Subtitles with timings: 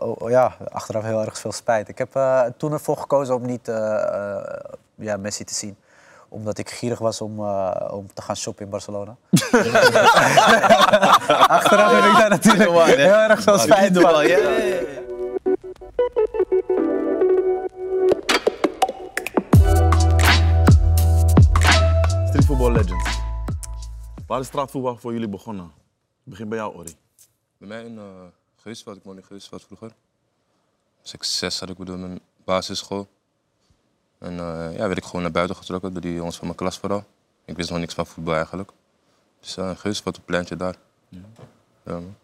[0.00, 1.88] oh, oh, ja, achteraf heel erg veel spijt.
[1.88, 5.76] Ik heb eh, toen ervoor gekozen om niet eh, eh, ja, Messi te zien
[6.32, 9.16] omdat ik gierig was om, eh, om te gaan shoppen in Barcelona.
[11.58, 14.14] Achteraf heb ik daar natuurlijk heel erg veel spijt van.
[22.28, 23.20] Streetvoetbal legends.
[24.26, 25.64] Waar is straatvoetbal voor jullie begonnen?
[26.24, 26.96] Ik begin bij jou, Ori.
[27.58, 28.02] Bij mij uh,
[28.62, 29.92] Geusveld, ik woonde in Geusveld vroeger.
[31.02, 33.08] Dus ik zes had ik bedoel mijn basisschool.
[34.18, 36.78] En eh, ja, werd ik gewoon naar buiten getrokken door die jongens van mijn klas
[36.78, 37.04] vooral.
[37.44, 38.70] Ik wist nog niks van voetbal eigenlijk.
[39.40, 40.76] Dus uh, Geusveld, een pleintje daar.
[41.08, 41.20] Ja.
[41.84, 42.16] man.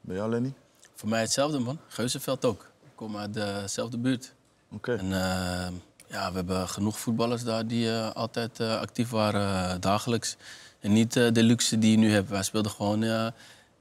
[0.00, 0.52] Bij jou, Lenny?
[0.94, 1.78] Voor mij hetzelfde, man.
[1.88, 2.70] Geuzenveld ook.
[2.82, 4.34] Ik kom uit dezelfde buurt.
[4.70, 4.94] Oké.
[4.94, 5.68] En eh,
[6.06, 10.36] ja, we hebben genoeg voetballers daar die eh, altijd eh, actief waren, eh, dagelijks.
[10.80, 12.28] En niet eh, de luxe die je nu hebt.
[12.28, 13.32] Wij speelden gewoon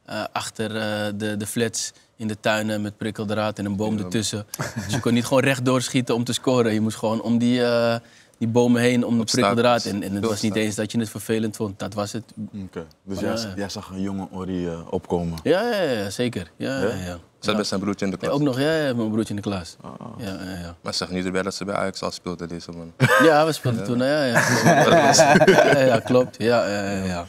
[0.07, 4.45] eh, achter eh, de, de flats in de tuinen met prikkeldraad en een boom ertussen.
[4.85, 6.73] Dus je kon niet gewoon recht doorschieten om te scoren.
[6.73, 7.95] Je moest gewoon om die, eh,
[8.37, 9.85] die bomen heen, om de prikkeldraad.
[9.85, 11.79] En, en het was niet eens dat je het vervelend vond.
[11.79, 12.23] Dat was het.
[12.63, 12.85] Oké.
[13.03, 15.39] Dus Ja, jij, zag een jonge Ori eh, opkomen.
[15.43, 16.51] Ja, ja, ja zeker.
[16.55, 16.87] Ja, ja?
[16.87, 18.39] Ja, Zat met zijn broertje in de Ja, klas.
[18.39, 19.77] ook nog, ja, ja, mijn broertje in de klas.
[20.17, 20.75] Ja, ja, ja.
[20.81, 22.93] Maar zeg niet erbij dat ze bij Ajax al speelde, deze man.
[23.27, 24.39] ja, we speelden toen, ja, ja.
[24.63, 26.35] ja, ja, ja, klopt.
[26.37, 27.25] Ja, ja, ja, ja.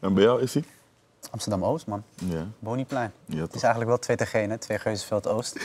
[0.00, 0.64] En bij jou is hij?
[1.32, 2.02] Amsterdam-Oost, man.
[2.14, 2.46] Ja.
[2.58, 3.12] Boniplein.
[3.26, 4.58] Ja, Het is eigenlijk wel 2 tegen 1, hè?
[4.58, 5.56] Twee Geuzenveld-Oost.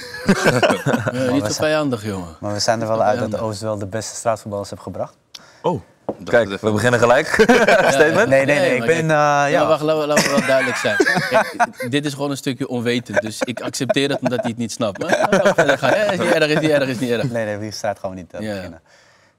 [1.11, 2.35] Ja, niet zo vijandig, jongen.
[2.39, 5.17] Maar we zijn er wel uit dat de Oost wel de beste straatvoetballers heeft gebracht.
[5.61, 5.81] Oh,
[6.23, 7.27] Kijk, we beginnen gelijk.
[7.95, 8.27] Statement?
[8.29, 8.59] Nee, nee, nee.
[8.59, 8.97] Nee, Ik ben...
[9.01, 10.95] eh, Ja, ja, wacht, laten we, wel duidelijk zijn.
[11.29, 14.71] Kijk, dit is gewoon een stukje onwetend, dus ik accepteer het omdat hij het niet
[14.71, 14.99] snapt.
[14.99, 15.89] Maar verder gaan.
[15.89, 17.31] Ja, is niet erg, is niet erg, is niet erg.
[17.31, 18.37] Nee, nee, die straat gaan we niet Ja.
[18.39, 18.81] beginnen.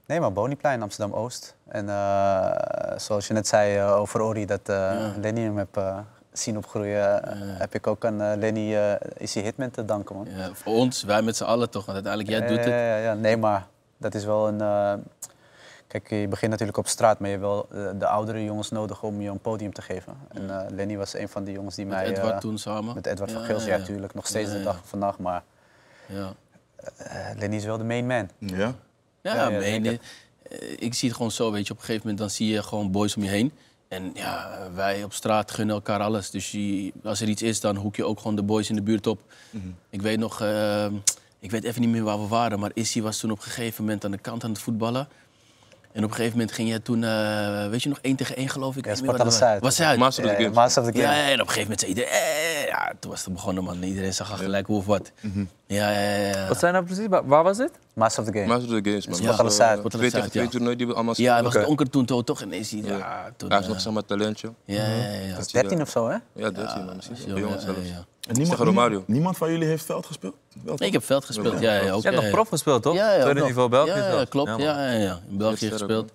[0.05, 1.55] Nee, maar Boniplein, Amsterdam-Oost.
[1.67, 4.91] En eh, zoals je net zei over Ori, dat eh,
[5.21, 5.97] Lenny hem heb eh,
[6.39, 7.21] zien opgroeien,
[7.57, 10.27] heb ik ook aan eh, Lenny, eh, is die Hitman te danken, man.
[10.35, 12.81] Ja, voor ons, wij met z'n allen toch, want uiteindelijk jij doet Ja, het.
[12.81, 14.61] ja, ja, nee, maar dat is wel een...
[14.61, 14.93] eh,
[15.87, 17.67] kijk, je begint natuurlijk op straat, maar je hebt wel
[17.97, 20.13] de oudere jongens nodig om je een podium te geven.
[20.29, 22.05] En eh, Lenny was een van die jongens die Met mij...
[22.07, 22.95] Edward eh, toen samen.
[22.95, 24.13] Met Edward van Ja, Gils, ja, natuurlijk.
[24.13, 25.43] Nog steeds Ja, de dag van vandaag, maar
[26.05, 26.33] Ja,
[26.97, 28.29] eh, Lenny is wel de main man.
[28.39, 28.73] ja?
[29.21, 29.99] ja, nee,
[30.49, 31.73] eh, ik zie het gewoon zo, weet je.
[31.73, 33.51] Op een gegeven moment dan zie je gewoon boys om je heen.
[33.89, 36.29] En ja, wij op straat gunnen elkaar alles.
[36.29, 38.81] Dus je, als er iets is, dan hoek je ook gewoon de boys in de
[38.81, 39.21] buurt op.
[39.89, 40.85] Ik weet nog, eh,
[41.39, 43.83] ik weet even niet meer waar we waren, maar Issy was toen op een gegeven
[43.83, 45.07] moment aan de kant aan het voetballen.
[45.99, 48.49] En op een gegeven moment ging jij toen, eh, weet je nog, één tegen één
[48.49, 48.85] geloof ik.
[48.85, 49.61] Ja, Sparta het Zuid.
[49.61, 49.99] Was Zuid?
[49.99, 50.55] Master of the Games.
[50.55, 51.13] Master of the Game.
[51.15, 53.83] ja, en op een gegeven moment zei iedereen, eh, ja, toen was het begonnen man.
[53.83, 55.11] Iedereen zag al gelijk hoe of wat.
[55.67, 56.27] Ja, ja, ja.
[56.27, 56.47] ja.
[56.47, 57.05] Wat zijn nou precies?
[57.09, 57.71] Waar was dit?
[57.93, 58.47] Master of the Game.
[58.47, 59.15] Master of the Games, man.
[59.17, 59.23] Ja.
[59.23, 59.69] Sparta de Zuid.
[59.69, 60.49] Twee Sparta de tegen Zuid, twee ja.
[60.49, 62.69] toernooi die we allemaal Ja, hij was donker toen to- toch ineens.
[62.69, 64.53] Ja, ja, toen, Hij is nog eh, zeg maar talentje.
[64.65, 65.35] ja, ja, ja.
[65.35, 66.17] Dat is 13 of zo, hè?
[66.33, 66.99] Ja, 13 man.
[67.25, 67.89] Jongens ja, zelfs.
[68.29, 68.89] En niemand, Romario.
[68.89, 70.35] niemand, niemand van jullie heeft veld gespeeld?
[70.63, 71.59] Wel, ik heb veld gespeeld.
[71.59, 72.95] Ja, ja, ook, Je hebt nog prof gespeeld, toch?
[72.95, 73.69] Ja, ja, Tweede niveau.
[73.69, 74.49] België Ja, klopt.
[74.49, 75.19] Ja, ja, ja.
[75.29, 76.11] In België gespeeld.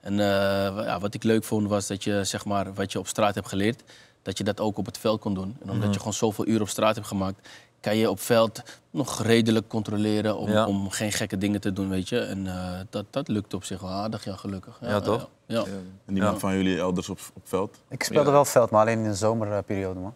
[0.00, 3.34] En eh, wat ik leuk vond was dat je zeg maar, wat je op straat
[3.34, 3.82] hebt geleerd,
[4.22, 5.56] dat je dat ook op het veld kon doen.
[5.62, 7.48] En omdat je gewoon zoveel uren op straat hebt gemaakt,
[7.80, 10.66] kan je op veld nog redelijk controleren om, Ja.
[10.66, 12.18] om geen gekke dingen te doen, weet je.
[12.18, 14.78] En eh, dat, dat lukt op zich wel aardig, ja, gelukkig.
[14.80, 15.28] Ja, toch?
[15.52, 15.64] Ja, ja.
[16.06, 17.82] En niemand van jullie elders op, op veld?
[17.88, 20.14] Ik speelde wel veld, maar alleen in de zomerperiode, man.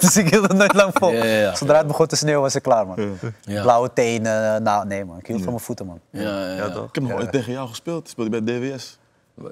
[0.00, 1.12] dus ik hield het nooit lang vol.
[1.12, 1.54] Ja, ja, ja.
[1.54, 3.18] Zodra het begon te sneeuwen, was ik klaar, man.
[3.40, 3.62] Ja.
[3.62, 5.18] Blauwe tenen, nou nee, man.
[5.18, 6.00] Ik hield van mijn voeten, man.
[6.10, 6.54] Ja, ja, ja.
[6.56, 6.88] Ja, toch?
[6.88, 8.08] Ik heb nog ooit tegen jou gespeeld.
[8.08, 8.98] Speelde je bij DWS?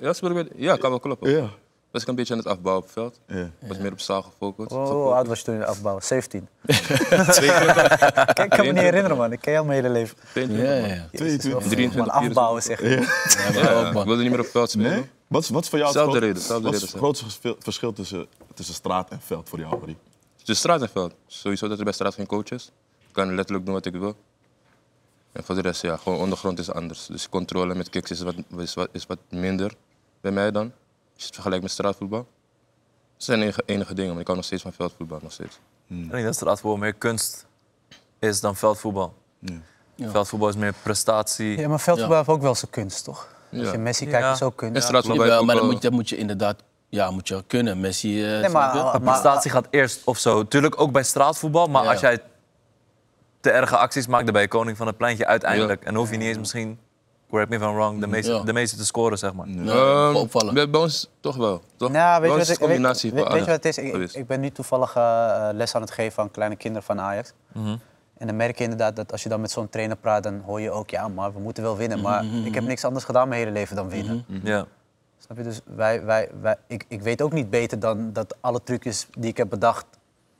[0.01, 1.31] Ja, speel ik bij- ja, kan wel kloppen.
[1.31, 1.49] Ja.
[1.91, 3.21] Was ik een beetje aan het afbouwen op het veld.
[3.27, 3.51] ja.
[3.69, 4.73] Was meer op zaal gefocust.
[4.73, 6.01] Oh, hoe oud was je toen in de afbouw?
[6.01, 6.49] 17.
[6.67, 9.33] Kijk, ik kan me niet herinneren, man.
[9.33, 10.17] Ik ken jou mijn hele leven.
[10.33, 10.89] 22, Ja, man.
[10.89, 11.09] ja, ja.
[11.13, 11.63] 22.
[11.69, 12.81] 23, Man, afbouwen zeg.
[12.81, 14.05] Ik man.
[14.07, 14.91] wilde niet meer op het veld spelen.
[14.91, 15.11] Nee?
[15.27, 17.25] Wat is, wat is voor jou het Zelfde gro- reden, zelfde wat is het grootste
[17.59, 19.97] verschil tussen, tussen straat en veld voor jou, Ori?
[20.45, 21.15] Dus straat en veld.
[21.27, 22.71] Sowieso dat er bij straat geen coach is.
[23.09, 24.15] Ik kan letterlijk doen wat ik wil.
[25.33, 27.07] En voor de rest, ja, gewoon ondergrond is anders.
[27.07, 29.75] Dus controle met kicks is wat, is wat, is wat minder
[30.21, 30.73] bij mij dan.
[31.21, 32.19] Als je het vergelijkt met straatvoetbal.
[33.17, 35.19] Dat zijn enige, enige dingen, maar ik hou nog steeds van veldvoetbal.
[35.23, 35.59] Nog steeds.
[35.89, 37.47] Ik denk dat straatvoetbal meer kunst
[38.19, 39.15] is dan veldvoetbal.
[39.39, 40.11] Ja.
[40.11, 41.59] Veldvoetbal is meer prestatie.
[41.59, 43.29] Ja, maar veldvoetbal heeft ook wel zijn kunst, toch?
[43.53, 43.73] Als Ja.
[43.73, 44.11] je Messi Ja.
[44.11, 44.91] kijkt, is ook kunst.
[44.93, 47.81] Heeft maar wel- moet, dat moet je inderdaad ja, moet je kunnen.
[47.81, 50.49] Messi, eh, Nee, maar, De prestatie gaat eerst of zo.
[50.49, 51.91] Tuurlijk ook bij straatvoetbal, maar Ja.
[51.91, 52.23] als jij
[53.41, 55.85] te erge acties maakt, dan ben je koning van het pleintje uiteindelijk.
[55.85, 56.79] En hoef je niet eens misschien,
[57.31, 58.43] correct me if I'm wrong, de meeste, Ja.
[58.43, 59.49] de meeste te scoren, zeg maar.
[59.49, 60.71] Ja, Ehm, opvallen.
[60.71, 61.63] Bij, ons toch wel.
[61.77, 61.91] Toch?
[61.91, 63.79] Nou, weet je wat is ik, combinatie weet, van weet je wat het is?
[63.79, 64.17] Ik, geweest.
[64.17, 67.33] ik ben nu toevallig eh, les aan het geven aan kleine kinderen van Ajax.
[67.53, 67.77] Mhm.
[68.19, 70.61] En dan merk je inderdaad dat als je dan met zo'n trainer praat, dan hoor
[70.61, 72.01] je ook, ja, maar we moeten wel winnen.
[72.01, 74.25] Maar Mhm, ik heb niks anders gedaan mijn hele leven dan winnen.
[74.43, 74.67] Ja.
[75.19, 75.43] Snap je?
[75.43, 79.31] Dus wij, wij, wij, ik, ik weet ook niet beter dan dat alle trucjes die
[79.31, 79.85] ik heb bedacht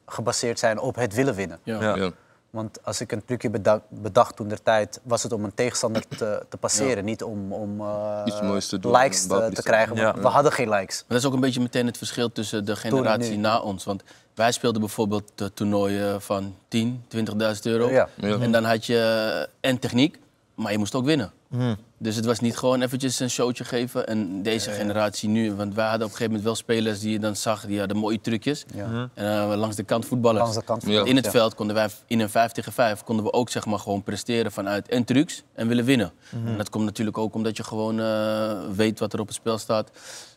[0.07, 1.59] gebaseerd zijn op het willen winnen.
[1.63, 1.95] Ja.
[1.97, 2.11] Ja.
[2.51, 6.09] Want als ik een trucje bedacht, bedacht toen der tijd, was het om een tegenstander
[6.09, 9.97] te, te passeren, niet om, om eh, Iets moois te doen, likes te, krijgen.
[9.97, 10.15] Ja.
[10.15, 10.99] we hadden geen likes.
[10.99, 13.85] Maar dat is ook een beetje meteen het verschil tussen de generatie na ons.
[13.85, 14.03] Want
[14.35, 17.23] wij speelden bijvoorbeeld de toernooien van 10, 20.000
[17.63, 17.91] euro.
[17.91, 18.09] Ja.
[18.17, 18.39] Ja.
[18.39, 20.19] En dan had je en techniek,
[20.55, 21.33] maar je moest ook winnen.
[21.49, 21.75] Mhm.
[22.03, 24.07] Dus het was niet gewoon eventjes een showtje geven.
[24.07, 27.19] En deze generatie nu, want wij hadden op een gegeven moment wel spelers die je
[27.19, 28.65] dan zag, die hadden mooie trucjes.
[28.75, 29.11] Ja.
[29.15, 30.43] En eh, langs de kant voetballers.
[30.43, 30.85] Langs de kant.
[31.07, 31.31] In het ja.
[31.31, 34.53] veld konden wij in een 5 tegen 5 konden we ook zeg maar, gewoon presteren
[34.53, 36.13] vanuit en trucs en willen winnen.
[36.45, 39.59] En dat komt natuurlijk ook omdat je gewoon eh, weet wat er op het spel
[39.59, 39.91] staat.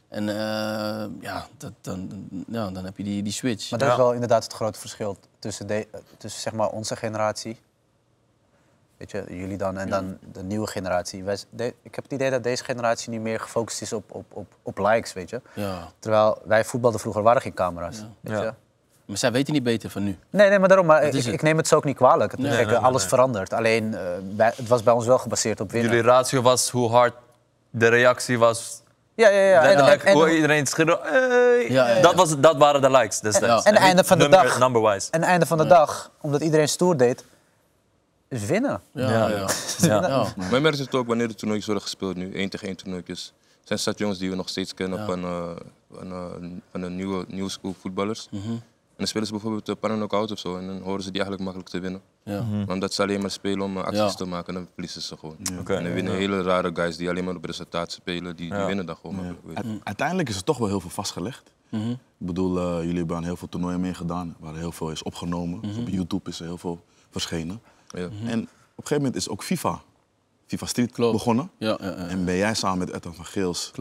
[0.09, 0.35] En eh,
[1.21, 3.69] ja, dat, dan, ja, dan heb je die, die switch.
[3.69, 3.93] Maar dat Ja.
[3.93, 5.87] is wel inderdaad het grote verschil tussen, de,
[6.17, 7.57] tussen zeg maar onze generatie,
[9.11, 11.23] weet je, jullie dan, en dan de nieuwe generatie.
[11.23, 14.25] Wij, de- ik heb het idee dat deze generatie nu meer gefocust is op, op,
[14.33, 15.41] op, op likes, weet je.
[15.53, 15.87] ja.
[15.99, 17.97] Terwijl wij voetbalden vroeger, waren geen camera's.
[18.19, 18.43] Weet Ja.
[18.43, 18.53] je?
[19.05, 20.17] Maar zij weten niet beter van nu.
[20.29, 20.85] Nee, nee, maar daarom.
[20.87, 22.31] Maar ik, neem het zo ook niet kwalijk.
[22.31, 23.09] Het, Nee, kijk, nee, nee, alles nee.
[23.09, 23.53] verandert.
[23.53, 25.91] Alleen, eh, bij- het was bij ons wel gebaseerd op winnen.
[25.91, 27.13] Jullie ratio was hoe hard
[27.69, 28.81] de reactie was.
[29.15, 29.61] Ja, ja, ja.
[29.61, 30.99] En, en, en, hoe iedereen schreeuwde.
[31.01, 32.01] "Hey!" Ja, ja, ja.
[32.01, 33.63] Dat, was, dat waren de likes destijds.
[33.65, 34.59] En- en einde van de number, dag.
[34.59, 35.11] Number-wise.
[35.11, 37.25] en einde van de dag, omdat iedereen stoer deed,
[38.33, 38.81] is winnen.
[38.93, 39.27] Ja, Ja.
[39.29, 39.47] ja.
[39.87, 40.07] Ja.
[40.07, 40.33] Ja.
[40.37, 43.33] Maar je merkt het ook wanneer de toernooitjes worden gespeeld nu, één tegen één toernooitjes.
[43.37, 45.05] Er zijn stad jongens die we nog steeds kennen Ja.
[45.05, 45.49] van, eh,
[45.91, 46.25] van, eh,
[46.71, 48.27] van de nieuwe, nieuwe school voetballers.
[48.31, 48.51] Mhm.
[48.51, 51.21] En dan spelen ze bijvoorbeeld uh, pannen knock-out of zo en dan horen ze die
[51.23, 52.01] eigenlijk makkelijk te winnen.
[52.23, 52.41] Ja.
[52.65, 54.09] Maar omdat ze alleen maar spelen om eh, acties Ja.
[54.09, 55.37] te maken, dan verliezen ze gewoon.
[55.59, 55.73] Oké.
[55.75, 58.65] En dan winnen hele rare guys die alleen maar op resultaat spelen, die, die Ja.
[58.65, 59.65] winnen dan gewoon makkelijk.
[59.65, 61.51] U- Uiteindelijk is er toch wel heel veel vastgelegd.
[61.69, 61.89] Mhm.
[61.91, 65.61] Ik bedoel, eh, jullie hebben aan heel veel toernooien meegedaan, waar heel veel is opgenomen.
[65.61, 67.61] Dus op YouTube is er heel veel verschenen.
[67.93, 68.01] Ja.
[68.01, 69.81] En op een gegeven moment is ook FIFA,
[70.45, 71.13] FIFA Street Klopt.
[71.13, 71.51] begonnen.
[71.57, 71.77] Ja.
[71.77, 73.71] En ben jij samen met Ethan van Geels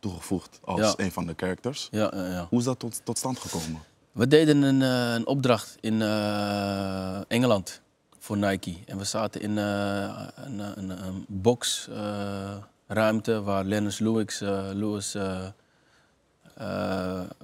[0.00, 1.88] toegevoegd als een van de characters.
[1.90, 2.46] ja, ja, ja.
[2.50, 3.80] Hoe is dat tot, tot stand gekomen?
[4.14, 7.80] We deden een, eh, een opdracht in eh, Engeland
[8.18, 8.74] voor Nike.
[8.86, 14.38] En we zaten in eh, een, een, een boxruimte waar Lennox Lewis,
[14.72, 15.16] Lewis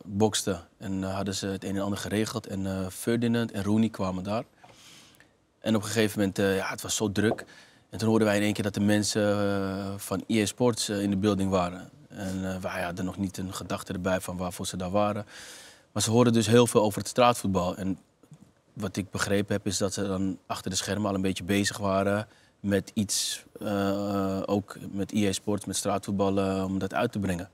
[0.05, 0.61] bokste.
[0.79, 2.47] En hadden ze het een en ander geregeld.
[2.47, 4.45] En Ferdinand en Rooney kwamen daar.
[5.61, 7.45] En op een gegeven moment, eh, ja, het was zo druk.
[7.91, 11.03] En toen hoorden wij in één keer dat de mensen eh, van EA Sports eh,
[11.03, 11.91] in de building waren.
[12.09, 15.27] En wij hadden nog niet een gedachte erbij van waarvoor ze daar waren.
[15.93, 17.77] Maar ze hoorden dus heel veel over het straatvoetbal.
[17.77, 17.99] En
[18.73, 21.79] wat ik begrepen heb, is dat ze dan achter de schermen al een beetje bezig
[21.79, 22.29] waren
[22.61, 23.45] met iets,
[24.45, 27.51] ook met EA Sports, met straatvoetbal, om dat uit te brengen.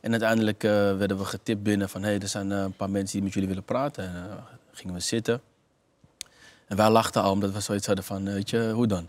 [0.00, 3.22] En uiteindelijk werden we getipt binnen van, hé, hey, er zijn een paar mensen die
[3.22, 4.04] met jullie willen praten.
[4.04, 5.40] En gingen we zitten.
[6.70, 9.08] En wij lachten al, omdat we zoiets hadden van, eh, weet je, hoe dan?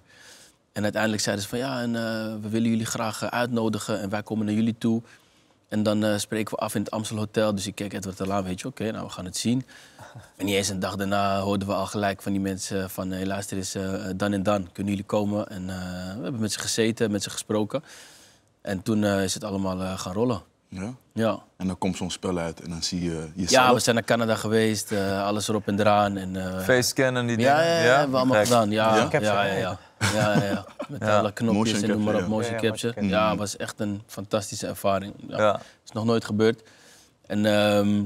[0.72, 4.10] En uiteindelijk zeiden ze van, ja, en, eh, we willen jullie graag eh, uitnodigen en
[4.10, 5.02] wij komen naar jullie toe.
[5.68, 7.56] En dan eh, spreken we af in het Amstel Hotel.
[7.56, 9.66] Dus ik keek Edward al aan, weet je, oké, nou we gaan het zien.
[10.38, 13.12] En niet eens een dag daarna hoorden we al gelijk van die mensen van...
[13.12, 13.76] Hey, luister eens,
[14.16, 15.48] dan en dan kunnen jullie komen.
[15.50, 15.66] En
[16.18, 17.84] we hebben met ze gezeten, met ze gesproken.
[18.62, 20.42] En toen is het allemaal gaan rollen.
[20.72, 20.94] Ja?
[21.14, 21.40] Ja.
[21.58, 23.66] En dan komt zo'n spel uit en dan zie je jezelf.
[23.68, 26.18] ja, we zijn naar Canada geweest, eh, alles erop en eraan.
[26.18, 27.52] En, eh, Facescan en die dingen.
[27.52, 28.72] ja, ja, ja, hebben we allemaal gedaan.
[28.72, 29.08] Ja, Ja?
[29.20, 29.78] ja, ja, ja.
[30.14, 30.66] ja, ja, ja.
[30.88, 31.18] Met Ja.
[31.20, 32.62] alle knopjes Motion en noem maar op, capture, motion ja.
[32.62, 33.08] Ja, capture.
[33.08, 35.14] Ja, het was echt een fantastische ervaring.
[35.28, 35.38] Ja.
[35.38, 35.60] Ja.
[35.86, 36.62] is nog nooit gebeurd.
[37.28, 38.04] En ehm,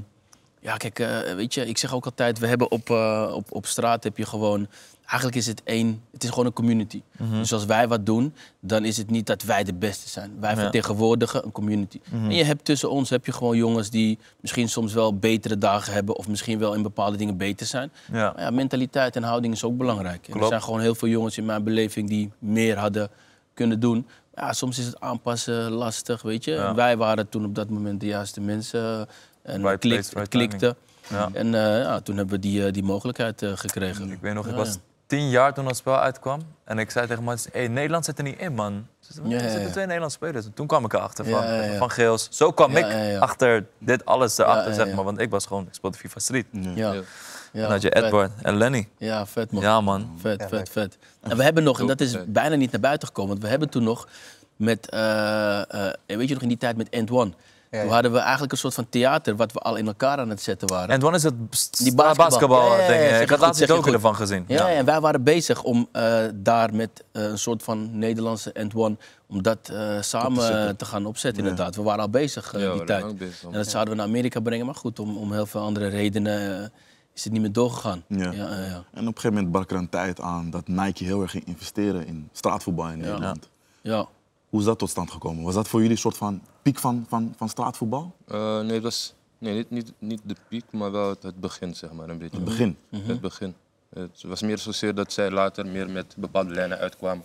[0.59, 3.65] ja, kijk, eh, weet je, ik zeg ook altijd, we hebben op, eh, op, op
[3.65, 4.67] straat heb je gewoon...
[5.05, 7.01] Eigenlijk is het één, het is gewoon een community.
[7.31, 10.31] Dus als wij wat doen, dan is het niet dat wij de beste zijn.
[10.39, 10.57] Wij Ja.
[10.57, 11.99] vertegenwoordigen een community.
[12.11, 15.93] En je hebt tussen ons heb je gewoon jongens die misschien soms wel betere dagen
[15.93, 16.15] hebben...
[16.15, 17.91] of misschien wel in bepaalde dingen beter zijn.
[18.11, 18.31] Ja.
[18.35, 20.27] Maar ja, mentaliteit en houding is ook belangrijk.
[20.27, 23.09] Er zijn gewoon heel veel jongens in mijn beleving die meer hadden
[23.53, 24.07] kunnen doen.
[24.35, 26.51] Ja, soms is het aanpassen lastig, weet je.
[26.51, 26.75] Ja.
[26.75, 29.07] Wij waren toen op dat moment de juiste mensen.
[29.41, 30.75] En Right het klikt, place, right het klikte.
[31.09, 31.29] Ja.
[31.33, 34.11] En eh, ja, toen hebben we die, eh, die mogelijkheid eh, gekregen.
[34.11, 34.77] Ik weet nog, ik was.
[35.07, 36.41] Tien jaar toen dat spel uitkwam.
[36.63, 38.73] En ik zei tegen mensen, hey, Nederland zit er niet in, man.
[38.73, 39.71] Er zitten, Ja, er ja, zitten ja.
[39.71, 40.45] twee Nederlandse spelers.
[40.45, 41.77] En toen kwam ik erachter van, Ja, ja, ja.
[41.77, 42.27] van Geels.
[42.31, 43.19] Zo kwam Ja, ik ja, ja.
[43.19, 44.95] achter dit alles erachter, zeg ja.
[44.95, 45.03] maar.
[45.03, 46.45] Want ik was gewoon, ik speelde FIFA Street.
[46.51, 46.71] Ja.
[46.75, 46.91] Ja.
[46.93, 48.03] Ja, en dan had je vet.
[48.03, 48.87] Edward en Lenny.
[48.97, 49.61] Ja, vet man.
[49.61, 50.15] Ja, man.
[50.21, 50.97] Vet, Ja, vet, vet.
[51.21, 53.69] En we hebben nog, en dat is bijna niet naar buiten gekomen, want we hebben
[53.69, 54.07] toen nog
[54.55, 57.31] met, eh, eh, weet je nog in die tijd met End One.
[57.75, 60.29] Ja, Toen hadden we eigenlijk een soort van theater wat we al in elkaar aan
[60.29, 60.89] het zetten waren.
[60.89, 62.15] En toen is het Die basketbal.
[62.15, 63.21] basketbal, Ja, ding.
[63.21, 64.43] Ik had laatst ook ervan gezien.
[64.47, 68.75] Ja, en wij waren bezig om eh, daar met eh, een soort van Nederlandse End
[68.75, 71.75] One, om dat eh, samen te gaan opzetten inderdaad.
[71.75, 73.17] We waren al bezig die tijd.
[73.17, 73.43] bezig.
[73.43, 76.71] En dat zouden we naar Amerika brengen, maar goed, om, om heel veel andere redenen
[77.13, 78.03] is het niet meer doorgegaan.
[78.07, 78.31] Ja.
[78.31, 78.73] Ja, ja, ja.
[78.73, 81.45] En op een gegeven moment brak er een tijd aan dat Nike heel erg ging
[81.45, 83.49] investeren in straatvoetbal in Nederland.
[83.81, 84.07] ja.
[84.55, 85.43] Hoe is dat tot stand gekomen?
[85.43, 88.15] Was dat voor jullie een soort van piek van, van, van straatvoetbal?
[88.27, 91.75] Eh, nee, het was, Nee, niet, niet, niet de piek, maar wel het, het begin,
[91.75, 92.35] zeg maar, een beetje.
[92.35, 92.77] Het begin.
[92.89, 93.55] Het begin.
[93.89, 97.23] Het was meer zozeer dat zij later meer met bepaalde lijnen uitkwamen.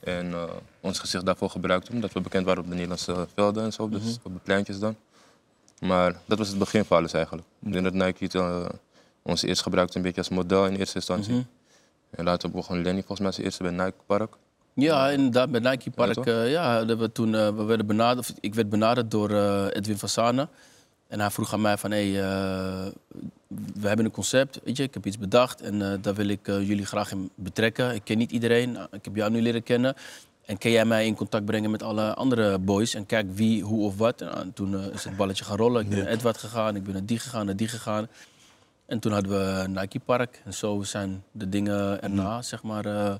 [0.00, 0.42] En eh,
[0.80, 4.18] ons gezicht daarvoor gebruikten, omdat we bekend waren op de Nederlandse velden en zo, dus
[4.22, 4.96] op de pleintjes dan.
[5.80, 7.46] Maar dat was het begin van alles eigenlijk.
[7.62, 8.68] Ik denk dat Nike eh,
[9.22, 11.46] ons eerst gebruikte een beetje als model in eerste instantie.
[12.10, 14.36] En later begon Lenny volgens mij als eerste bij Nike Park.
[14.74, 16.26] Ja, inderdaad, bij Nike Park.
[16.26, 19.98] eh, ja, dat we toen, eh, we werden benaderd, ik werd benaderd door eh, Edwin
[19.98, 20.48] van Sana.
[21.08, 22.22] En hij vroeg aan mij van, hé, hey,
[23.74, 26.86] we hebben een concept, weet je, ik heb iets bedacht en daar wil ik jullie
[26.86, 27.94] graag in betrekken.
[27.94, 29.94] Ik ken niet iedereen, Nou, ik heb jou nu leren kennen.
[30.44, 33.84] En kan jij mij in contact brengen met alle andere boys en kijk wie, hoe
[33.84, 34.20] of wat.
[34.20, 35.82] En, ah, toen is het balletje gaan rollen.
[35.82, 38.08] Ik ben naar Edward gegaan, ik ben naar die gegaan, naar die gegaan.
[38.86, 40.42] En toen hadden we Nike Park.
[40.44, 43.14] En zo zijn de dingen erna, zeg maar, eh,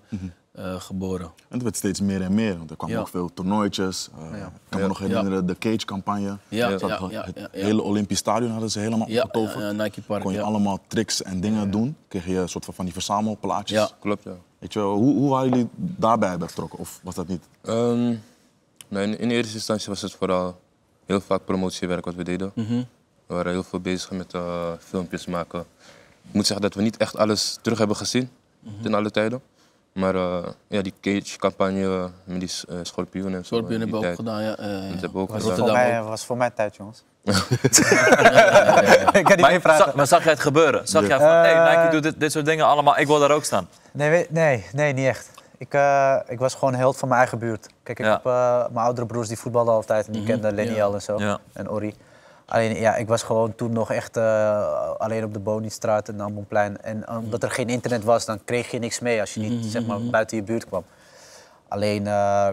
[0.52, 1.26] eh, geboren.
[1.26, 3.00] En het werd steeds meer en meer, want er kwamen Ja.
[3.02, 4.08] ook veel toernooitjes.
[4.18, 5.06] Eh, Ik kan me nog Ja.
[5.06, 6.36] herinneren, de Cage-campagne.
[6.48, 9.58] Ja, het hele Olympisch stadion hadden ze helemaal Ja, opgetoverd.
[9.58, 10.44] ja, ja, Nike Park, Kon je ja.
[10.44, 11.96] allemaal tricks en dingen doen.
[12.08, 13.78] Kreeg je een soort van, van die verzamelplaatjes.
[13.78, 13.88] Ja.
[14.00, 14.34] Klopt, ja.
[14.58, 16.78] Weet je, wel, hoe, hoe waren jullie daarbij betrokken?
[16.78, 17.44] Of was dat niet?
[17.62, 18.14] Ehm,
[18.88, 20.60] nou, in, in eerste instantie was het vooral
[21.06, 22.52] heel vaak promotiewerk wat we deden.
[23.26, 25.60] We waren heel veel bezig met eh, filmpjes maken.
[26.28, 28.30] Ik moet zeggen dat we niet echt alles terug hebben gezien
[28.82, 29.40] ten alle tijden.
[29.92, 30.38] Maar eh,
[30.68, 33.54] ja, die cage-campagne met die uh, schorpioenen en zo.
[33.54, 34.56] Schorpioen in hebben we ook gedaan, ja.
[34.56, 35.56] eh, Dat hebben we ook Was gedaan.
[35.58, 37.04] voor, mij, was voor mijn tijd, jongens.
[37.22, 37.32] ja,
[38.22, 39.12] ja.
[39.12, 39.84] ik kan niet Maar, meer praten.
[39.84, 40.88] zag, maar zag jij het gebeuren?
[40.88, 43.44] Zag jij van, hey, Nike doet dit, dit soort dingen allemaal, ik wil daar ook
[43.44, 43.68] staan.
[43.92, 45.30] Nee, nee, nee, niet echt.
[45.58, 47.66] Ik, eh, ik was gewoon held van mijn eigen buurt.
[47.82, 48.12] Kijk, ik Ja.
[48.12, 50.84] heb eh, mijn oudere broers die voetbalden altijd en die kenden Lenny ja.
[50.84, 51.18] al en zo.
[51.18, 51.38] Ja.
[51.52, 51.94] En Ori.
[52.54, 56.80] Alleen, ja, ik was gewoon toen nog echt eh, alleen op de Bonistraat en Ammonplein.
[56.82, 59.86] En omdat er geen internet was, dan kreeg je niks mee als je niet zeg
[59.86, 60.84] maar, buiten je buurt kwam.
[61.68, 62.48] Alleen, eh,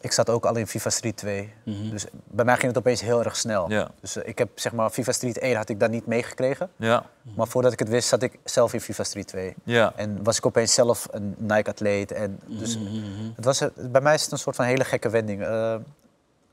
[0.00, 1.52] ik zat ook al in FIFA Street 2.
[1.90, 3.70] Dus bij mij ging het opeens heel erg snel.
[3.70, 3.90] Ja.
[4.00, 6.70] Dus eh, ik heb zeg maar, FIFA Street 1 had ik daar niet meegekregen.
[6.76, 7.04] Ja,
[7.36, 9.54] Maar voordat ik het wist, zat ik zelf in FIFA Street 2.
[9.64, 9.92] ja.
[9.96, 12.12] En was ik opeens zelf een Nike-atleet.
[12.12, 12.78] En dus
[13.36, 15.46] het was, bij mij is het een soort van hele gekke wending.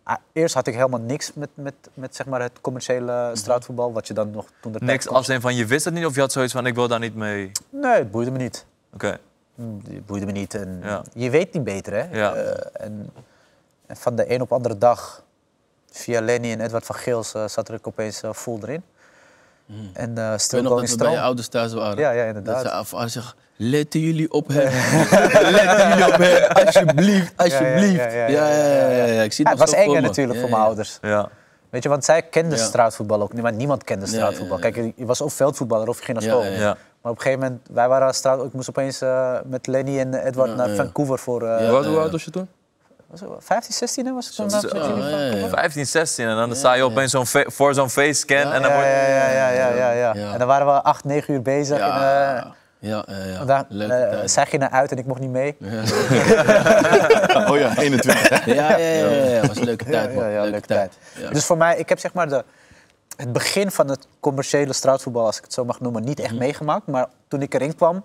[0.09, 3.93] Eh, ah, eerst had ik helemaal niks met, met, met zeg maar het commerciële straatvoetbal.
[3.93, 6.15] Wat je dan nog toen de Niks als in van, je wist het niet of
[6.15, 7.51] je had zoiets van, ik wil daar niet mee.
[7.69, 8.65] Nee, het boeide me niet.
[8.93, 9.19] Oké,
[9.55, 10.53] Mm, Het boeide me niet.
[10.53, 11.03] En Ja.
[11.13, 12.17] Je weet niet beter, hè?
[12.19, 12.33] Ja.
[12.33, 13.09] Eh, en,
[13.85, 15.23] en van de een op andere dag,
[15.91, 18.83] via Lenny en Edward van Geels, eh, zat er ik opeens eh, full erin.
[19.93, 21.97] En eh Ik weet stil dat we bij je ouders thuis waren.
[21.97, 22.61] Ja, ja, Dat inderdaad.
[22.61, 24.71] ze af en zeggen, letten jullie op hem.
[25.57, 28.11] letten jullie op hem, alsjeblieft, alsjeblieft.
[28.13, 28.47] ja, ja,
[29.05, 30.07] Ja, Ik zie het het was zo voor eng me.
[30.07, 30.67] natuurlijk Ja, voor mijn ja.
[30.67, 30.97] ouders.
[31.01, 31.29] ja.
[31.69, 32.63] Weet je, want zij kenden Ja.
[32.63, 34.57] straatvoetbal ook niet, maar niemand kende straatvoetbal.
[34.59, 34.71] ja, ja.
[34.71, 36.43] Kijk, je was of veldvoetballer of je ging naar school.
[36.43, 36.59] ja, ja.
[36.59, 36.77] ja.
[37.01, 40.13] Maar op een gegeven moment, wij waren straat, ik moest opeens eh, met Lenny en
[40.13, 40.75] Edward Ja, naar ja.
[40.75, 41.67] Vancouver voor eh, Ja.
[41.67, 42.47] Hoe oud- hoe oud was je toen?
[43.07, 44.49] was het 15, 16 hè, was ik toen?
[44.49, 45.09] Zo, naar ja, Vancouver?
[45.35, 45.47] ja, ja.
[45.49, 48.89] 15, 16 en dan sta je opeens zo'n voor zo'n facescan en dan Ja, wordt...
[48.89, 50.13] ja, ja, ja, ja, ja, ja.
[50.15, 50.31] Ja.
[50.33, 51.77] En dan waren we 8, 9 uur bezig.
[51.79, 52.45] En, eh,
[52.79, 53.25] Ja, ja, ja.
[53.25, 53.45] ja.
[53.45, 55.55] daar, Leuke eh, zij gingen uit en ik mocht niet mee.
[57.49, 58.45] Oh ja, 21.
[58.45, 59.47] Ja, ja, ja, ja, ja.
[59.47, 60.23] was een leuke tijd, man.
[60.23, 60.93] Ja, ja, leuke tijd.
[61.15, 61.29] Ja.
[61.29, 62.43] Dus voor mij, ik heb zeg maar de,
[63.15, 66.25] het begin van het commerciële straatvoetbal, als ik het zo mag noemen, niet Mhm.
[66.27, 66.87] echt meegemaakt.
[66.87, 68.03] Maar toen ik erin kwam,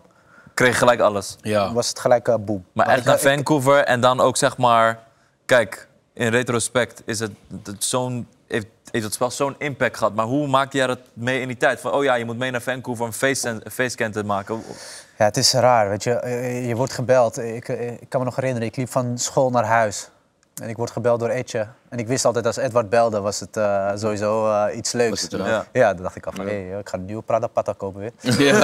[0.54, 1.36] Kreeg je gelijk alles.
[1.40, 1.72] Ja.
[1.72, 2.64] was het gelijk uh, boom.
[2.72, 4.98] Maar echt naar ik- ik- Vancouver en dan ook zeg maar...
[5.44, 7.30] Kijk, in retrospect is het,
[7.64, 10.14] het zo'n, heeft, heeft het spel zo'n impact gehad.
[10.14, 11.80] Maar hoe maak jij dat mee in die tijd?
[11.80, 14.62] Van, oh ja, je moet mee naar Vancouver om een face- facescan te maken.
[15.18, 16.12] Ja, het is raar, weet je.
[16.12, 17.38] Eh, Je wordt gebeld.
[17.38, 20.08] Ik, eh, ik kan me nog herinneren, ik liep van school naar huis.
[20.62, 21.66] En ik word gebeld door Etje.
[21.88, 25.10] En ik wist altijd, als Edward belde, was het eh, sowieso eh, iets leuks.
[25.10, 25.48] Was het eraan.
[25.48, 25.64] Ja.
[25.72, 28.10] Ja, dan dacht ik al van, ik ga een nieuwe Prada Pata kopen weer.
[28.38, 28.54] Ja.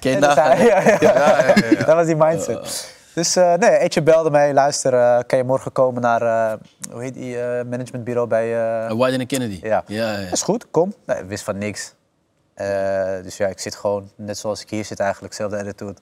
[0.00, 1.54] Ken hij- ja, ja.
[1.84, 2.94] Dat was die mindset.
[3.14, 6.58] Dus eh, nee, Etje belde mij, luister, eh, kan je morgen komen naar, eh,
[6.90, 8.78] hoe heet die, managementbureau bij...
[8.88, 9.58] eh, White en Kennedy.
[9.62, 9.82] Ja.
[9.86, 10.94] ja, is goed, kom.
[11.06, 11.94] Nee, ik wist van niks.
[13.22, 15.94] Dus ja, ik zit gewoon net zoals ik hier zit eigenlijk, zelfde attitude.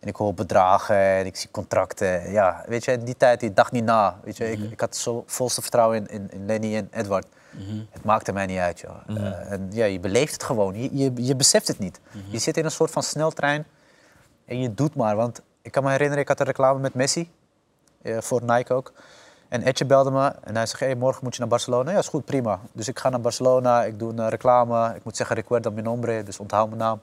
[0.00, 2.30] En ik hoor bedragen en ik zie contracten.
[2.32, 4.18] Ja, weet je, in die tijd, die dag niet na.
[4.24, 7.26] Weet je, ik, ik had zo volste vertrouwen in, in, in Lenny en Edward.
[7.90, 8.96] Het maakte mij niet uit, joh.
[9.06, 10.82] Eh, en ja, je beleeft het gewoon.
[10.82, 12.00] Je, je, je beseft het niet.
[12.30, 13.66] Je zit in een soort van sneltrein
[14.46, 15.16] en je doet maar.
[15.16, 17.30] Want ik kan me herinneren, ik had een reclame met Messi.
[18.02, 18.92] eh, voor Nike ook.
[19.48, 21.90] En Etje belde me en hij zegt, hey, morgen moet je naar Barcelona.
[21.90, 22.60] Ja, is goed, prima.
[22.72, 24.92] Dus ik ga naar Barcelona, ik doe een reclame.
[24.94, 27.00] Ik moet zeggen, recuerda mi nombre, dus onthoud mijn naam.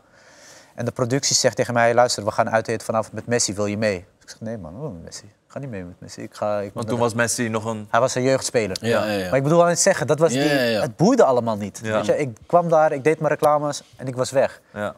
[0.75, 3.77] En de productie zegt tegen mij, luister, we gaan uiteten vanavond met Messi, wil je
[3.77, 3.96] mee?
[4.22, 5.24] Ik zeg, nee man, oh, Messi.
[5.25, 6.22] Ik ga niet mee met Messi.
[6.22, 7.88] Ik ga, ik Want toen naar- was Messi nog een...
[7.89, 8.77] Hij was een jeugdspeler.
[8.82, 9.27] Ja, ja, ja.
[9.29, 10.82] Maar ik bedoel aan het zeggen, dat was Ja, die, ja, ja.
[10.82, 11.79] het boeide allemaal niet.
[11.84, 11.91] Ja.
[11.96, 14.62] Weet je, ik kwam daar, ik deed mijn reclames en ik was weg.
[14.74, 14.96] Ja.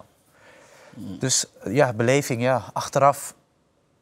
[0.96, 2.62] Dus ja, beleving, ja.
[2.74, 3.34] Achteraf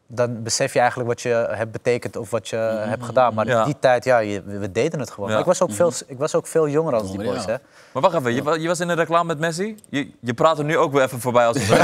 [0.07, 2.55] dan besef je eigenlijk wat je hebt betekend of wat je
[2.87, 3.33] hebt gedaan.
[3.33, 3.65] Maar Ja.
[3.65, 5.29] die tijd, ja, je- we, deden het gewoon.
[5.31, 5.39] Ja.
[5.39, 7.49] Ik, was ook veel, ik was ook veel jonger als die boys, ja.
[7.51, 7.55] hè.
[7.91, 9.77] Maar wacht even, je, je was in een reclame met Messi.
[9.89, 11.75] Je, je praat er nu ook weer even voorbij als we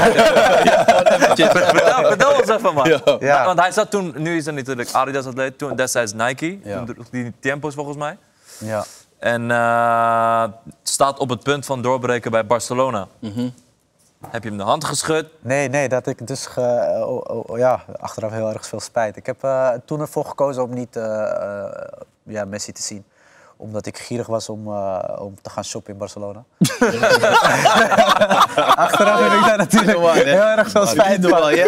[2.08, 3.00] vertel, ons even, man.
[3.20, 3.44] Ja.
[3.44, 6.58] Want hij zat toen, nu is hij natuurlijk Adidas atleet, toen destijds Nike.
[6.64, 6.76] Ja.
[6.76, 8.18] Toen droeg die Tempos volgens mij.
[8.58, 8.84] Ja.
[9.18, 10.44] En eh,
[10.82, 13.06] staat op het punt van doorbreken bij Barcelona.
[14.28, 15.26] Heb je hem de hand geschud?
[15.40, 19.16] Nee, nee, dat ik dus ge- oh, oh, ja, achteraf heel erg veel spijt.
[19.16, 21.30] Ik heb eh, toen ervoor gekozen om niet eh,
[21.62, 21.72] eh,
[22.22, 23.04] ja, Messi te zien
[23.60, 26.44] omdat ik gierig was om, eh, om te gaan shoppen in Barcelona.
[28.76, 31.54] Achteraf heb ik daar natuurlijk heel erg veel spijt van.
[31.54, 31.66] ja,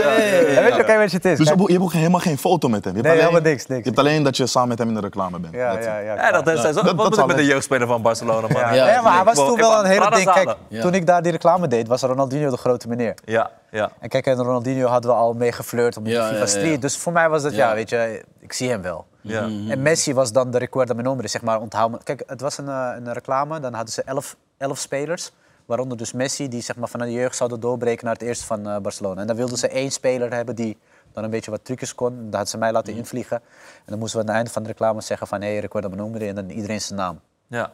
[0.99, 1.39] Weet je, het is?
[1.39, 2.97] Dus je hebt, ook helemaal geen foto met hem.
[2.97, 3.81] Je hebt Nee, alleen, helemaal niks, niks.
[3.81, 5.55] Je hebt alleen dat je samen met hem in de reclame bent.
[5.55, 7.87] ja, ja, ja, Ja, dat is, dat- wat dat moet ik zal met de jeugdspeler
[7.87, 8.61] van Barcelona, man?
[8.61, 10.33] Ja, Ja, nee, maar hij was toen wel een hele ding.
[10.33, 13.15] Kijk, toen ik daar die reclame deed, was Ronaldinho de grote meneer.
[13.25, 13.91] Ja, ja.
[14.01, 16.47] En kijk, en Ronaldinho hadden we al mee geflirt op de Ja, FIFA ja, ja.
[16.47, 16.81] Street.
[16.81, 17.69] Dus voor mij was dat, ja.
[17.69, 17.75] Ja.
[17.75, 19.05] weet je, ik zie hem wel.
[19.23, 19.43] Ja.
[19.69, 21.99] En Messi was dan de recuerda mijn nombre, zeg maar, onthoud me.
[22.03, 25.33] Kijk, het was een, eh, een reclame, dan hadden ze elf, elf spelers.
[25.67, 28.69] Waaronder dus Messi, die zeg maar, vanuit de jeugd zouden doorbreken naar het eerste van
[28.69, 29.21] eh, Barcelona.
[29.21, 30.79] En dan wilden ze één speler hebben die
[31.13, 32.17] dan een beetje wat trucjes kon.
[32.17, 33.37] Dat hadden ze mij laten invliegen.
[33.77, 35.41] En dan moesten we aan het einde van de reclame zeggen van...
[35.41, 37.21] hé, hey, recuerda mijn nombre, en dan iedereen zijn naam.
[37.47, 37.73] ja.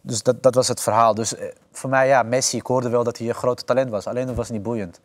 [0.00, 1.14] Dus dat, dat was het verhaal.
[1.14, 4.06] Dus eh, voor mij, ja, Messi, ik hoorde wel dat hij een groot talent was.
[4.06, 5.00] Alleen dat was niet boeiend.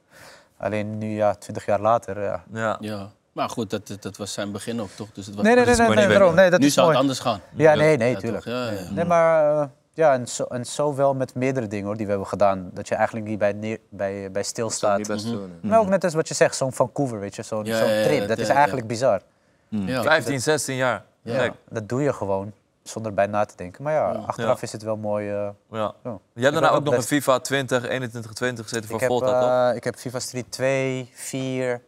[0.58, 2.44] Alleen nu, ja, twintig jaar later, ja.
[2.54, 2.78] ja.
[2.80, 3.12] Ja.
[3.34, 5.08] Maar goed, dat, dat- was zijn begin ook, toch?
[5.14, 6.36] Dus het was Nee, nee, nee, nee, nee, daarom.
[6.36, 6.98] nee dat nu is zou mooi.
[7.00, 7.42] het anders gaan.
[7.56, 8.46] Ja, nee, nee, Ja, tuurlijk.
[8.46, 8.80] Ja, ja.
[8.92, 12.12] Nee, maar eh, ja, en zo, en zo wel met meerdere dingen hoor, die we
[12.12, 12.70] hebben gedaan.
[12.74, 14.98] Dat je eigenlijk niet bij, neer, bij, bij stilstaat.
[14.98, 15.52] Niet best doen.
[15.62, 18.20] Maar ook net als wat je zegt, zo'n Vancouver, weet je, zo'n ja, trip.
[18.20, 19.22] dat, Dat is ja, eigenlijk bizar.
[19.70, 20.02] Ja.
[20.04, 21.04] 15, 16 jaar.
[21.22, 22.52] Ja, dat doe je gewoon,
[22.84, 23.84] zonder bij na te denken.
[23.84, 24.64] Maar ja, achteraf Ja.
[24.64, 25.30] is het wel mooi.
[25.30, 25.94] eh, ja.
[26.04, 26.18] ja.
[26.34, 29.40] Je hebt daarna ook nog een FIFA 20, 21, 20 gezeten voor ik, heb, Volta,
[29.42, 29.70] toch?
[29.72, 31.82] eh, ik heb FIFA Street 2, 4,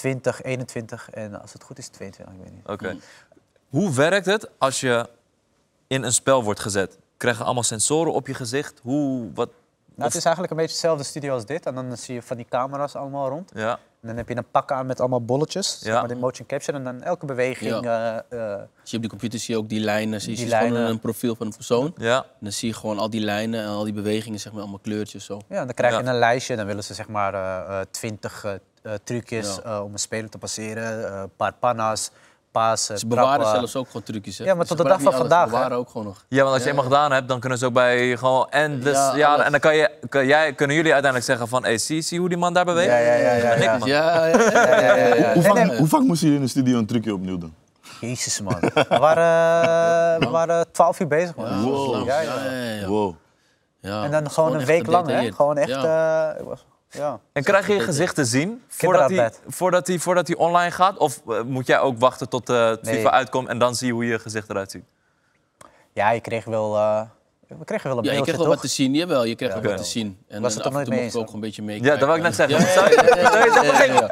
[0.00, 2.66] 20, 21 en als het goed is 22, ik weet niet.
[2.68, 2.96] Oké.
[3.68, 5.08] Hoe werkt het als je
[5.86, 6.98] in een spel wordt gezet?
[7.16, 8.80] Krijg je allemaal sensoren op je gezicht?
[8.82, 9.48] Hoe, wat?
[9.94, 11.66] Nou, het is eigenlijk een beetje dezelfde studio als dit.
[11.66, 13.50] En dan zie je van die camera's allemaal rond.
[13.54, 15.98] Ja, En dan heb je een pak aan met allemaal bolletjes, zeg Ja.
[15.98, 16.76] maar de motion capture.
[16.78, 17.86] En dan elke beweging.
[17.86, 20.20] eh, eh, Zie je op die computer zie je ook die lijnen.
[20.20, 20.90] Zie je Die gewoon lijnen.
[20.90, 21.94] een profiel van een persoon.
[21.96, 22.16] ja.
[22.16, 24.80] En dan zie je gewoon al die lijnen en al die bewegingen, zeg maar, allemaal
[24.82, 25.40] kleurtjes zo.
[25.48, 26.08] ja, dan krijg je Ja.
[26.10, 26.56] een lijstje.
[26.56, 28.58] Dan willen ze zeg maar eh, eh, 20 eh, eh,
[29.04, 29.70] trucjes Ja.
[29.76, 31.06] eh, om een speler te passeren.
[31.14, 32.10] eh, Een paar panna's,
[32.52, 33.58] pasen, Ze bewaren trappen.
[33.58, 34.38] zelfs ook gewoon trucjes.
[34.38, 34.44] Hè?
[34.44, 35.50] Ja, maar Ze tot de dag van vandaag, Ze hè?
[35.56, 36.24] bewaren ook gewoon nog.
[36.28, 39.14] Ja, want als je Ja, eenmaal gedaan hebt, dan kunnen ze ook bij gewoon endless...
[39.14, 41.62] Ja, en dan kan je, kan jij, kunnen jullie uiteindelijk zeggen van...
[41.64, 42.90] Hey, zie, zie hoe die man daar beweegt?
[42.90, 43.86] Ja, ja, ja, ja, ja.
[43.86, 45.32] Ja.
[45.32, 47.54] Hoe, vaak, hoe vaak moesten jullie in de studio een trucje opnieuw doen?
[48.00, 48.60] Jezus man.
[48.60, 51.62] We waren, eh, we waren 12 uur bezig man.
[51.62, 52.06] Wow.
[52.06, 52.50] Ja, Ja, ja.
[52.50, 52.86] ja, ja.
[52.86, 53.14] Wow.
[53.80, 55.32] Ja, En dan is gewoon een week lang, hè?
[55.32, 55.76] Gewoon echt.
[56.90, 57.08] Ja.
[57.08, 57.14] eh.
[57.32, 60.96] En krijg je je gezicht te zien voordat hij, voordat, hij, voordat hij online gaat?
[60.96, 62.94] Of eh, moet jij ook wachten tot eh, het Nee.
[62.96, 64.84] FIFA uitkomt en dan zie je hoe je gezicht eruit ziet?
[65.92, 66.76] ja, je kreeg wel.
[66.76, 67.00] eh,
[67.58, 68.54] we kregen wel een Ja, je kreeg wel toch?
[68.54, 70.18] wat te zien, jawel, je kreeg Ja, wel wat te zien.
[70.28, 71.82] En Was het en nooit mee eens ook een beetje mee.
[71.82, 72.58] Ja, dat wil ik net zeggen.
[72.58, 74.08] Je-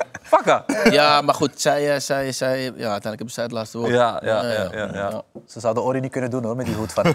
[0.91, 3.91] ja, maar goed, zij, eh, zij, zij, ja, uiteindelijk hebben zij het laatste woord.
[3.91, 5.23] Ja, ja, ja, ja, ja.
[5.47, 7.07] Ze zouden Ori niet kunnen doen hoor, met die hoed van.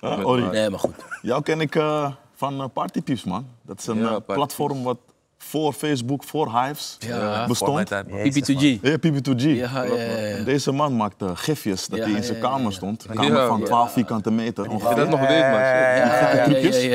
[0.00, 0.94] Uh, Ori, Nee, maar goed.
[1.22, 2.10] jou ken ik eh,
[2.44, 3.46] van uh, Partypieps, man.
[3.62, 4.96] Dat is een Ja, eh, platform wat
[5.38, 7.42] voor Facebook, voor Hives Ja.
[7.42, 7.86] eh, bestond.
[7.86, 8.18] tijd, man.
[8.18, 8.78] Jezus, PP2G.
[8.82, 9.42] Ja, PP2G.
[9.42, 10.44] Ja, ja, ja, ja.
[10.44, 13.04] Deze man maakte gifjes dat Ja, hij in zijn kamer stond.
[13.08, 13.64] Een kamer Ja, van ja.
[13.66, 14.70] 12 vierkante meter.
[14.70, 14.96] Ongeveer.
[14.96, 15.38] dat nog weet, man?
[15.60, 16.86] Ja, ja, ja, trucjes.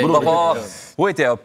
[0.96, 1.36] Hoe heet hij?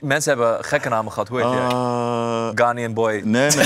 [0.00, 1.28] Mensen hebben gekke namen gehad.
[1.28, 1.58] Hoe heet hij?
[1.68, 3.12] Eh, Ghanaian boy.
[3.24, 3.64] nee, nee,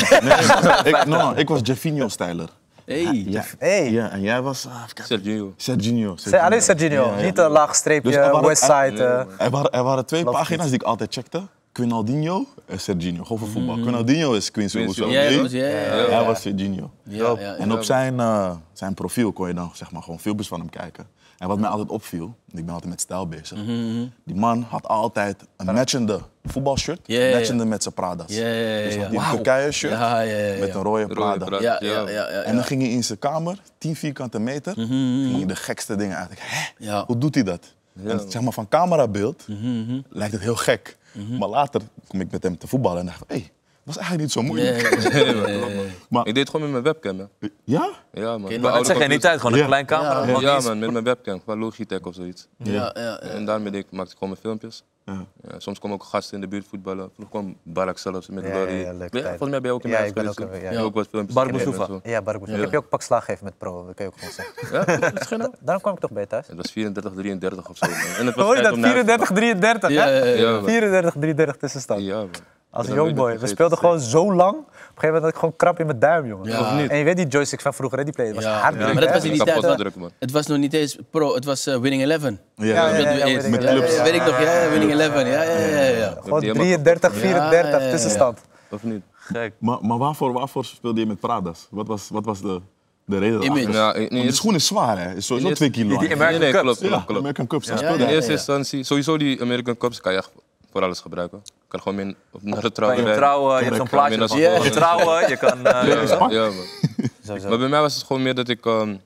[0.92, 2.48] ik, no, ik was Jefinho-stijler.
[2.84, 3.24] Hey.
[3.26, 3.44] Ja.
[3.58, 3.90] Hey.
[3.90, 4.66] ja, en jij was...
[4.66, 4.82] ah.
[5.04, 5.52] Sergio.
[5.56, 6.16] Serginho.
[6.16, 7.24] Zeg, alleen Serginho, Ja, ja.
[7.24, 9.04] niet een laag streepje Dus er waren- Westside.
[9.04, 9.44] eh.
[9.44, 10.70] Er waren, er waren twee Love pagina's it.
[10.70, 11.42] die ik altijd checkte.
[11.72, 13.22] Quinaldinho en Serginho.
[13.22, 13.74] Gewoon voor voetbal.
[13.74, 15.06] Quinaldinho is Quincy Oso.
[15.08, 15.66] Ja, ja, ja, ja,
[15.96, 16.08] ja.
[16.08, 16.90] Hij was Serginho.
[17.02, 17.54] Ja, ja, ja.
[17.54, 20.70] En op zijn, eh, zijn profiel kon je dan zeg maar, gewoon filmpjes van hem
[20.70, 21.06] kijken.
[21.38, 23.58] En wat mij altijd opviel, ik ben altijd met stijl bezig.
[23.58, 28.34] Mhm, Die man had altijd een matchende voetbalshirt, matchende met zijn Pradas.
[28.34, 29.00] Ja, ja, ja, Dus ja.
[29.00, 29.34] had die Wauw.
[29.34, 30.58] Turkije shirt Ja, ja, ja, ja.
[30.60, 31.44] met een rode Rode Prada.
[31.44, 31.62] Prada.
[31.62, 32.40] Ja, ja, ja, ja, ja.
[32.42, 34.86] En dan ging hij in zijn kamer, 10 vierkante meter, Mhm,
[35.24, 36.30] ging hij de gekste dingen uit.
[36.32, 36.84] Ik, Hè?
[36.84, 37.04] Ja.
[37.06, 37.74] Hoe doet hij dat?
[38.04, 40.96] En zeg maar van camerabeeld Mhm, lijkt het heel gek.
[41.38, 43.50] Maar later kom ik met hem te voetballen en dacht ik, hé, hey,
[43.84, 45.12] was eigenlijk niet zo moeilijk.
[45.12, 45.66] Ja, ja, ja.
[46.08, 47.48] Maar Ik deed het gewoon met mijn webcam, hè.
[47.64, 47.90] ja?
[48.12, 48.60] Ja, man.
[48.60, 49.66] maar Dat zeg je in die tijd, gewoon een Ja.
[49.66, 50.24] klein camera.
[50.26, 50.32] Ja.
[50.32, 50.40] man.
[50.40, 51.42] Ja, man, met mijn webcam.
[51.44, 52.48] Van Logitech of zoiets.
[52.56, 53.18] Ja, ja, ja.
[53.18, 54.84] En daarmee deed ik, maakte ik gewoon mijn filmpjes.
[55.06, 55.24] Ja.
[55.48, 57.10] Ja, soms komen ook gasten in de buurt voetballen.
[57.14, 60.28] Vroeger kwam Barak zelfs met Ja, ja, volgens mij ben je ook in Ja, mijn
[60.28, 60.70] ook, ja.
[60.70, 61.86] Je ook wat filmpjes Boussoufa.
[61.86, 62.00] zo.
[62.04, 64.18] Ja, Barak Ik heb je ook pak slaag gegeven met pro, dat kan je ook
[64.18, 65.28] gewoon zeggen.
[65.30, 65.54] Ja, naam.
[65.60, 66.46] Daarom kwam ik toch bij thuis.
[66.46, 67.86] Het was 34, 33 of zo.
[67.86, 67.96] man.
[68.18, 68.72] En het was Hoor je dat?
[68.72, 70.18] om naar- 34, 33, Ja, hè?
[70.18, 70.34] ja, ja.
[70.34, 70.64] Ja, man.
[70.64, 72.02] 34, 33 tussenstand.
[72.02, 72.30] Ja, man.
[72.74, 73.38] Als een jongboy.
[73.38, 74.56] We speelden gewoon zo lang.
[74.56, 76.50] Op een gegeven moment had ik gewoon krap in mijn duim, jongen.
[76.50, 76.60] Ja.
[76.60, 76.90] Of niet?
[76.90, 78.26] En je weet die joysticks van vroeger, hè, die play.
[78.26, 78.58] Dat was Ja.
[78.58, 80.10] hard Ja, maar dat was in die tijd, druk, man.
[80.18, 82.40] Het was nog niet eens pro, het was eh, Winning Eleven.
[82.54, 84.02] Ja, met clubs.
[84.02, 85.26] Weet ik nog, ja, Winning Eleven.
[85.26, 85.80] Ja, ja, ja.
[85.80, 86.14] ja.
[86.22, 87.18] Gewoon Die helemaal 33, kapot.
[87.18, 87.90] 34 Ja, ja, ja.
[87.90, 88.40] tussenstand.
[88.68, 89.02] Of niet?
[89.12, 89.52] Gek.
[89.58, 91.66] Maar, maar waarvoor, waarvoor speelde je met Pradas?
[91.70, 92.60] Wat was, wat was de,
[93.04, 93.70] de reden Image.
[93.70, 94.02] daarachter?
[94.02, 95.14] Ja, in, eerste- schoen is zwaar, hè?
[95.14, 95.98] Is sowieso in twee eerste- kilo.
[95.98, 96.16] Die- die.
[96.16, 96.78] American nee, nee, Cups.
[96.78, 97.20] klopt, klopt, Ja, klopt.
[97.20, 97.66] American Cups.
[97.68, 100.30] Ja, In eerste instantie, sowieso die American Cups kan je echt
[100.74, 101.40] voor alles gebruiken.
[101.44, 104.28] Je kan gewoon mee op- naar de Kan trouwen je trouwen, je hebt zo'n plaatje
[104.28, 105.66] van je trouwen, je kan...
[105.66, 106.64] eh, Ja, ja, man.
[107.26, 107.48] Sowieso.
[107.48, 108.96] Maar bij mij was het gewoon meer dat ik ehm,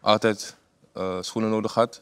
[0.00, 0.56] altijd
[0.92, 2.00] eh, schoenen nodig had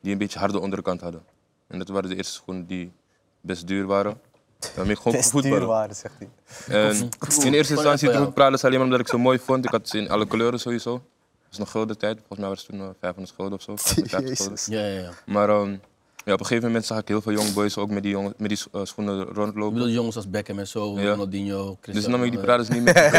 [0.00, 1.22] die een beetje harde onderkant hadden.
[1.66, 2.92] En dat waren de eerste schoenen die
[3.40, 4.20] best duur waren.
[4.60, 5.66] Ik gewoon kon duur voetballen.
[5.66, 6.28] waren, zegt hij.
[6.90, 7.08] En
[7.44, 9.64] in eerste instantie droeg ik Prades alleen maar omdat ik ze mooi vond.
[9.64, 10.92] Ik had ze in alle kleuren sowieso.
[10.92, 12.16] Dat is nog gulden tijd.
[12.18, 13.76] Volgens mij was het toen eh, 500 gulden of zo.
[13.76, 14.54] 550 gulden.
[14.54, 14.66] Jezus.
[14.66, 15.10] Ja, ja, ja.
[15.26, 15.76] Maar ehm,
[16.30, 18.34] ja, op een gegeven moment zag ik heel veel young boys ook met die, jongen,
[18.36, 19.74] met die eh, schoenen Ik rondlopen.
[19.74, 21.10] bedoel jongens als Beckham en zo, Ja.
[21.10, 22.08] Ronaldinho, Dus Cristiano.
[22.08, 23.12] toen nam ik die eh, Prades niet meer.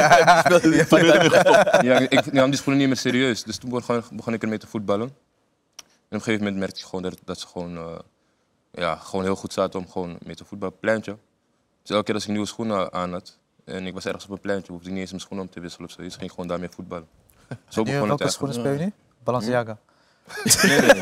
[1.85, 3.43] ja, ik, ik nam die schoenen niet meer serieus.
[3.43, 5.07] Dus toen begon, begon ik ermee te voetballen.
[5.07, 5.13] En
[5.85, 7.99] op een gegeven moment merkte ik gewoon dat, dat ze gewoon, eh,
[8.71, 10.79] ja, gewoon heel goed zaten om gewoon mee te voetballen.
[10.79, 11.17] Pleintje.
[11.81, 14.39] Dus elke keer als ik nieuwe schoenen aan had en ik was ergens op een
[14.39, 16.01] pleintje, hoefde ik niet eens mijn schoenen om te wisselen of zo.
[16.01, 17.07] Dus ging ik gewoon daarmee voetballen.
[17.67, 18.31] Zo begon het welke eigenlijk.
[18.31, 18.93] schoenen speel je nu?
[19.23, 19.77] Balenciaga.
[20.67, 21.01] Nee, nee,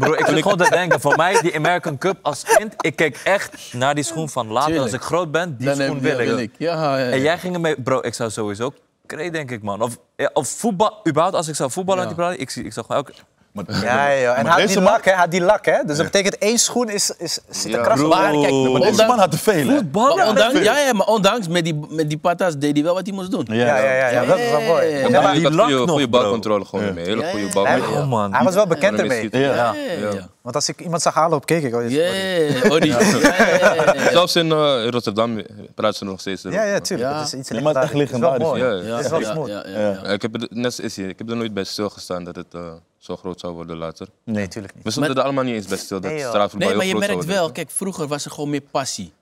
[0.00, 3.20] Bro, ik zit gewoon te denken, voor mij die American Cup als kind, ik keek
[3.24, 4.92] echt naar die schoen van later Tuurlijk.
[4.92, 6.54] als ik groot ben, die dan schoen wil ja, ik.
[6.58, 7.10] Ja, ja, ja.
[7.10, 8.72] En jij ging ermee, bro, ik zou sowieso
[9.16, 9.82] kreeg denk ik man.
[9.82, 9.98] Of,
[10.32, 12.30] of voetbal, überhaupt als ik zou voetballen Ja.
[12.30, 13.12] ik, ik zag gewoon elke...
[13.52, 14.34] Maar- Ja, ja, ja.
[14.34, 15.12] En had deze die man- lak, hè?
[15.12, 15.76] Had die lak, hè?
[15.86, 17.78] Dus dat betekent één schoen is, is, zit Ja.
[17.78, 18.08] een kras op.
[18.08, 19.78] Maar kijk, Maar deze man had te veel, hè?
[19.92, 23.06] Maar ondanks, ja, ja, maar ondanks met die, met die patas deed hij wel wat
[23.06, 23.44] hij moest doen.
[23.48, 24.86] Ja, ja, ja, ja, dat is wel mooi.
[24.88, 27.04] Ja, Ja, Ja, maar die lak goede, balcontrole gewoon ermee.
[27.04, 28.06] Hele Ja, goede ja, balcontrole.
[28.06, 28.34] Man.
[28.34, 29.28] Hij was wel bekend Ja, ermee.
[29.32, 29.38] ja.
[29.38, 29.54] Ja.
[29.54, 30.28] Ja, ja, ja.
[30.42, 31.80] Want als ik iemand zag aanlopen, keek ik al.
[31.80, 32.12] Ja, ja, ja.
[32.12, 34.10] Ja, ja, ja, ja.
[34.10, 35.42] Zelfs in eh, Rotterdam
[35.74, 36.42] praten ze nog steeds.
[36.42, 37.10] Ja, ja, tuurlijk.
[37.10, 37.18] Ja.
[37.18, 38.46] Het is iets Ja, maar het is echt legendarisch.
[38.48, 38.82] Het is wel legendarisch.
[38.82, 38.84] mooi.
[38.84, 39.48] Ja, Ja, Het is wel ja, smooth.
[39.48, 40.00] ja, ja, ja.
[40.02, 42.54] Ja, Ik heb er, net is hier, ik heb er nooit bij stilgestaan dat het
[42.54, 42.60] eh,
[43.00, 44.08] zo groot zou worden later.
[44.24, 44.84] Nee, tuurlijk niet.
[44.84, 47.24] We stonden er allemaal niet eens bij stil dat Nee, straatvoetbal Nee, maar je merkt
[47.24, 47.52] wel, worden.
[47.52, 49.12] kijk, vroeger was er gewoon meer passie.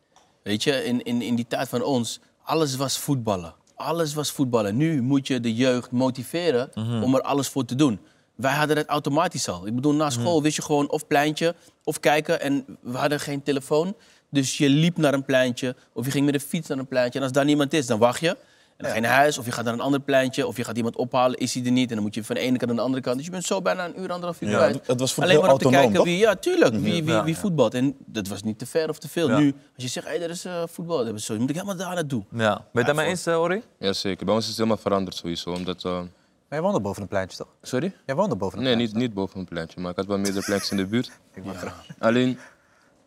[0.43, 3.55] Weet je, in, in, in die tijd van ons, alles was voetballen.
[3.75, 4.77] Alles was voetballen.
[4.77, 6.71] Nu moet je de jeugd motiveren
[7.03, 8.01] om er alles voor te doen.
[8.35, 9.67] Wij hadden het automatisch al.
[9.67, 12.41] Ik bedoel, na school wist je gewoon of pleintje of kijken.
[12.41, 13.95] En we hadden geen telefoon.
[14.31, 17.19] Dus je liep naar een pleintje of je ging met de fiets naar een pleintje.
[17.19, 18.37] En als daar niemand is, dan wacht je.
[18.79, 20.47] En dan ga je naar huis of je gaat naar een ander pleintje.
[20.47, 21.89] Of je gaat iemand ophalen, is hij er niet.
[21.89, 23.17] En dan moet je van de ene kant naar de andere kant.
[23.17, 24.87] Dus je bent zo bijna een uur, anderhalf uur Ja, kwijt.
[24.87, 26.73] het- was Alleen maar om te kijken wie, ja, tuurlijk.
[26.75, 27.25] Wie, wie, Ja.
[27.25, 27.75] wie voetbalt.
[27.75, 29.29] En dat was niet te ver of te veel.
[29.31, 29.39] Ja.
[29.39, 31.95] Nu, als je zegt, hey, er is eh, voetbal, dat zo, moet ik helemaal daar
[31.95, 32.25] naartoe.
[32.31, 32.55] Ja.
[32.55, 33.63] Ben je het daarmee eens, eh, Ori?
[33.79, 34.25] Ja, zeker.
[34.25, 35.51] Bij ons is het helemaal veranderd sowieso.
[35.51, 36.09] Omdat, eh, Maar
[36.49, 37.49] jij woonde boven een pleintje, toch?
[37.63, 37.93] sorry?
[38.07, 38.97] Jij woonde boven een Nee, pleintje.
[38.97, 41.11] niet, niet boven een pleintje, maar ik had wel meerdere pleintjes in de buurt.
[41.35, 41.85] Ik ben graag.
[41.99, 42.39] Alleen,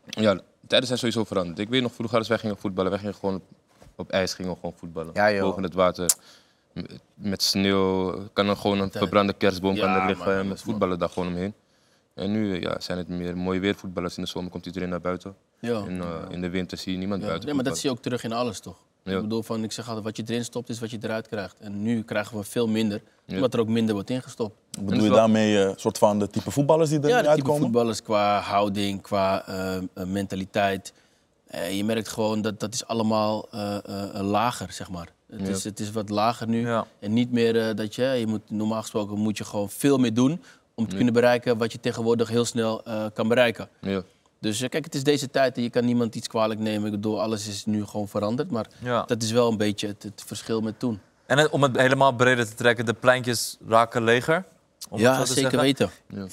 [0.09, 1.59] ja, tijden zijn sowieso veranderd.
[1.59, 3.41] Ik weet nog vroeger als wij gingen voetballen, wij gingen gewoon
[3.95, 5.11] op, ijs gingen we gewoon voetballen.
[5.13, 5.41] Ja, joh.
[5.41, 6.13] Boven het water.
[7.13, 10.61] Met sneeuw, kan er gewoon een verbrande kerstboom Ja, kan er man, liggen en met
[10.61, 11.53] voetballen daar gewoon omheen.
[12.13, 14.17] En nu ja, zijn het meer mooie weervoetballers.
[14.17, 15.35] In de zomer komt iedereen naar buiten.
[15.59, 15.83] Ja.
[15.87, 17.27] En, eh, in de winter zie je niemand Ja.
[17.27, 18.77] buiten Nee, maar dat zie je ook terug in alles, toch?
[19.03, 19.15] Ja.
[19.15, 21.59] Ik bedoel, van, ik zeg altijd, wat je erin stopt, is wat je eruit krijgt.
[21.59, 23.35] En nu krijgen we veel minder, Ja.
[23.35, 24.55] omdat er ook minder wordt ingestopt.
[24.81, 27.61] Bedoel je daarmee een soort van de type voetballers die er Ja, de type uitkomen?
[27.61, 30.93] voetballers qua houding, qua eh, eh, mentaliteit.
[31.51, 33.75] Eh, je merkt gewoon dat dat is allemaal eh,
[34.15, 35.07] eh, lager, zeg maar.
[35.29, 36.67] Het, is, het is wat lager nu.
[36.67, 36.85] Ja.
[36.99, 40.41] En niet meer dat je, je moet, normaal gesproken moet je gewoon veel meer doen
[40.75, 42.83] om te kunnen bereiken wat je tegenwoordig heel snel
[43.13, 43.69] kan bereiken.
[43.81, 44.01] Ja.
[44.39, 46.85] Dus kijk, het is deze tijd en je kan niemand iets kwalijk nemen.
[46.85, 48.51] Ik bedoel, alles is nu gewoon veranderd.
[48.51, 48.67] Maar
[49.05, 50.99] dat is wel een beetje het, het verschil met toen.
[51.25, 54.45] En het- om het helemaal breder te trekken, de pleintjes raken leger.
[54.89, 55.59] Om ja, zeker zeggen.
[55.59, 55.89] weten.
[56.07, 56.25] Ja.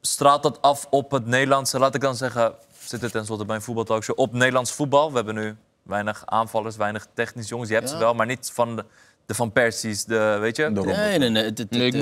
[0.00, 2.54] Straalt dat af op het Nederlandse, laat ik dan zeggen,
[2.92, 5.08] zit het tenslotte bij een voetbaltalkshow, op Nederlands voetbal.
[5.10, 7.68] We hebben nu weinig aanvallers, weinig technisch jongens.
[7.68, 7.94] Je hebt Ja.
[7.94, 8.84] ze wel, maar niet van de,
[9.26, 10.72] de Van Persies, de, weet je?
[10.72, 10.80] De.
[10.80, 11.52] Nee, nee, nee.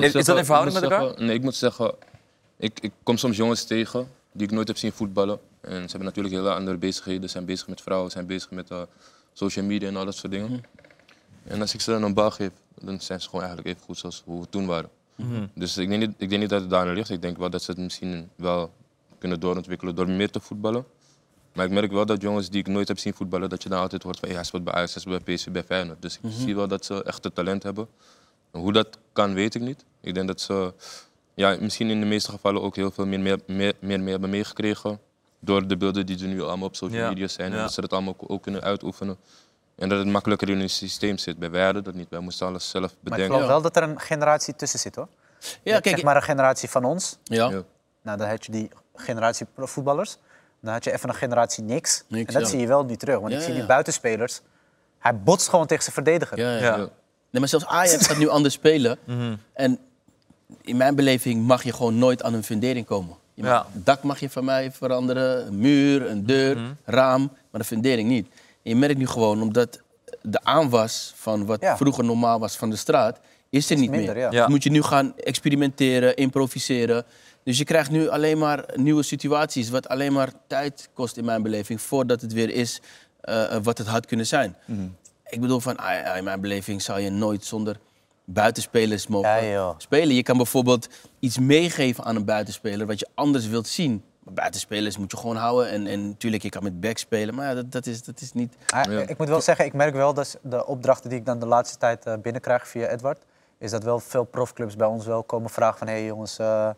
[0.01, 1.03] Is- dat in verhouding met elkaar?
[1.07, 1.95] zeggen- Nee, ik moet zeggen,
[2.57, 5.39] ik, ik kom soms jongens tegen die ik nooit heb zien voetballen.
[5.61, 7.23] En ze hebben natuurlijk hele andere bezigheden.
[7.23, 8.83] Ze zijn bezig met vrouwen, zijn bezig met eh,
[9.33, 10.63] social media en al dat soort dingen.
[11.45, 12.51] En als ik ze dan een bal geef,
[12.81, 14.91] dan zijn ze gewoon eigenlijk even goed zoals hoe we toen waren.
[15.55, 17.11] Dus ik denk, niet, ik denk niet dat het daarin ligt.
[17.11, 18.71] Ik denk wel dat ze het misschien wel
[19.21, 20.85] kunnen doorontwikkelen door meer te voetballen.
[21.53, 23.81] Maar ik merk wel dat jongens die ik nooit heb zien voetballen, dat je dan
[23.81, 26.03] altijd hoort van hey, hij speelt bij Ajax, hij speelt bij PSV, bij Feyenoord.
[26.03, 27.89] Dus ik zie wel dat ze echt het talent hebben.
[28.51, 29.85] Hoe dat kan, weet ik niet.
[30.01, 30.75] Ik denk dat ze
[31.35, 34.31] ja, misschien in de meeste gevallen ook heel veel meer, meer, meer, meer mee hebben
[34.31, 35.01] meegekregen.
[35.41, 37.51] Door de beelden die er nu allemaal op social Ja, media zijn.
[37.51, 37.63] En ja.
[37.63, 39.17] dat ze dat allemaal ook, ook kunnen uitoefenen.
[39.75, 41.39] En dat het makkelijker in hun systeem zit.
[41.39, 42.09] Bij wij hadden dat niet.
[42.09, 43.33] Wij moesten alles zelf Maar ik bedenken.
[43.35, 45.09] geloof wel dat er een generatie tussen zit, hoor.
[45.63, 47.17] ja, kijk, zeg maar een generatie van ons.
[47.25, 47.51] ja.
[47.51, 47.63] Ja.
[48.03, 50.17] Nou, dan heb je die generatie voetballers.
[50.61, 52.05] Dan had je even een generatie niks.
[52.09, 52.49] Niks, en dat ja.
[52.49, 53.19] zie je wel nu terug.
[53.19, 54.41] Want Ja, ik zie ja, die buitenspelers.
[54.99, 56.39] Hij botst gewoon tegen zijn verdediger.
[56.39, 56.59] Ja, ja.
[56.59, 56.77] Ja.
[56.77, 56.89] Ja.
[57.31, 58.99] Nee, maar zelfs Ajax gaat nu anders spelen.
[59.05, 59.35] Mhm.
[59.53, 59.79] En
[60.63, 63.17] in mijn beleving mag je gewoon nooit aan een fundering komen.
[63.35, 63.67] Je mag- Ja.
[63.73, 66.71] Het dak mag je van mij veranderen, een muur, een deur, Mhm.
[66.85, 68.27] raam, maar de fundering niet.
[68.63, 69.81] En je merkt nu gewoon, omdat
[70.23, 71.77] de aanwas van wat Ja.
[71.77, 74.23] vroeger normaal was van de straat, is er niet minder, meer.
[74.23, 74.31] ja.
[74.31, 74.41] Ja.
[74.41, 77.05] Dus moet je nu gaan experimenteren, improviseren.
[77.45, 81.43] Dus je krijgt nu alleen maar nieuwe situaties, wat alleen maar tijd kost in mijn
[81.43, 82.81] beleving, voordat het weer is
[83.21, 84.57] eh, wat het had kunnen zijn.
[84.65, 84.81] Mhm.
[85.29, 87.77] Ik bedoel, van, ah, ja, in mijn beleving zou je nooit zonder
[88.25, 89.75] buitenspelers mogen Ja, joh.
[89.79, 90.15] spelen.
[90.15, 94.03] Je kan bijvoorbeeld iets meegeven aan een buitenspeler wat je anders wilt zien.
[94.25, 95.71] Maar buitenspelers moet je gewoon houden.
[95.71, 98.33] En, en natuurlijk, je kan met back spelen, maar ja, dat, dat, is, dat is
[98.33, 98.55] niet...
[98.67, 101.47] Ah, Ik moet wel zeggen, ik merk wel dat de opdrachten die ik dan de
[101.47, 103.23] laatste tijd eh, binnenkrijg via Edward,
[103.59, 106.71] is dat wel veel profclubs bij ons wel komen vragen van hé hey jongens, eh,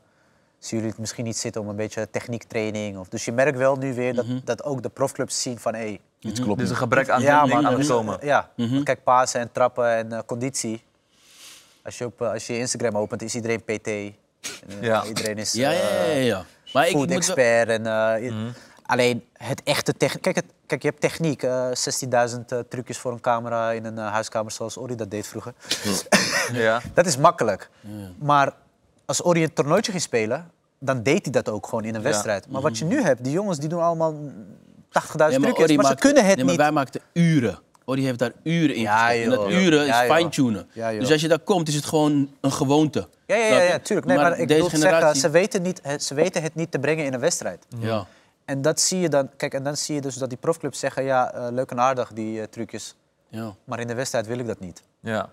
[0.65, 2.99] zien jullie het misschien niet zitten om een beetje techniektraining?
[2.99, 5.81] Of, dus je merkt wel nu weer dat, dat ook de profclubs zien van hé,
[5.81, 8.19] hey, Iets klopt Er is een gebrek aan ja, techniek man, aangekomen.
[8.23, 10.85] Ja, want kijk, pasen en trappen en eh, conditie.
[11.85, 13.87] Als je, op, eh, als je Instagram opent, is iedereen PT.
[13.87, 14.15] En,
[14.81, 15.05] eh, Ja.
[15.05, 16.05] Iedereen is Ja, ja, ja.
[16.05, 16.45] ja, ja.
[16.73, 17.69] Maar ik food expert.
[17.69, 18.33] En, eh,
[18.87, 20.23] Alleen het echte techniek.
[20.23, 21.43] Kijk, het, kijk, je hebt techniek.
[21.43, 25.55] eh 16.000 eh, trucjes voor een camera in een huiskamer zoals Ori dat deed vroeger.
[26.53, 26.81] Ja.
[26.95, 27.71] Dat is makkelijk.
[28.19, 28.53] Maar
[29.05, 32.49] als Ori een toernooitje ging spelen, dan deed hij dat ook gewoon in een wedstrijd.
[32.51, 34.19] Maar wat je nu hebt, die jongens die doen allemaal 80.000
[35.17, 36.63] Nee, maar trucjes, maar ze kunnen het nee, maar niet.
[36.63, 37.59] wij maakten uren.
[37.85, 39.15] Ori heeft daar uren in Ja.
[39.15, 40.69] En dat uren Ja, is fine-tunen.
[40.73, 43.09] Ja, dus als je daar komt, is het gewoon een gewoonte.
[43.27, 44.07] Ja, ja, ja, ja, tuurlijk.
[44.07, 45.21] Nee, maar, ik deze wil zeggen, generatie...
[45.21, 47.67] ze weten, niet, het- ze weten het niet te brengen in een wedstrijd.
[47.79, 48.07] Ja.
[48.45, 51.05] En dat zie je dan, kijk, en dan zie je dus dat die profclubs zeggen,
[51.05, 52.95] ja, eh, leuk en aardig die eh, trucjes,
[53.29, 53.55] Ja.
[53.65, 54.83] maar in de wedstrijd wil ik dat niet.
[55.01, 55.31] Ja.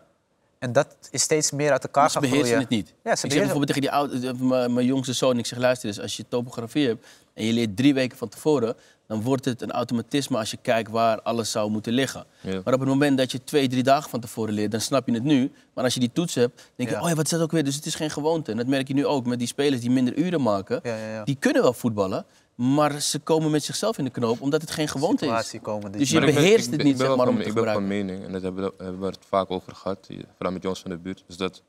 [0.59, 2.67] En dat is steeds meer uit elkaar Maar ze gaan beheersen groeien.
[2.67, 2.93] het niet.
[3.03, 5.59] Ja, ze ik zeg bijvoorbeeld tegen die oude, eh, mijn- mijn jongste zoon, ik zeg
[5.59, 8.75] luister eens, als je topografie hebt en je leert drie weken van tevoren,
[9.07, 12.25] dan wordt het een automatisme als je kijkt waar alles zou moeten liggen.
[12.41, 12.61] Ja.
[12.63, 15.13] Maar op het moment dat je twee, drie dagen van tevoren leert, dan snap je
[15.13, 15.51] het nu.
[15.73, 17.01] Maar als je die toets hebt, denk je, Ja.
[17.01, 17.63] oh ja, wat is dat ook weer?
[17.63, 18.51] Dus het is geen gewoonte.
[18.51, 20.79] En dat merk je nu ook met die spelers die minder uren maken.
[20.83, 21.23] Ja, ja, ja.
[21.23, 22.25] Die kunnen wel voetballen,
[22.59, 25.31] maar ze komen met zichzelf in de knoop omdat het geen gewoonte is.
[25.51, 27.73] Dus je Maar ik ben- beheerst het niet, zeg maar, om te Ik ben van
[27.73, 27.87] gebruiken.
[27.87, 30.91] mening, en dat hebben we, hebben we het vaak over gehad, vooral met jongens van
[30.91, 31.61] de buurt, is dat,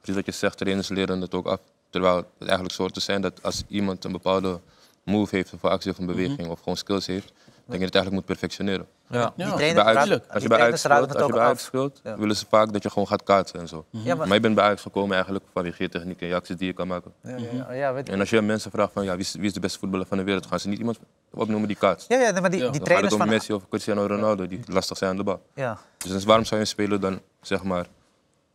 [0.00, 1.60] precies wat je zegt, trainers leren het ook af.
[1.90, 4.60] Terwijl het eigenlijk soort te zijn dat als iemand een bepaalde
[5.02, 7.32] move heeft, of actie of een beweging, of gewoon skills heeft,
[7.68, 8.86] dat je het eigenlijk moet perfectioneren.
[9.08, 9.18] Ja.
[9.18, 11.08] Ja, Die Als je trainers bij Ajax- raden- als je die bij Ajax speelt, het
[11.08, 11.66] als je ook bij Ajax af.
[11.66, 12.16] speelt, Ja.
[12.18, 13.84] willen ze vaak dat je gewoon gaat kaatsen en zo.
[13.90, 16.56] Ja, maar, Maar je bent bij Ajax gekomen eigenlijk vanwege je techniek en je acties
[16.56, 17.12] die je kan maken.
[17.22, 18.12] ja, ja, ja, ja, weet je.
[18.12, 20.18] En als je mensen vraagt van ja, wie, is, wie is de beste voetballer van
[20.18, 20.98] de wereld, gaan ze niet iemand
[21.30, 22.08] opnoemen die kaatst.
[22.08, 22.70] ja, ja, maar die, Ja.
[22.70, 23.28] die trainers om van...
[23.28, 25.42] Messi of Cristiano Ronaldo die lastig zijn aan de bal.
[25.54, 27.86] Ja, Dus, dus waarom zou je een speler dan zeg maar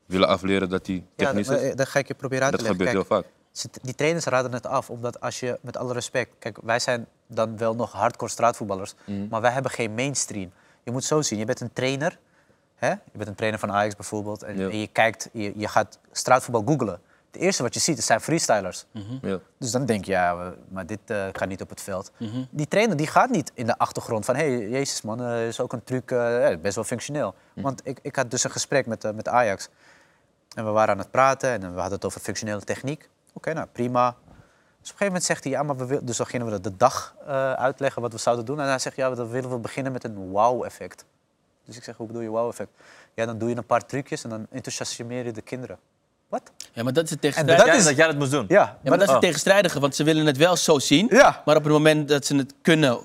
[0.05, 1.69] willen afleren dat hij ja technisch maar, is?
[1.71, 2.85] eh, dat ga ik je proberen uit Dat te leggen.
[2.87, 3.81] gebeurt Kijk, heel vaak.
[3.83, 6.31] die trainers raden het af, omdat als je, met alle respect...
[6.39, 9.27] Kijk, wij zijn dan wel nog hardcore straatvoetballers, Mhm.
[9.29, 10.51] maar wij hebben geen mainstream.
[10.83, 12.19] Je moet zo zien, je bent een trainer,
[12.75, 12.89] hè?
[12.89, 14.69] je bent een trainer van Ajax bijvoorbeeld, en, Ja.
[14.69, 16.99] en je kijkt, je, je gaat straatvoetbal googlen.
[17.31, 18.85] Het eerste wat je ziet, zijn freestylers.
[19.21, 19.39] Ja.
[19.57, 22.11] Dus dan denk je, ja, maar dit eh gaat niet op het veld.
[22.17, 22.43] Mhm.
[22.49, 24.35] Die trainer die gaat niet in de achtergrond van...
[24.35, 27.35] hé, hey, jezus man, eh, is ook een truc, eh, best wel functioneel.
[27.53, 27.61] Mhm.
[27.65, 29.69] Want ik, ik had dus een gesprek met, met Ajax.
[30.55, 33.09] En we waren aan het praten en we hadden het over functionele techniek.
[33.33, 34.15] Oké, nou prima.
[34.83, 35.99] Dus op een gegeven moment zegt hij, ja, maar we wil...
[36.05, 38.59] Dus dan gingen we de dag eh, uitleggen wat we zouden doen.
[38.59, 41.05] En hij zegt, ja, dan willen we beginnen met een wow-effect.
[41.65, 42.69] Dus ik zeg, hoe bedoel je wow-effect?
[43.13, 45.77] Ja, dan doe je een paar trucjes en dan enthousiasmeer je de kinderen.
[46.29, 46.41] Wat?
[46.73, 47.69] Ja, maar dat is het En tegenstrijdige.
[47.71, 48.45] dat is- dat jij dat moest doen.
[48.47, 49.13] Ja, Ja, maar dat is Oh.
[49.13, 51.07] het tegenstrijdige, want ze willen het wel zo zien.
[51.09, 51.41] Ja.
[51.45, 52.99] Maar op het moment dat ze het kunnen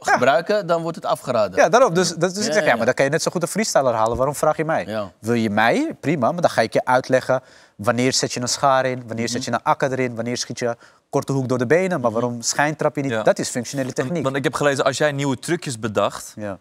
[0.00, 1.56] gebruiken, dan wordt het afgeraden.
[1.58, 1.94] Ja, daarom.
[1.94, 4.16] Dus, ik zeg, ja, maar dan kan je net zo goed een freestyler halen.
[4.16, 5.10] Waarom vraag je mij?
[5.18, 5.96] Wil je mij?
[6.00, 7.42] Prima, maar dan ga ik je uitleggen
[7.76, 9.32] wanneer zet je een schaar in, wanneer Mhm.
[9.32, 10.76] zet je een akker erin, wanneer schiet je
[11.10, 13.10] korte hoek door de benen, maar waarom schijntrap je niet?
[13.10, 13.22] Ja.
[13.22, 14.22] Dat is functionele techniek.
[14.22, 16.58] Want ik heb gelezen, als jij nieuwe trucjes bedacht, Ja.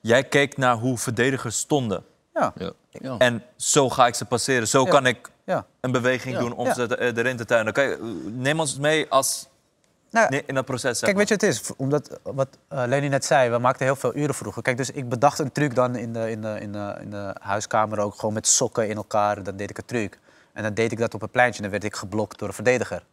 [0.00, 2.04] jij keek naar hoe verdedigers stonden.
[2.34, 2.52] Ja.
[2.90, 3.16] Ja.
[3.18, 4.68] En zo ga ik ze passeren.
[4.68, 5.64] Zo kan ik Ja.
[5.80, 7.72] een beweging doen om ze eh, erin te tuinen.
[7.74, 9.48] Je, neem ons mee als,
[10.12, 11.00] Nou, nee, in dat proces.
[11.00, 11.72] Kijk, weet je wat het is?
[11.76, 14.62] Omdat, eh, wat Lenny net zei, we maakten heel veel uren vroeger.
[14.62, 17.34] Kijk, dus ik bedacht een truc dan in de, in, de, in, de, in de
[17.40, 19.42] huiskamer ook, gewoon met sokken in elkaar.
[19.42, 20.18] Dan deed ik een truc.
[20.52, 22.54] En dan deed ik dat op een pleintje en dan werd ik geblokt door een
[22.54, 23.04] verdediger.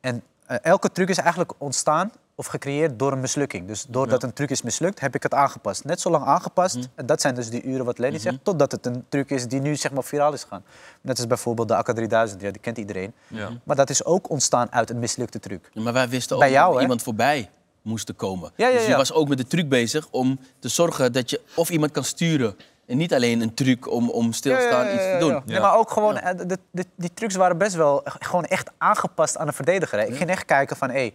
[0.00, 3.66] En eh, elke truc is eigenlijk ontstaan of gecreëerd door een mislukking.
[3.66, 5.84] Dus doordat een truc is mislukt, heb ik het aangepast.
[5.84, 8.86] Net zo lang aangepast, en dat zijn dus die uren wat Lenny zegt, totdat het
[8.86, 10.64] een truc is die nu zeg maar viraal is gegaan.
[11.00, 13.12] Net als bijvoorbeeld de AK3000, ja, die kent iedereen.
[13.28, 13.48] Ja.
[13.64, 15.70] Maar dat is ook ontstaan uit een mislukte truc.
[15.72, 17.50] Ja, Maar wij wisten ook Bij jou, dat iemand voorbij
[17.82, 18.50] moest komen.
[18.56, 18.96] Ja, ja, Dus je ja.
[18.96, 22.56] was ook met de truc bezig om te zorgen dat je of iemand kan sturen.
[22.86, 25.42] En niet alleen een truc om, om stilstaan iets te doen.
[25.46, 29.36] Nee, maar ook gewoon, eh, de, de- die trucs waren best wel gewoon echt aangepast
[29.36, 29.98] aan de verdediger.
[29.98, 30.04] Hè.
[30.04, 31.12] Ik ging echt kijken van, hé,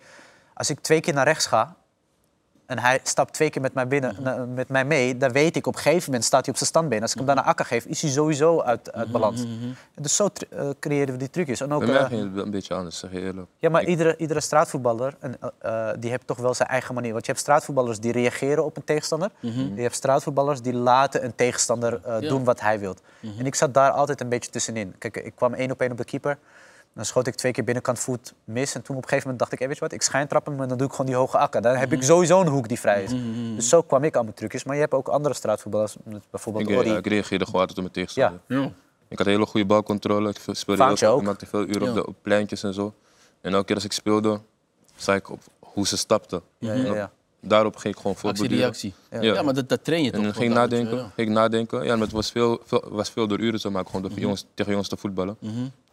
[0.55, 1.75] Als ik twee keer naar rechts ga
[2.65, 5.67] en hij stapt twee keer met mij, binnen, na- met mij mee, dan weet ik
[5.67, 7.01] op een gegeven moment staat hij op zijn standbeen.
[7.01, 9.45] Als ik hem dan naar Akka geef, is hij sowieso uit, uit balans.
[9.95, 11.61] Dus zo eh, creëren we die trucjes.
[11.61, 13.47] En ook, Bij mij eh, ging het een beetje anders, zeg je eerlijk.
[13.57, 17.11] ja, maar iedere, iedere straatvoetballer en, eh, die heeft toch wel zijn eigen manier.
[17.11, 19.29] Want je hebt straatvoetballers die reageren op een tegenstander.
[19.39, 22.19] Je hebt straatvoetballers die laten een tegenstander Ja.
[22.19, 22.95] doen wat hij wil.
[23.37, 24.95] En ik zat daar altijd een beetje tussenin.
[24.97, 26.37] Kijk, ik kwam één op één op de keeper.
[26.95, 28.75] Dan schoot ik twee keer binnenkant voet mis.
[28.75, 30.61] En toen op een gegeven moment dacht ik, hey, weet je wat, ik schijntrap hem
[30.61, 31.61] en dan doe ik gewoon die hoge akker.
[31.61, 33.11] Dan heb ik sowieso een hoek die vrij is.
[33.55, 34.63] Dus zo kwam ik aan mijn trucjes.
[34.63, 35.95] Maar je hebt ook andere straatvoetballers,
[36.29, 36.89] bijvoorbeeld Ik, Ori.
[36.89, 38.41] ja, ik reageerde gewoon altijd op mijn tegenstander.
[38.47, 38.71] Ja.
[39.07, 40.29] Ik had een hele goede balcontrole.
[40.29, 41.19] Ik speelde heel veel, ook.
[41.19, 41.89] ik maakte veel uren Ja.
[41.89, 42.93] op de op pleintjes en zo.
[43.41, 44.39] En elke keer als ik speelde,
[44.95, 46.41] zag ik op hoe ze stapten.
[46.57, 47.11] Ja, ja, ja.
[47.41, 48.65] Daarop ging ik gewoon voortborduren.
[48.67, 49.21] Actie-reactie.
[49.29, 49.35] Ja.
[49.35, 49.41] Ja.
[49.43, 50.19] maar dat, dat train je toch?
[50.19, 51.83] En dan ging ik nadenken, ging ik nadenken.
[51.83, 54.19] Ja, maar het was veel, veel, was veel door uren zo, maar gewoon door Mhm.
[54.19, 55.37] jongens, tegen jongens te voetballen.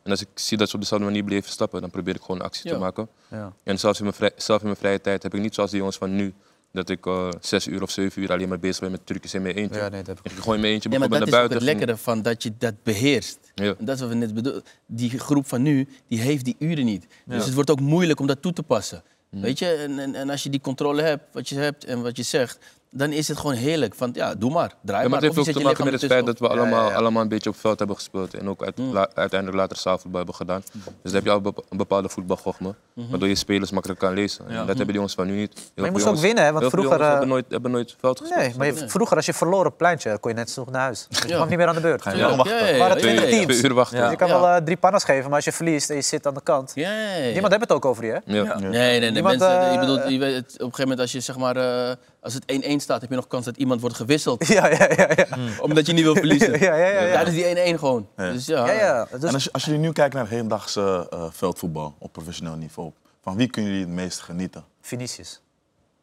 [0.03, 2.37] En als ik zie dat ze op dezelfde manier bleven stappen, dan probeer ik gewoon
[2.37, 2.75] een actie Ja.
[2.75, 3.09] te maken.
[3.31, 3.53] Ja.
[3.65, 5.79] En zelfs in, mijn vrij, zelf in mijn vrije tijd heb ik niet zoals die
[5.79, 6.35] jongens van nu,
[6.73, 9.43] dat ik eh, zes uur of zeven uur alleen maar bezig ben met trucjes in
[9.43, 9.81] mijn eentje.
[9.81, 11.41] Ja, nee, dat heb ik Ik in mijn eentje Ja, maar dat bijvoorbeeld is naar
[11.43, 11.67] het buiten.
[11.67, 13.39] lekkere van dat je dat beheerst.
[13.55, 13.75] Ja.
[13.79, 14.63] En dat is wat we net bedoelden.
[14.87, 17.07] Die groep van nu, die heeft die uren niet.
[17.27, 19.03] Dus het wordt ook moeilijk om dat toe te passen.
[19.31, 22.17] Weet je, en, en, en als je die controle hebt, wat je hebt en wat
[22.17, 22.59] je zegt,
[22.95, 23.95] dan is het gewoon heerlijk.
[23.95, 25.13] Van ja, doe maar, draai Ja, maar maar.
[25.13, 26.91] het heeft je ook te je maken met het feit dat we allemaal, Ja, ja,
[26.91, 26.97] ja.
[26.97, 28.35] allemaal een beetje op veld hebben gespeeld.
[28.35, 30.63] En ook uit- la- uiteindelijk later zaalvoetbal hebben gedaan.
[30.73, 32.75] Dus dan heb je al een bepaalde voetbalgochme.
[32.95, 34.45] Waardoor je spelers makkelijk kan lezen.
[34.49, 35.53] En dat hebben die jongens van nu niet.
[35.55, 38.41] Heel veel moest ook winnen, hè, want vroeger, eh, hebben nooit, hebben nooit veld gespeeld.
[38.41, 41.07] Nee, maar je- vroeger als je verloren pleintje, kon je net zo naar huis.
[41.09, 41.35] Je Ja.
[41.35, 42.03] kwam niet meer aan de beurt.
[42.03, 42.57] Ga je Ja, wel wachten.
[42.57, 43.57] ja, ja, Waren ja, twintig teams.
[43.59, 44.01] Twee uur wachten.
[44.01, 46.27] Dus je kan wel eh, drie pannas geven, maar als je verliest en je zit
[46.27, 46.75] aan de kant...
[46.75, 48.19] Niemand heeft het ook over je, hè?
[48.25, 49.23] Nee, nee, nee.
[49.33, 52.77] Eh, je je op een gegeven moment als je zeg maar, eh, als het 1-1
[52.77, 54.47] staat, heb je nog kans dat iemand wordt gewisseld.
[54.57, 55.09] Ja, ja, ja.
[55.17, 55.27] ja.
[55.61, 56.51] omdat je niet wil verliezen.
[56.67, 57.13] Ja, ja, ja, ja.
[57.13, 58.09] Tijdens die 1-1 gewoon.
[58.17, 58.67] Dus ja.
[58.67, 59.09] ja, ja.
[59.11, 62.57] Dus, En als je, als je nu kijkt naar het hedendaagse eh, veldvoetbal op professioneel
[62.57, 62.91] niveau,
[63.23, 64.65] van wie kunnen jullie het meest genieten?
[64.81, 65.41] Vinicius.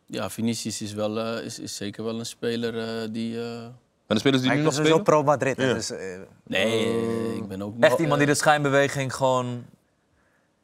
[0.05, 3.39] Ja, Vinicius is, wel, eh, is, is zeker wel een speler eh, die...
[3.41, 3.73] eh, En
[4.07, 5.13] de spelers die nu is nog sowieso spelen?
[5.23, 5.57] pro-Madrid.
[5.57, 5.73] hè, Ja.
[5.73, 5.91] Dus,
[6.43, 9.65] Nee, ik ben ook Echt nog, iemand die de schijnbeweging gewoon...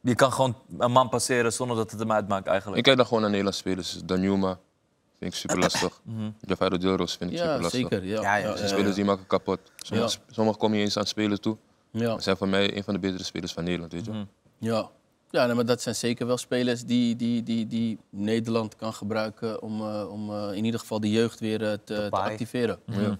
[0.01, 2.77] Je kan gewoon een man passeren zonder dat het hem uitmaakt eigenlijk.
[2.77, 3.99] Ik kijk dan gewoon naar Nederlandse spelers.
[4.05, 4.57] Danjuma
[5.19, 6.01] vind ik super lastig.
[6.47, 7.79] Javier Deelroos vind ik super Ja, lastig.
[7.81, 8.03] zeker.
[8.05, 9.59] Ja, Ja, ja, ja, de De spelers die maken kapot.
[9.75, 10.33] Sommige, Ja.
[10.33, 11.57] sommige kom je eens aan spelen toe.
[11.91, 12.07] ja.
[12.07, 13.91] Dat zijn voor mij een van de betere spelers van Nederland.
[13.93, 14.25] Weet je?
[14.59, 14.89] Ja,
[15.29, 19.61] ja nee, maar dat zijn zeker wel spelers die, die, die, die Nederland kan gebruiken
[19.61, 22.79] om, eh, om eh, in ieder geval de jeugd weer eh, te, activeren.
[22.85, 23.17] Ja.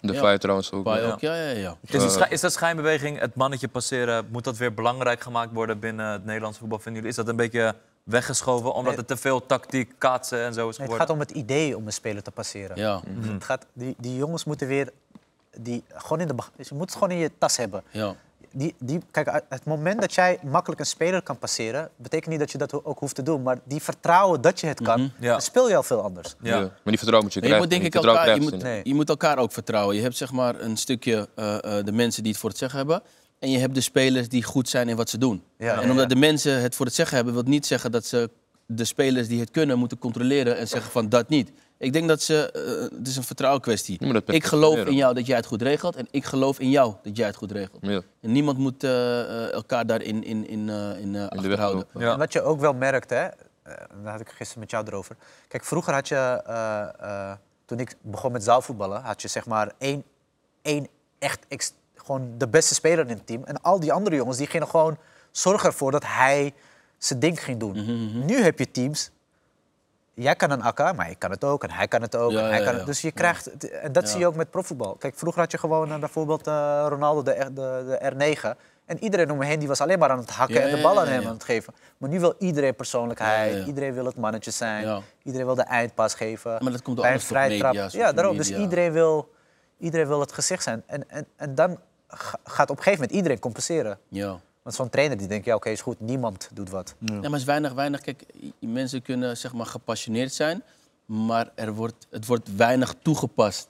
[0.00, 0.18] De Ja.
[0.18, 0.86] Fire trouwens ook.
[0.86, 1.10] Ja.
[1.12, 1.76] ook, ja, ja, ja.
[1.80, 6.06] Is, die is dat schijnbeweging, het mannetje passeren, moet dat weer belangrijk gemaakt worden binnen
[6.06, 6.78] het Nederlandse voetbal?
[6.78, 7.08] Vinden jullie?
[7.18, 7.74] Is dat een beetje
[8.08, 8.96] weggeschoven omdat Nee.
[8.96, 11.00] het te veel tactiek, kaatsen en zo is nee, het geworden?
[11.06, 12.76] gaat om het idee om een speler te passeren.
[12.76, 14.90] Ja, Het gaat, die, die jongens moeten weer...
[15.56, 17.82] Die, gewoon in de, je moet het gewoon in je tas hebben.
[17.90, 18.14] ja.
[18.52, 21.90] Die, die, kijk, het moment dat jij makkelijk een speler kan passeren...
[21.96, 23.42] betekent niet dat je dat ook hoeft te doen.
[23.42, 25.30] Maar die vertrouwen dat je het kan, Ja.
[25.30, 26.34] dan speel je al veel anders.
[26.40, 26.54] Ja.
[26.54, 26.60] Ja.
[26.60, 27.58] Maar die vertrouwen moet je Maar je krijgen.
[27.58, 28.64] moet denk ik elkaar, je krijgen moet, ze niet.
[28.64, 28.80] Nee.
[28.84, 29.96] je moet elkaar ook vertrouwen.
[29.96, 32.78] Je hebt zeg maar een stukje eh, eh, de mensen die het voor het zeggen
[32.78, 33.02] hebben.
[33.38, 35.42] En je hebt de spelers die goed zijn in wat ze doen.
[35.58, 36.14] Ja, en omdat ja.
[36.14, 38.30] de mensen het voor het zeggen hebben, wil niet zeggen dat ze
[38.66, 41.52] de spelers die het kunnen moeten controleren en zeggen van dat niet.
[41.78, 44.22] Ik denk dat ze, eh, het is een vertrouwenkwestie.
[44.26, 47.16] Ik geloof in jou dat jij het goed regelt en ik geloof in jou dat
[47.16, 47.86] jij het goed regelt.
[47.86, 48.00] Ja.
[48.20, 51.84] En niemand moet eh, eh, elkaar daarin in, in, eh, in, eh, weg achterhouden.
[51.98, 52.12] Ja.
[52.12, 53.28] En wat je ook wel merkt, hè,
[54.02, 55.16] daar had ik gisteren met jou erover.
[55.48, 57.32] Kijk, vroeger had je, eh, eh,
[57.64, 60.04] toen ik begon met zaalvoetballen, had je zeg maar één,
[60.62, 60.86] één
[61.18, 61.72] echt ex-
[62.08, 63.44] gewoon de beste speler in het team.
[63.44, 64.98] En al die andere jongens die gingen gewoon
[65.30, 66.54] zorgen ervoor dat hij
[66.98, 67.72] zijn ding ging doen.
[67.72, 69.10] Mhm, Nu heb je teams.
[70.14, 72.30] Jij kan een akka, maar ik kan het ook en hij kan het ook.
[72.30, 74.50] Ja, en hij ja, kan het, dus je krijgt, en dat zie je ook met
[74.50, 74.94] profvoetbal.
[74.94, 78.58] Kijk, vroeger had je gewoon eh, bijvoorbeeld eh, Ronaldo, de, de, de R9.
[78.86, 80.82] En iedereen om me heen die was alleen maar aan het hakken Ja, en de
[80.82, 81.74] bal ja, aan hem aan het geven.
[81.98, 86.50] Maar nu wil iedereen persoonlijkheid, iedereen wil het mannetje zijn, iedereen wil de eindpas geven.
[86.50, 87.74] Maar dat komt door Bij een vrije trap.
[87.90, 88.36] Ja, daarom.
[88.36, 89.30] Dus iedereen wil,
[89.78, 90.82] iedereen wil het gezicht zijn.
[90.86, 91.78] En, en, en dan
[92.44, 93.98] gaat op een gegeven moment iedereen compenseren.
[94.08, 94.40] Ja.
[94.62, 96.94] Want zo'n trainer die denkt, ja oké, is goed, niemand doet wat.
[96.98, 98.00] Ja, maar het is weinig, weinig.
[98.00, 98.24] Kijk,
[98.58, 100.62] mensen kunnen zeg maar gepassioneerd zijn,
[101.06, 103.68] maar er wordt, het wordt weinig toegepast.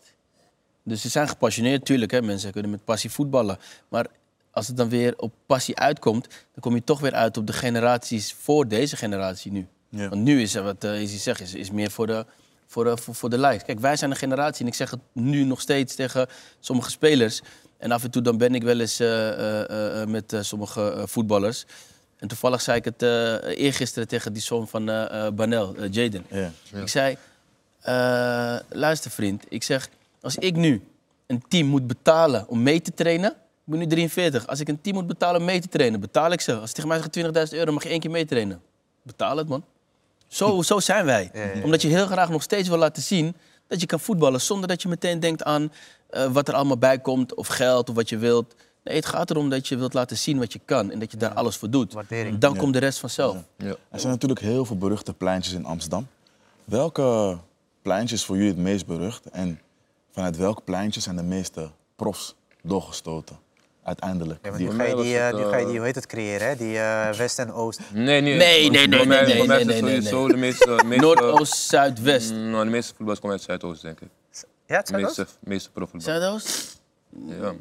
[0.82, 2.10] Dus ze zijn gepassioneerd, natuurlijk.
[2.10, 2.22] Hè.
[2.22, 3.58] Mensen kunnen met passie voetballen.
[3.88, 4.06] Maar
[4.50, 7.52] als het dan weer op passie uitkomt, dan kom je toch weer uit op de
[7.52, 9.66] generaties voor deze generatie nu.
[9.88, 10.08] Ja.
[10.08, 12.26] Want nu is er wat uh, Izzy zegt, is, is meer voor de,
[12.66, 13.64] voor, de, voor, voor de likes.
[13.64, 16.26] Kijk, wij zijn een generatie, en ik zeg het nu nog steeds tegen
[16.60, 17.42] sommige spelers.
[17.78, 21.64] En af en toe dan ben ik wel eens eh, eh, eh, met sommige voetballers.
[22.16, 23.02] En toevallig zei ik het
[23.56, 24.84] eergisteren tegen die zoon van
[25.34, 26.26] Banel, Jaden.
[26.30, 26.50] Ja.
[26.72, 27.16] Ik zei,
[28.68, 29.88] luister vriend, ik zeg,
[30.20, 30.82] als ik nu
[31.26, 34.80] een team moet betalen om mee te trainen, ik ben nu 43, als ik een
[34.80, 36.54] team moet betalen om mee te trainen, betaal ik ze.
[36.54, 38.60] Als tegen mij zeggen 20.000 euro, mag je één keer meetrainen.
[39.02, 39.64] Betaal het man.
[40.28, 41.30] Zo, zo zijn wij.
[41.64, 43.34] Omdat je heel graag nog steeds wil laten zien
[43.66, 45.72] dat je kan voetballen zonder dat je meteen denkt aan
[46.08, 48.54] eh, wat er allemaal bij komt, of geld, of wat je wilt.
[48.84, 51.16] Nee, het gaat erom dat je wilt laten zien wat je kan en dat je
[51.16, 51.92] daar alles voor doet.
[51.92, 52.38] Waardering.
[52.38, 53.36] Dan komt de rest vanzelf.
[53.56, 53.74] Ja.
[53.90, 56.06] Er zijn natuurlijk heel veel beruchte pleintjes in Amsterdam.
[56.64, 57.38] Welke
[57.82, 59.26] pleintjes voor jullie het meest berucht?
[59.30, 59.60] En
[60.12, 63.38] vanuit welke pleintjes zijn de meeste profs doorgestoten?
[63.82, 64.38] Uiteindelijk.
[64.42, 65.86] Ja, Die- nu ga je mij die, eh, het, nu ga je die, eh, hoe
[65.86, 66.56] heet het, creëren, hè?
[66.56, 67.80] Die eh, West en Oost.
[67.92, 68.20] Nee.
[68.20, 70.26] Nee, nee, nee, Voor mij- nee, nee, is het nee, nee, nee.
[70.28, 70.80] de meeste...
[70.84, 72.32] meeste Noordoost, Zuidwest.
[72.32, 74.08] Mm, Nou, de meeste voetballers komen uit Zuidoost, denk ik.
[74.68, 76.14] Ja, meeste, meeste profvoetbal.
[76.14, 76.80] Zuidoost?
[77.26, 77.54] Ja.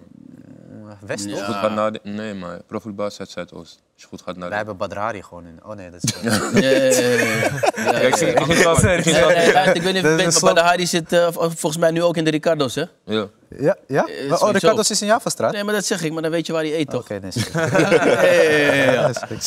[1.01, 1.45] West, Ja.
[1.45, 3.81] Goed gaat naar de- nee, maar profvoetbal is uit Zuidoost.
[3.97, 5.59] Als je goed gaat naar Wij hebben Badrari gewoon in.
[5.65, 6.13] Oh nee, dat is...
[6.21, 7.99] Ja, ja, ja.
[7.99, 12.29] Kijk, ik ik weet niet of Badahari zit eh, volgens mij nu ook in de
[12.29, 12.83] Ricardo's, hè?
[13.05, 13.27] Ja.
[13.59, 13.75] Ja?
[13.87, 14.05] ja?
[14.05, 14.51] Eh, oh.
[14.51, 15.51] Ricardo's is in Javastraat?
[15.51, 17.01] Nee, maar dat zeg ik, maar dan weet je waar hij eet, toch?
[17.01, 17.31] Oké, nee.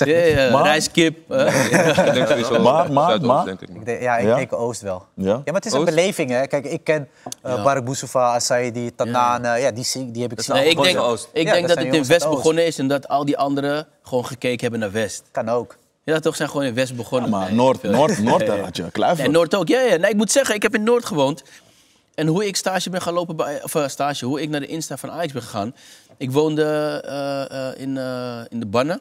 [0.05, 1.29] Ja, ja, Rijskip.
[1.29, 3.57] Maar- maar- maar-
[4.01, 5.07] ja, ik denk Oost wel.
[5.15, 5.25] Ja?
[5.25, 6.47] Ja, maar het is een beleving, hè.
[6.47, 7.09] Kijk, ik ken
[7.47, 7.65] uh.
[7.65, 9.61] Barak Boussoufa, Asaidi, Tanaan.
[9.61, 10.47] Ja, die, heb ik.
[10.47, 11.29] Nee, ik denk, van Oost.
[11.33, 14.27] ik Ja, denk dat het in West begonnen is en dat al die anderen gewoon
[14.27, 15.23] gekeken hebben naar West.
[15.31, 15.77] Kan ook.
[16.05, 17.31] Ja, toch zijn gewoon in West begonnen.
[17.31, 17.83] Maar Nee, Noord.
[17.83, 19.23] Noord, Noord, daar had je Kluivert.
[19.23, 19.69] Nee, Noord ook.
[19.69, 19.97] Ja, ja.
[19.97, 21.43] Nee, ik moet zeggen, ik heb in Noord gewoond.
[22.15, 24.67] En hoe ik stage ben gaan lopen bij, of eh, stage, hoe ik naar de
[24.67, 25.75] Insta van Ajax ben gegaan.
[26.17, 26.63] Ik woonde
[27.05, 29.01] eh, eh, in, eh, in de Bannen.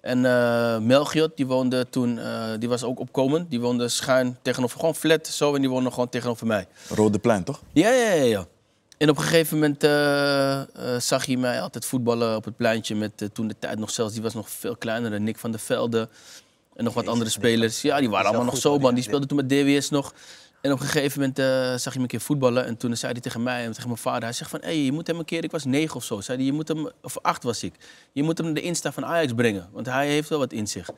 [0.00, 3.50] En eh Melchiot, die woonde toen, eh, die was ook opkomend.
[3.50, 5.54] Die woonde schuin tegenover, gewoon flat zo.
[5.54, 6.66] En die woonde gewoon tegenover mij.
[6.88, 7.60] Rode Plein, toch?
[7.72, 8.22] Ja, ja, ja.
[8.24, 8.46] ja.
[9.02, 12.94] En op een gegeven moment eh, eh, zag hij mij altijd voetballen op het pleintje
[12.94, 15.60] met eh, toen de tijd nog zelfs, die was nog veel kleiner, Nick van der
[15.60, 16.08] Velde
[16.74, 17.82] en nog wat andere spelers.
[17.82, 18.94] Ja, die waren allemaal nog zo, man.
[18.94, 20.14] die- speelden toen met DWS nog.
[20.60, 21.36] En op een gegeven moment
[21.80, 24.00] zag hij me een keer voetballen en toen zei hij tegen mij en tegen mijn
[24.00, 26.04] vader, hij zegt van, hé, hey, je moet hem een keer, ik was negen of
[26.04, 27.74] zo, zei hij, je moet hem, of acht was ik,
[28.12, 30.66] je moet hem naar de Insta van Ajax brengen, want hij heeft wel wat in
[30.66, 30.88] zich.
[30.88, 30.94] En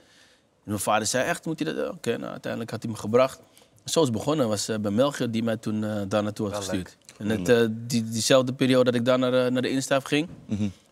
[0.64, 1.90] mijn vader zei, echt, moet hij dat?
[1.90, 3.40] Oké, nou, uiteindelijk had hij me gebracht.
[3.84, 4.48] Zo is het begonnen.
[4.48, 6.96] was bij Melchior die mij toen eh, daar naartoe had Wel gestuurd.
[7.19, 10.29] En het, eh, die, diezelfde periode dat ik daar naar, eh, naar de Instaf ging,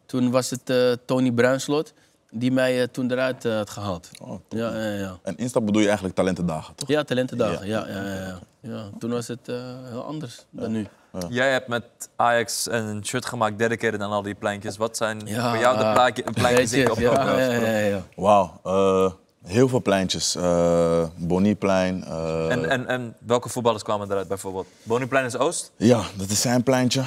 [0.07, 1.93] toen was het eh, Tony Bruinslot
[2.35, 4.11] die mij toen eruit eh, had gehaald.
[4.21, 5.19] Oh, ja, ja, ja.
[5.23, 6.89] En Insta bedoel je eigenlijk talentendagen, toch?
[6.89, 7.67] ja, talentendagen.
[7.67, 7.87] Ja.
[7.89, 8.91] Ja, ja, ja, ja.
[8.99, 9.57] Toen was het eh,
[9.89, 10.87] heel anders dan nu.
[11.29, 11.85] Jij hebt met
[12.17, 14.77] Ajax een shirt gemaakt, dedicated aan al die pleintjes.
[14.77, 18.03] Wat zijn Ja, voor jou de ah, pleintjes die ik op ja, ja, ja, ja.
[18.17, 19.13] Wauw, eh,
[19.45, 20.35] heel veel pleintjes.
[20.37, 22.05] Eh Bonnieplein.
[22.05, 24.67] eh, En, en, en welke voetballers kwamen eruit bijvoorbeeld?
[24.83, 25.73] Bonnieplein is Oost?
[25.77, 27.03] Ja, dat is zijn pleintje.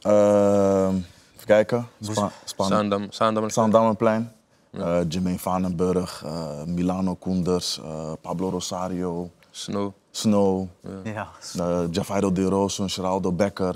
[0.00, 0.88] Eh,
[1.34, 1.86] even kijken.
[2.00, 3.50] Spa, Span- Zaandam, Zaandam.
[3.50, 4.32] Zaandammerplein.
[4.72, 9.92] Eh Jermaine Vanenburg, eh, Milano Koenders, eh, Pablo Rosario, Snow.
[10.10, 10.66] Snow,
[11.04, 11.28] Ja.
[11.56, 13.74] uh, Javairo de Rosso, Geraldo Becker.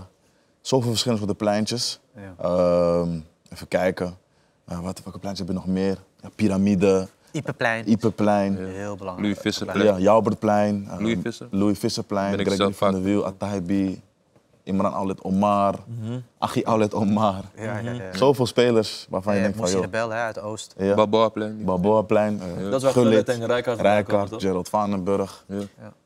[0.61, 2.01] Zoveel verschillende pleintjes.
[2.17, 2.35] Ja.
[2.45, 3.19] Ehm,
[3.53, 4.17] even kijken.
[4.65, 5.99] Wat, welke pleintjes heb je nog meer?
[6.21, 7.89] Ja, Pyramide, Ipeplein.
[7.91, 8.57] Ipeplein.
[8.66, 9.26] Heel belangrijk.
[9.26, 9.85] Louis Visserplein.
[9.87, 10.87] Ja, Joubertplein.
[10.91, 11.47] eh, Louis Visser.
[11.51, 14.03] Louis Visserplein, Ben ik Gregory van der Wiel, Atahibi,
[14.62, 15.74] Imran Aulet Omar,
[16.39, 17.43] Achi Aulet Omar.
[17.57, 18.16] Ja, ja, ja.
[18.16, 20.74] Zoveel spelers waarvan je Eh, denkt van, joh, Rebel hè, uit Oost.
[20.78, 21.64] ja, Balboaplein.
[21.64, 23.80] Balboaplein, eh, Dat is wel Gullit, en Rijkaard.
[23.80, 25.45] Rijkaard, Gerald Vanenburg.
[25.49, 25.59] Ja.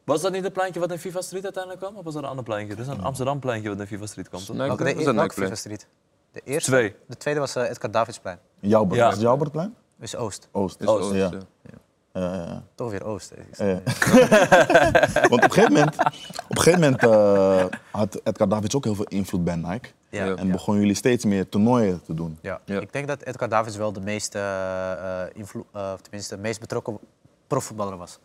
[0.04, 1.96] Was dat niet het pleintje wat in FIFA Street uiteindelijk kwam?
[1.96, 2.74] Of was dat een ander pleintje?
[2.76, 4.40] Dat is een Amsterdam pleintje wat in FIFA Street kwam?
[4.48, 5.30] Nee, Welke, dat de, is een.
[5.30, 5.86] FIFA Street?
[6.32, 6.70] De eerste?
[6.70, 6.94] Twee.
[7.06, 8.38] De tweede was eh, Edgar Davidsplein.
[8.60, 8.86] Ja.
[8.86, 9.74] was het Joubertplein?
[9.98, 10.48] Dus Oost.
[10.52, 10.80] Oost.
[10.80, 11.30] Is Oost, Oost, ja.
[11.32, 11.38] ja.
[12.12, 12.62] Ja, ja, ja.
[12.74, 13.32] Toch weer Oost.
[15.30, 15.96] Want op een gegeven moment,
[16.48, 19.88] op een gegeven moment eh, had Edgar Davids ook heel veel invloed bij Nike.
[20.08, 20.24] Ja.
[20.24, 20.34] Ja.
[20.34, 22.38] En begonnen jullie steeds meer toernooien te doen.
[22.42, 22.60] Ja.
[22.64, 22.80] Ja.
[22.80, 26.98] Ik denk dat Edgar Davids wel de meest, eh, eh, tenminste, de meest betrokken
[27.46, 28.18] profvoetballer was.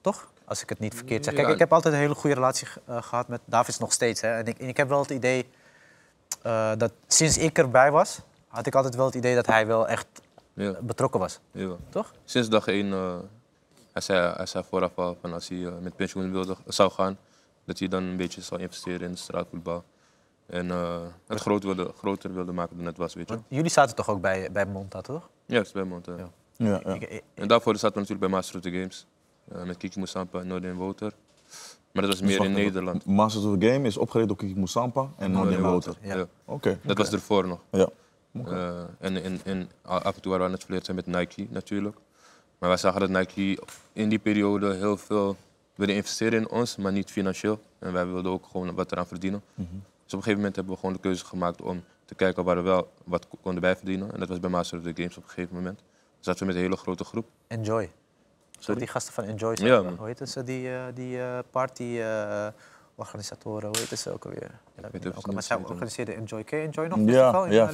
[0.00, 0.30] Toch?
[0.44, 1.34] Als ik het niet verkeerd zeg.
[1.34, 1.52] Kijk, Ja.
[1.52, 4.20] ik heb altijd een hele goede relatie eh, gehad met Davids nog steeds.
[4.20, 4.28] Hè.
[4.28, 5.48] En, ik, en ik heb wel het idee
[6.42, 9.88] eh, dat sinds ik erbij was, had ik altijd wel het idee dat hij wel
[9.88, 10.06] echt
[10.56, 10.74] Ja.
[10.82, 11.40] betrokken was.
[11.52, 11.76] Ja.
[11.88, 12.12] Toch?
[12.24, 13.16] Sinds dag één, eh,
[13.92, 17.18] hij, zei, hij zei vooraf al van als hij eh, met pensioen wilde, zou gaan,
[17.64, 19.84] dat hij dan een beetje zou investeren in straatvoetbal.
[20.46, 23.34] En eh, het groot wilde, groter wilde maken dan het was, weet je.
[23.34, 25.28] Want jullie zaten toch ook bij, bij Monta, toch?
[25.46, 26.06] Is bij Mond.
[26.06, 26.14] ja.
[26.16, 26.28] Ja.
[26.56, 26.94] Ja, ja.
[26.94, 29.06] Ik- ik- En daarvoor zaten we natuurlijk bij Master of the Games.
[29.66, 31.12] met Kiki Moussampa en Nordin Woter.
[31.92, 32.52] Maar dat was meer in.
[32.52, 33.04] Nederland.
[33.06, 35.96] Masters of the Game is opgericht door Kiki Moussampa en Nordin Woter.
[36.00, 36.16] Ja.
[36.16, 36.26] Ja.
[36.44, 36.78] Oké.
[36.82, 37.60] Dat was ervoor nog.
[37.70, 37.88] Ja.
[38.44, 41.96] Eh, en, en, en af en toe waren we aan het flirten met Nike natuurlijk.
[42.58, 43.62] Maar wij zagen dat Nike
[43.92, 45.36] in die periode heel veel
[45.74, 47.60] wilde investeren in ons, maar niet financieel.
[47.78, 49.42] En wij wilden ook gewoon wat eraan verdienen.
[49.54, 49.72] Dus op
[50.04, 52.92] een gegeven moment hebben we gewoon de keuze gemaakt om te kijken waar we wel
[53.04, 54.12] wat ko- konden bijverdienen.
[54.12, 55.78] En dat was bij Master of the Games op een gegeven moment.
[55.78, 57.26] Dus zaten we met een hele grote groep.
[57.46, 57.90] Enjoy.
[58.58, 58.80] Sorry?
[58.80, 59.54] Die gasten van Enjoy.
[59.60, 60.44] Ja, hoe heet ze?
[60.44, 61.82] Die, eh, die eh, party
[62.96, 64.50] organisatoren, hoe heet ze ook alweer?
[64.82, 65.72] Ja, ik ook, maar zij weten.
[65.72, 66.44] organiseerden Enjoy.
[66.44, 66.98] Ken je Enjoy nog?
[66.98, 67.70] Ja, ja,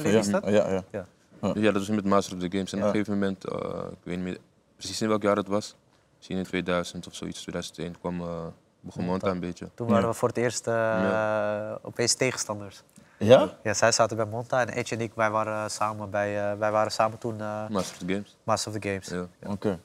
[0.49, 1.05] ja, ja,
[1.53, 2.71] ja, dat was met Master of the Games.
[2.71, 3.59] En op een gegeven moment, eh,
[3.91, 4.37] ik weet niet meer
[4.75, 5.75] precies in welk jaar het was,
[6.15, 8.45] Misschien in 2000 of zoiets, 2001 kwam, eh
[8.79, 9.69] begon Monta een beetje.
[9.73, 12.83] Toen waren we voor het eerst eh, opeens tegenstanders.
[13.17, 13.57] Ja?
[13.63, 16.91] Ja, zij zaten bij Monta en Edge en ik, wij waren samen, bij, wij waren
[16.91, 18.37] samen toen Master of the Games.
[18.43, 19.27] Master of the Games.
[19.45, 19.79] Oké.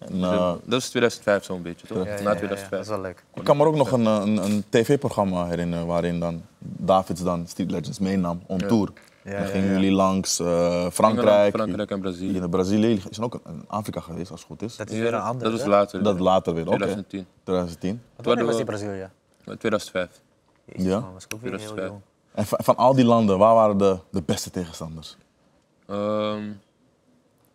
[0.00, 1.96] En, eh, Dat is 2005 zo'n beetje, toch?
[1.96, 2.68] Ja, Na ja, 2005.
[2.70, 3.24] dat is wel leuk.
[3.34, 7.46] ik kan me ook nog een, eh, een, een tv-programma herinneren waarin dan Davids dan
[7.46, 8.88] Street Legends meenam on tour.
[9.24, 9.72] Ja, dan gingen ja.
[9.72, 12.36] jullie langs eh, Engeland, Frankrijk, Frankrijk en Brazilië.
[12.36, 13.02] in Brazilië.
[13.10, 14.76] Zijn ook in Afrika geweest, als het goed is.
[14.76, 15.50] Dat is weer een andere.
[15.50, 15.68] Dat hè?
[15.68, 16.02] later.
[16.02, 16.76] Dat later weer, oké.
[16.76, 17.26] 2010.
[17.44, 18.02] 2010.
[18.14, 18.86] Want Wanneer was die Hadden
[19.44, 19.58] Brazilië?
[19.58, 20.20] 2005.
[20.64, 21.00] Jezus, Ja?
[21.00, 21.88] man, was ik ook weer heel 2005.
[21.88, 22.00] jong.
[22.34, 25.16] En van, van al die landen, waar waren de, de beste tegenstanders?
[25.86, 26.42] Ehm,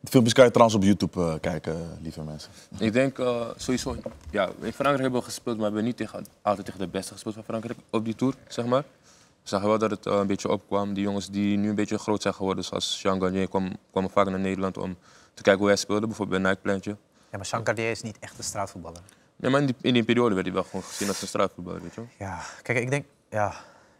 [0.05, 2.51] De filmpjes kan je trouwens op YouTube eh, kijken, lieve mensen.
[2.77, 3.95] ik denk eh, sowieso,
[4.31, 7.13] ja, in Frankrijk hebben we gespeeld, maar we hebben niet tegen, altijd tegen de beste
[7.13, 8.81] gespeeld van Frankrijk op die tour, zeg maar.
[8.81, 10.93] We zagen wel dat het eh, een beetje opkwam.
[10.93, 14.29] Die jongens die nu een beetje groot zijn geworden, zoals Jean Garnier, kwam, kwamen vaak
[14.29, 14.97] naar Nederland om
[15.33, 16.91] te kijken hoe hij speelde, bijvoorbeeld bij Nike-pleintje.
[17.31, 19.01] Ja, maar Jean Cartier is niet echt een straatvoetballer.
[19.35, 21.81] Nee, maar in die, in die periode werd hij wel gewoon gezien als een straatvoetballer,
[21.81, 22.09] weet je wel.
[22.27, 23.05] Ja, kijk, ik denk...
[23.29, 23.55] Ja,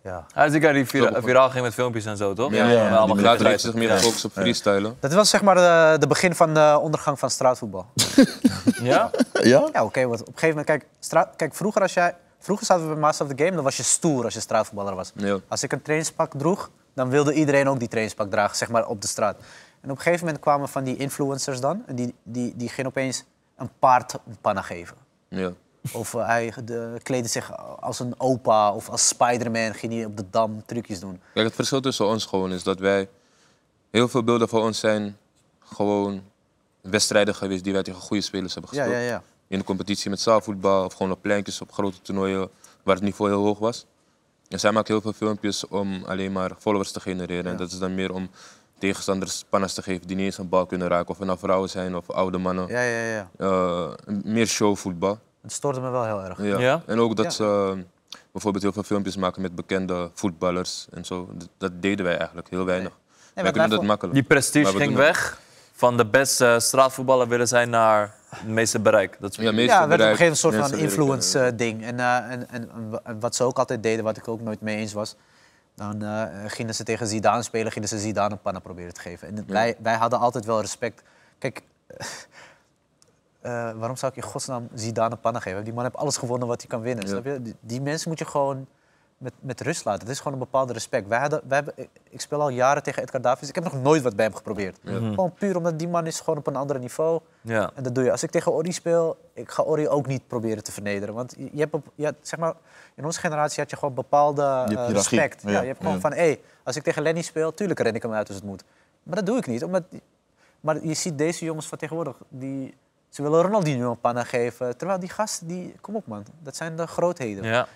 [0.06, 0.26] ja.
[0.34, 2.52] Hij is die guy die vira- viraal ging met filmpjes en zo, toch?
[2.52, 3.24] Ja, ja, ja, allemaal.
[3.24, 3.98] Later heeft zich meer Ja.
[3.98, 4.98] gefocust op freestylen.
[5.00, 7.86] Dat was zeg maar de, de begin van de ondergang van straatvoetbal.
[8.82, 9.12] Ja?
[9.42, 9.70] Ja?
[9.74, 10.66] Ja, oké, want op een gegeven moment...
[10.66, 13.64] Kijk, straat, kijk vroeger, als jij, vroeger zaten we bij Master of the Game, dan
[13.64, 15.12] was je stoer als je straatvoetballer was.
[15.16, 15.38] Ja.
[15.48, 19.02] Als ik een trainingspak droeg, dan wilde iedereen ook die trainingspak dragen, zeg maar, op
[19.02, 19.36] de straat.
[19.82, 22.90] En op een gegeven moment kwamen van die influencers dan, en die, die, die gingen
[22.90, 23.24] opeens
[23.58, 24.96] een paard een panna geven.
[25.28, 25.52] Ja.
[25.94, 30.18] Of eh, hij de, kleedde zich als een opa of als Spider-Man, ging hij op
[30.18, 31.22] de dam trucjes doen.
[31.34, 33.10] Kijk, het verschil tussen ons gewoon is dat wij...
[33.92, 35.18] Heel veel beelden van ons zijn
[35.60, 36.24] gewoon
[36.82, 38.92] wedstrijden geweest die wij tegen goede spelers hebben gespeeld.
[38.92, 39.24] ja, ja.
[39.48, 42.50] In de competitie met zaalvoetbal of gewoon op pleintjes op grote toernooien
[42.84, 43.86] waar het niveau heel hoog was.
[44.48, 47.52] En zij maken heel veel filmpjes om alleen maar followers te genereren.
[47.52, 48.30] En dat is dan meer om
[48.78, 51.10] tegenstanders pannas te geven die niet eens een bal kunnen raken.
[51.10, 52.68] Of het nou vrouwen zijn of oude mannen.
[52.68, 53.30] Ja, ja, ja.
[53.38, 53.92] Eh,
[54.24, 55.20] meer showvoetbal.
[55.46, 56.44] Het stoorde me wel heel erg.
[56.44, 56.60] Ja.
[56.60, 56.82] Ja?
[56.86, 57.32] En ook dat Ja.
[57.32, 57.84] ze eh,
[58.32, 61.30] bijvoorbeeld heel veel filmpjes maken met bekende voetballers en zo.
[61.34, 62.92] Dat, dat deden wij eigenlijk heel weinig.
[63.36, 64.16] Nee, wij kunnen dat makkelijk.
[64.16, 65.40] Die prestige we ging weg
[65.72, 69.18] van de beste straatvoetballer willen zijn naar het meeste bereik.
[69.20, 70.92] Dat is Ja, meeste Ja, werd op een gegeven moment een soort van mensen leren
[70.92, 71.84] influence eh, ding.
[71.84, 72.70] En, eh, en, en,
[73.04, 75.16] en wat ze ook altijd deden, wat ik ook nooit mee eens was,
[75.76, 79.28] dan eh, gingen ze tegen Zidane spelen, gingen ze Zidane een panna proberen te geven.
[79.28, 81.02] En wij, wij hadden altijd wel respect.
[81.38, 81.62] Kijk,
[83.46, 85.64] eh, waarom zou ik in godsnaam Zidane een panna geven?
[85.64, 87.04] Die man heeft alles gewonnen wat hij kan winnen.
[87.06, 87.10] Ja.
[87.12, 87.42] Snap je?
[87.42, 88.68] Die, die mensen moet je gewoon
[89.18, 90.02] met, met rust laten.
[90.02, 91.08] Het is gewoon een bepaalde respect.
[91.08, 91.74] Wij hadden, wij hebben,
[92.10, 93.50] ik- speel al jaren tegen Edgar Davids.
[93.50, 94.78] Ik heb nog nooit wat bij hem geprobeerd.
[94.84, 97.20] Gewoon puur omdat die man is gewoon op een ander niveau.
[97.42, 97.72] Ja.
[97.76, 98.12] En dat doe je.
[98.12, 101.16] Als ik tegen Ori speel, ik ga Ori ook niet proberen te vernederen.
[101.16, 102.54] Want je je hebt, op, je zeg maar,
[102.96, 105.42] in onze generatie had je gewoon bepaalde hebt eh, respect.
[105.42, 106.00] Ja, Ja, je hebt gewoon ja.
[106.00, 108.64] van, hé, als ik tegen Lenny speel, tuurlijk ren ik hem uit als het moet.
[109.04, 109.64] Maar dat doe ik niet.
[109.64, 109.84] Omdat,
[110.60, 112.76] maar je ziet deze jongens van tegenwoordig, die,
[113.16, 114.78] ze willen Ronaldinho een panna geven.
[114.78, 117.44] Terwijl die gasten, die, kom op man, dat zijn de grootheden.
[117.44, 117.68] Ja.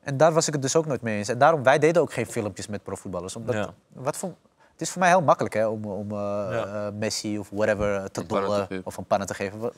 [0.00, 1.28] En daar was ik het dus ook nooit mee eens.
[1.28, 3.36] En daarom, wij deden ook geen filmpjes met profvoetballers.
[3.36, 3.70] Omdat, Ja.
[3.92, 4.34] wat voor,
[4.72, 6.16] het is voor mij heel makkelijk hè, om, om eh,
[6.50, 6.86] Ja.
[6.86, 9.72] eh, Messi of whatever te dollen of een panna te geven.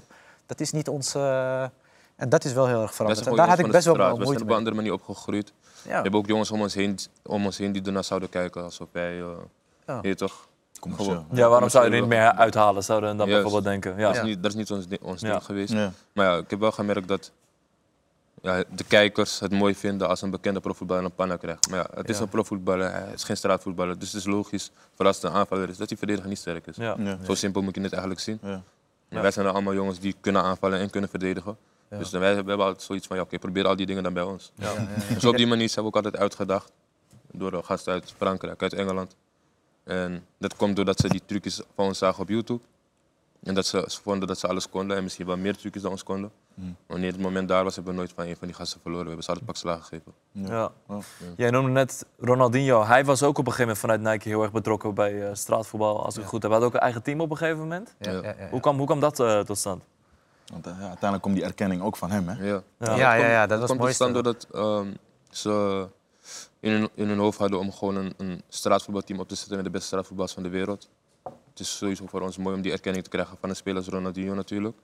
[0.46, 1.14] Dat is niet ons...
[1.14, 1.62] eh,
[2.16, 3.26] en dat is wel heel erg veranderd.
[3.26, 4.18] En daar had ik best wel wel straat.
[4.18, 4.52] We moeite zijn op mee.
[4.52, 5.52] een andere manier opgegroeid.
[5.82, 6.02] We Ja.
[6.02, 9.14] hebben ook jongens om ons heen, om ons heen die ernaar zouden kijken alsof wij,
[9.86, 9.98] Ja.
[10.02, 10.48] je toch?
[10.82, 11.26] Commercieel.
[11.32, 13.42] ja, waarom zou je er niet meer uithalen, zouden we dan Juist.
[13.42, 14.00] bijvoorbeeld denken.
[14.00, 14.06] Ja.
[14.12, 15.30] Dat, is niet, dat is niet ons, ons Ja.
[15.30, 15.72] ding geweest.
[15.72, 15.92] Ja.
[16.12, 17.32] Maar ja, ik heb wel gemerkt dat
[18.42, 21.70] ja, de kijkers het mooi vinden als een bekende profvoetballer een panna krijgt.
[21.70, 22.22] Maar ja, het is Ja.
[22.22, 23.98] een profvoetballer, hij is geen straatvoetballer.
[23.98, 26.66] Dus het is logisch voor als het een aanvaller is dat die verdediger niet sterk
[26.66, 26.76] is.
[26.76, 26.96] Ja.
[26.98, 27.18] Ja.
[27.24, 28.38] Zo simpel moet je het eigenlijk zien.
[28.42, 28.62] Ja.
[29.08, 31.56] Maar Wij zijn er allemaal jongens die kunnen aanvallen en kunnen verdedigen.
[31.88, 34.12] Dus dan wij, we hebben altijd zoiets van, ja, oké, probeer al die dingen dan
[34.12, 34.52] bij ons.
[35.14, 36.70] Dus op die manier zijn we ook altijd uitgedacht
[37.32, 39.14] door de gasten uit Frankrijk, uit Engeland.
[39.84, 42.62] En dat komt doordat ze die trucjes van ons zagen op YouTube.
[43.42, 45.90] En dat ze, ze vonden dat ze alles konden en misschien wel meer trucjes dan
[45.90, 46.30] ons konden.
[46.86, 49.02] Wanneer het moment daar was, hebben we nooit van een van die gasten verloren.
[49.02, 50.12] We hebben ze altijd pak slagen gegeven.
[50.32, 50.70] Ja.
[50.88, 50.98] Ja.
[51.36, 52.84] Jij noemde net Ronaldinho.
[52.84, 56.04] Hij was ook op een gegeven moment vanuit Nike heel erg betrokken bij eh, straatvoetbal,
[56.04, 56.50] als ik het goed heb.
[56.50, 57.94] Hij had ook een eigen team op een gegeven moment.
[57.98, 58.16] Ja, Ja.
[58.16, 58.48] ja, ja, ja.
[58.50, 59.82] Hoe, kwam, hoe kwam dat eh, tot stand?
[60.52, 62.44] Want eh, ja, uiteindelijk komt die erkenning ook van hem, hè?
[62.44, 62.96] Ja, Ja.
[62.96, 64.86] Ja, ja, ja, dat was komt het tot stand doordat ehm,
[65.30, 65.86] ze
[66.62, 69.64] in hun, in hun hoofd hadden om gewoon een, een straatvoetbalteam op te zetten met
[69.64, 70.88] de beste straatvoetballers van de wereld.
[71.22, 74.34] Het is sowieso voor ons mooi om die erkenning te krijgen van de spelers Ronaldinho
[74.34, 74.76] natuurlijk.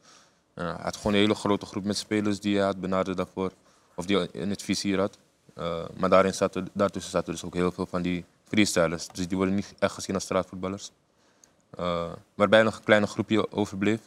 [0.54, 3.52] Eh, hij had gewoon een hele grote groep met spelers die hij had benaderd daarvoor,
[3.94, 5.18] of die in het vizier had.
[5.54, 9.06] Eh, maar daarin zaten, daartussen zaten dus ook heel veel van die freestylers.
[9.08, 10.90] Dus die worden niet echt gezien als straatvoetballers.
[11.70, 14.00] Eh, waarbij nog een kleine groepje overbleef.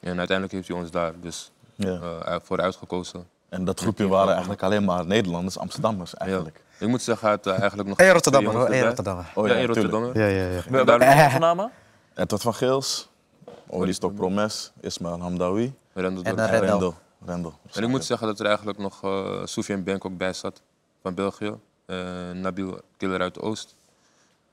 [0.00, 2.40] En uiteindelijk heeft hij ons daar dus Ja.
[2.40, 3.26] voor uitgekozen.
[3.52, 6.60] En dat groepje waren eigenlijk alleen maar Nederlanders, Amsterdammers eigenlijk.
[6.78, 7.98] Ik moet zeggen, hij had eh, eigenlijk nog...
[7.98, 8.76] Twee Rotterdammer hoor.
[8.76, 9.26] Rotterdammer.
[9.34, 9.92] Oh ja, in tuurlijk.
[9.92, 10.22] Rotterdam.
[10.22, 10.62] Ja, ja, ja.
[10.70, 11.70] Welke daar- namen?
[12.14, 13.08] Edward van Geels,
[13.66, 15.74] Oristok Promes, Ismail Hamdawi.
[15.92, 16.94] Rendel En eh, Rendel.
[17.26, 17.54] Rendel.
[17.72, 20.60] En ik moet zeggen dat er eigenlijk nog uh, Soufiane Bank ook bij zat
[21.02, 21.54] van België.
[21.86, 21.96] Uh,
[22.32, 23.74] Nabil Killer uit Oost.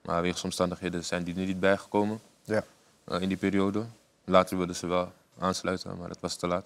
[0.02, 2.64] Maar wegens omstandigheden zijn die er niet bijgekomen Ja.
[3.08, 3.84] uh, in die periode.
[4.26, 6.66] Later wilden ze wel aansluiten, maar het was te laat.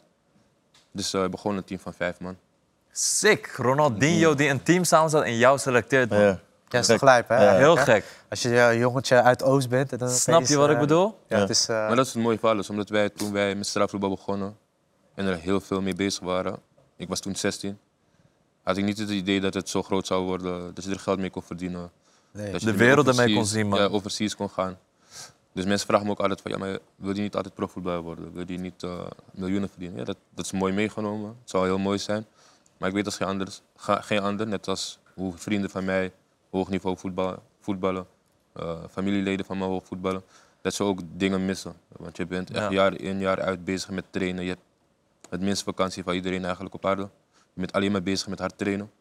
[0.93, 2.37] Dus uh, we begonnen een team van vijf man.
[2.91, 3.47] Sick.
[3.57, 6.09] Ronaldinho die een team samenzet en jou selecteert.
[6.09, 6.19] man.
[6.19, 6.39] Ja.
[6.67, 7.43] Ja, dat is lijp, hè?
[7.43, 7.55] Ja.
[7.57, 8.05] Heel gek.
[8.29, 9.91] Als je een jongetje uit Oost bent...
[9.91, 11.17] En dan Snap opeens, je wat ik eh, bedoel?
[11.27, 11.41] Ja, Ja.
[11.41, 11.67] het is...
[11.69, 14.57] eh, Maar dat is het mooie van alles, omdat wij toen wij met straatvoetbal begonnen
[15.15, 16.59] en er heel veel mee bezig waren.
[16.97, 17.79] Ik was toen 16.
[18.63, 21.19] Had ik niet het idee dat het zo groot zou worden, dat je er geld
[21.19, 21.91] mee kon verdienen.
[22.31, 22.51] nee.
[22.51, 23.79] Dat je De wereld ermee kon zien, man.
[23.79, 24.77] Ja, overseas kon gaan.
[25.53, 28.33] Dus mensen vragen me ook altijd van, ja, maar wil je niet altijd profvoetballer worden?
[28.33, 29.97] Wil je niet eh, miljoenen verdienen?
[29.97, 31.27] Ja, dat, dat is mooi meegenomen.
[31.39, 32.25] Het zou heel mooi zijn.
[32.77, 36.11] Maar ik weet als geen ander, ga- geen ander net als hoe vrienden van mij
[36.49, 38.05] hoog niveau voetbal, voetballen,
[38.53, 40.23] eh, familieleden van mij hoog voetballen,
[40.61, 41.73] dat ze ook dingen missen.
[41.87, 42.71] Want je bent echt Ja.
[42.71, 44.43] jaar in jaar uit bezig met trainen.
[44.43, 44.61] Je hebt
[45.29, 47.01] het minste vakantie van iedereen eigenlijk op aarde.
[47.33, 48.91] Je bent alleen maar bezig met hard trainen.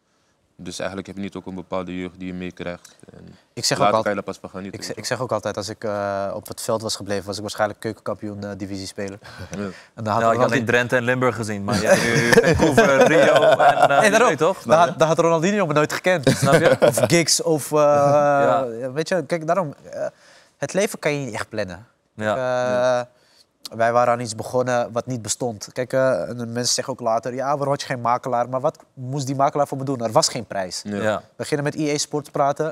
[0.62, 2.96] Dus eigenlijk heb je niet ook een bepaalde jeugd die je meekrijgt.
[3.14, 4.14] En Ik zeg ook altijd...
[4.14, 4.64] daar pas van.
[4.64, 7.36] Ik, zeg- ik zeg ook altijd, als ik eh, op het veld was gebleven, was
[7.36, 9.18] ik waarschijnlijk keukenkampioen eh, divisie speler.
[9.50, 9.58] Ja.
[9.94, 13.06] En dan had Nou, ik had in Drenthe en Limburg gezien, maar jij nu Vancouver,
[13.06, 14.36] Rio en uh, Nee, daarom.
[14.36, 14.62] toch?
[14.62, 16.28] Dan, had- dan had Ronaldinho me nooit gekend.
[16.30, 16.76] Snap je?
[16.80, 17.72] Of gigs, of...
[17.72, 19.74] eh, Weet je, kijk, daarom...
[19.90, 20.06] eh,
[20.56, 21.86] het leven kan je niet echt plannen.
[22.14, 22.36] Ja.
[23.00, 23.06] Eh,
[23.74, 25.68] Wij waren aan iets begonnen wat niet bestond.
[25.72, 28.48] Kijk, eh, en de mensen zeggen ook later, ja, waarom had je geen makelaar?
[28.48, 30.00] Maar wat moest die makelaar voor me doen?
[30.00, 30.80] Er was geen prijs.
[30.84, 31.02] Ja.
[31.02, 31.22] Ja.
[31.36, 32.66] We gingen met EA Sports praten.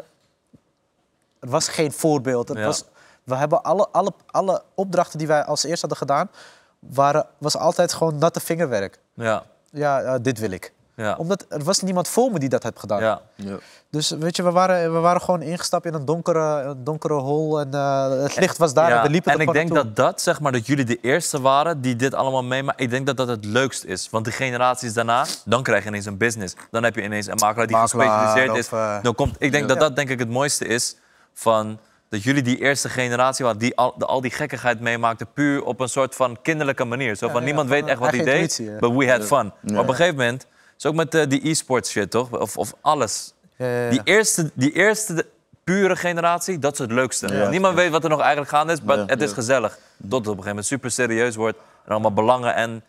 [1.40, 2.48] Er was geen voorbeeld.
[2.48, 2.64] Het Ja.
[2.64, 2.84] was,
[3.24, 6.30] we hebben alle, alle, alle opdrachten die wij als eerste hadden gedaan,
[6.78, 8.98] waren, was altijd gewoon natte vingerwerk.
[9.14, 9.42] Ja.
[9.70, 10.72] Ja, eh, dit wil ik.
[11.00, 11.14] Ja.
[11.18, 13.00] Omdat er was niemand voor me die dat heeft gedaan.
[13.02, 13.20] Ja.
[13.34, 13.56] Ja.
[13.90, 17.60] Dus weet je, we waren, we waren gewoon ingestapt in een donkere, een donkere hol.
[17.60, 20.20] En eh, het licht was daar Ja, en we liepen en ik denk dat dat,
[20.20, 22.84] zeg maar, dat jullie de eerste waren die dit allemaal meemaken.
[22.84, 24.08] Ik denk dat dat het leukst is.
[24.10, 26.54] Want de generaties daarna, dan krijg je ineens een business.
[26.70, 28.68] Dan heb je ineens een makelaar die Makelaar gespecialiseerd of, is.
[28.72, 30.96] eh, Dan komt, ik denk dat dat denk ik het mooiste is
[31.34, 31.78] van
[32.08, 35.80] dat jullie die eerste generatie waren die al, de, al die gekkigheid meemaakten puur op
[35.80, 37.16] een soort van kinderlijke manier.
[37.16, 39.52] Zo van ja, niemand van weet echt wat hij deed, but we had fun.
[39.62, 39.72] Ja.
[39.72, 40.46] Maar op een gegeven moment,
[40.84, 42.30] is ook met eh, die e-sports shit toch?
[42.30, 43.32] Of, of alles.
[43.56, 43.90] Ja, ja, ja.
[43.90, 45.26] Die eerste, die eerste
[45.64, 47.34] pure generatie, dat is het leukste.
[47.34, 47.48] Ja.
[47.48, 49.04] Niemand weet wat er nog eigenlijk gaande is, maar Ja.
[49.06, 49.78] het is gezellig.
[49.98, 51.58] Tot het op een gegeven moment super serieus wordt.
[51.84, 52.84] En allemaal belangen en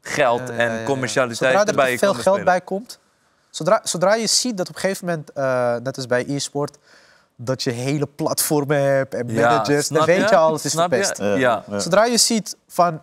[0.00, 0.84] geld Ja, ja, ja, en ja.
[0.84, 2.98] commercialiteit Zodra er erbij te veel geld bij komt,
[3.50, 6.76] zodra, zodra je ziet dat op een gegeven moment, eh, net als bij e-sport,
[7.36, 11.18] dat je hele platformen hebt en Ja, managers, dan snap weet je, alles is verpest.
[11.18, 11.34] Ja.
[11.34, 11.64] Ja.
[11.70, 11.78] Ja.
[11.78, 13.00] Zodra je ziet van,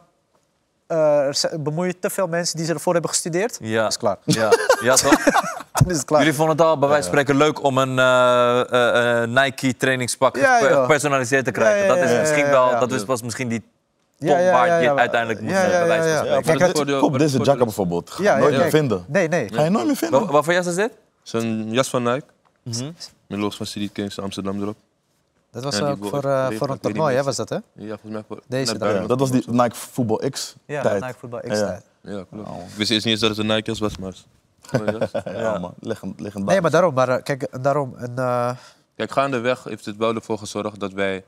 [0.92, 3.88] eh, er bemoeien te veel mensen die ze ervoor hebben gestudeerd, Ja.
[3.88, 4.18] is klaar.
[4.26, 4.50] Ja,
[4.82, 5.24] ja toch?
[5.82, 6.20] Dan is het klaar.
[6.20, 9.78] Jullie vonden het al bij wijze van spreken leuk om een eh, eh, eh, Nike
[9.78, 11.78] trainingspak Ja, gepersonaliseerd te krijgen.
[11.78, 12.80] Ja, ja, dat is ja, misschien ja, wel, ja.
[12.80, 13.70] dat is, was misschien die top
[14.30, 14.96] Ja, ja, waar ja, je ja.
[14.96, 16.32] uiteindelijk moest Ja, ja, bij wijze ja, van ja.
[16.42, 16.58] spreken.
[16.58, 18.10] Kijk, het- voor Koop voor deze de- jacka bijvoorbeeld.
[18.10, 18.76] Ga Ja, je nooit ja, meer kijk.
[18.82, 19.06] vinden.
[19.08, 19.50] Nee, nee.
[19.54, 20.26] Ga je nooit meer vinden.
[20.26, 20.92] Wa- Waarvoor jas is dit?
[21.24, 22.26] Zo'n jas van Nike.
[22.64, 22.92] Mhm.
[23.28, 24.76] Met van City Kings Amsterdam erop.
[25.52, 27.56] Dat was Ja, ook voor, eh, voor een toernooi, hè, was dat, hè?
[27.56, 28.42] Ja, volgens mij voor...
[28.48, 28.88] Deze dan.
[28.88, 29.08] Ja, buiten.
[29.08, 31.02] dat was die Nike Football X Ja, tijd.
[31.04, 31.52] Nike Voetbal Ja.
[31.54, 31.86] X-tijd.
[32.02, 32.48] Ja, klopt.
[32.50, 34.14] Ik wist eerst niet eens dat het een Nike was, maar...
[34.72, 35.12] Jas.
[35.26, 35.74] Ja, man.
[35.80, 36.52] Legend, legendarisch.
[36.52, 36.94] Nee, maar daarom.
[36.94, 37.96] Maar eh, kijk, daarom.
[37.98, 38.52] En, eh,
[38.96, 41.24] Kijk, gaandeweg heeft het wel ervoor gezorgd dat wij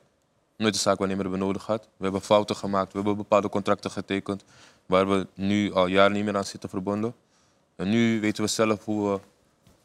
[0.58, 1.88] nooit de zaakwaarnemer hebben nodig gehad.
[1.98, 4.44] We hebben fouten gemaakt, we hebben bepaalde contracten getekend
[4.86, 7.14] waar we nu al jaren niet meer aan zitten verbonden.
[7.76, 9.20] En nu weten we zelf hoe we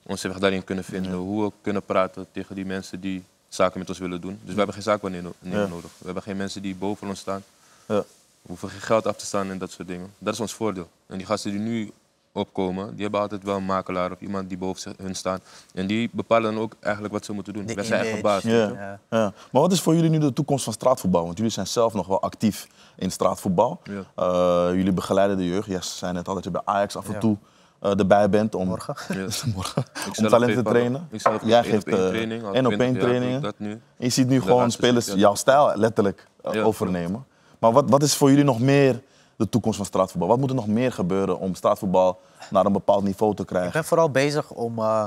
[0.07, 3.89] onze weg daarin kunnen vinden, hoe we kunnen praten tegen die mensen die zaken met
[3.89, 4.39] ons willen doen.
[4.41, 5.67] Dus we hebben geen zaakwaarnemer Ja.
[5.67, 5.91] nodig.
[5.99, 7.43] We hebben geen mensen die boven ons staan.
[7.87, 7.99] Ja.
[8.43, 10.13] We hoeven geen geld af te staan en dat soort dingen.
[10.19, 10.89] Dat is ons voordeel.
[11.07, 11.93] En die gasten die nu
[12.33, 15.41] opkomen, die hebben altijd wel een makelaar of iemand die boven ze- hun staat.
[15.75, 17.67] En die bepalen dan ook eigenlijk wat ze moeten doen.
[17.75, 18.43] Wij zijn eigen baas.
[18.43, 18.53] Ja.
[18.69, 19.01] ja.
[19.11, 19.33] Ja.
[19.53, 21.25] Maar wat is voor jullie nu de toekomst van straatvoetbal?
[21.25, 23.81] Want jullie zijn zelf nog wel actief in straatvoetbal.
[23.85, 24.05] Ja.
[24.15, 25.67] Eh, jullie begeleiden de jeugd.
[25.67, 27.19] Jij zei net al dat je bij Ajax af en Ja.
[27.19, 27.37] toe
[27.81, 28.95] eh, erbij bent om, Morgen.
[29.19, 29.27] Ja.
[29.55, 29.85] Morgen.
[30.19, 31.09] om talent te trainen.
[31.11, 33.43] Ik zelf Jij geef geeft één op één eh, op 20 één ik trainingen.
[33.43, 33.71] Dat nu.
[33.71, 35.17] En je ziet nu De gewoon spelers jaar.
[35.17, 37.27] jouw stijl letterlijk eh, Ja, overnemen.
[37.59, 39.03] Maar wat, wat is voor jullie nog meer
[39.37, 40.29] de toekomst van straatvoetbal?
[40.29, 42.21] Wat moet er nog meer gebeuren om straatvoetbal
[42.51, 43.73] naar een bepaald niveau te Ik krijgen?
[43.73, 45.05] ben vooral bezig om eh,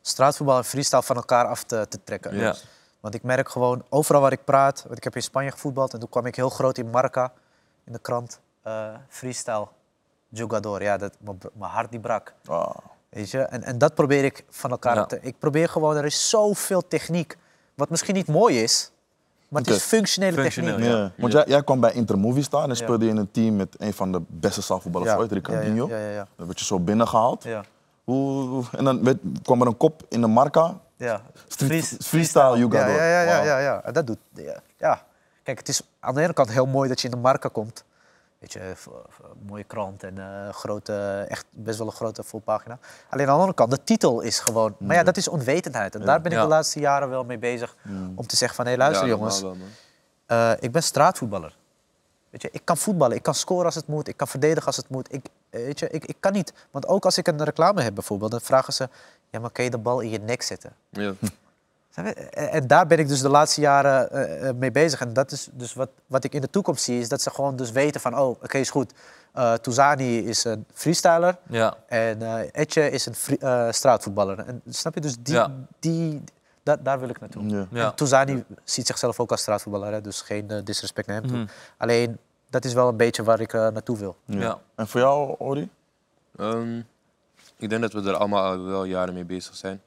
[0.00, 2.36] straatvoetbal en freestyle van elkaar af te, te trekken.
[2.36, 2.54] Ja.
[3.00, 4.82] Want ik merk gewoon, overal waar ik praat...
[4.86, 7.32] Want ik heb in Spanje gevoetbald en toen kwam ik heel groot in Marca,
[7.84, 8.40] in de krant.
[8.62, 9.66] eh, freestyle,
[10.28, 10.82] jugador.
[10.82, 12.34] Ja, dat, mijn hart die brak.
[12.46, 12.70] Ah,
[13.08, 13.38] Weet je?
[13.40, 15.06] En, en dat probeer ik van elkaar Ja.
[15.06, 15.18] te...
[15.22, 17.36] Ik probeer gewoon, er is zoveel techniek.
[17.74, 18.90] Wat misschien niet mooi is,
[19.48, 20.92] maar het is functionele Functioneel, techniek.
[20.92, 21.12] ja.
[21.16, 23.92] Want jij, jij kwam bij Intermovie staan en speelde je in een team met een
[23.94, 25.88] van de beste zaalvoetballers ooit, Ricardinho.
[25.88, 26.10] Ja, ja, ja.
[26.12, 27.42] ja, Dan werd je zo binnengehaald.
[27.44, 27.64] ja.
[28.04, 30.78] Hoe, hoe- en dan werd, kwam er een kop in de marca.
[30.96, 32.94] Ja, Street- Frees- freestyle jugador.
[32.94, 33.82] Ja, ja, ja, ja, ja, ja.
[33.84, 34.18] En dat doet...
[34.34, 34.60] Ja.
[34.78, 35.02] ja.
[35.42, 37.84] Kijk, het is aan de ene kant heel mooi dat je in de marca komt.
[38.38, 38.72] Weet je,
[39.46, 42.78] mooie krant en eh, grote, echt best wel een grote volpagina.
[43.10, 44.74] Alleen aan de andere kant, de titel is gewoon...
[44.78, 45.94] Maar ja, dat is onwetendheid.
[45.94, 46.42] En daar ben ik Ja.
[46.44, 47.76] de laatste jaren wel mee bezig.
[48.14, 49.56] Om te zeggen van, hé luister Ja, jongens, wel,
[50.26, 51.56] eh, ik ben straatvoetballer.
[52.30, 54.76] Weet je, ik kan voetballen, ik kan scoren als het moet, ik kan verdedigen als
[54.76, 55.12] het moet.
[55.12, 56.52] Ik, eh, weet je, ik, ik kan niet.
[56.70, 58.88] Want ook als ik een reclame heb bijvoorbeeld, dan vragen ze...
[59.30, 60.72] Ja, maar kan je de bal in je nek zetten?
[60.90, 61.12] Ja.
[61.94, 65.00] En, daar ben ik dus de laatste jaren eh, eh, mee bezig.
[65.00, 67.56] En dat is dus wat, wat ik in de toekomst zie, is dat ze gewoon
[67.56, 68.18] dus weten van...
[68.18, 68.92] Oh, oké, is goed.
[69.32, 71.76] Eh Touzani is een freestyler Ja.
[71.86, 74.38] en eh Etje is een free- eh, straatvoetballer.
[74.38, 75.00] En, snap je?
[75.00, 75.50] Dus die, Ja.
[75.78, 76.22] die,
[76.62, 77.48] da- daar wil ik naartoe.
[77.48, 77.66] Ja.
[77.70, 77.84] Ja.
[77.86, 81.36] En Touzani ziet zichzelf ook als straatvoetballer, hè, dus geen disrespect naar hem toe.
[81.38, 81.46] Mhm.
[81.76, 82.18] Alleen,
[82.50, 84.16] dat is wel een beetje waar ik eh, naartoe wil.
[84.24, 84.40] Ja.
[84.40, 84.58] Ja.
[84.74, 85.68] En voor jou, Ori?
[86.36, 86.78] Ehm,
[87.56, 89.80] ik denk dat we er allemaal al wel jaren mee bezig zijn.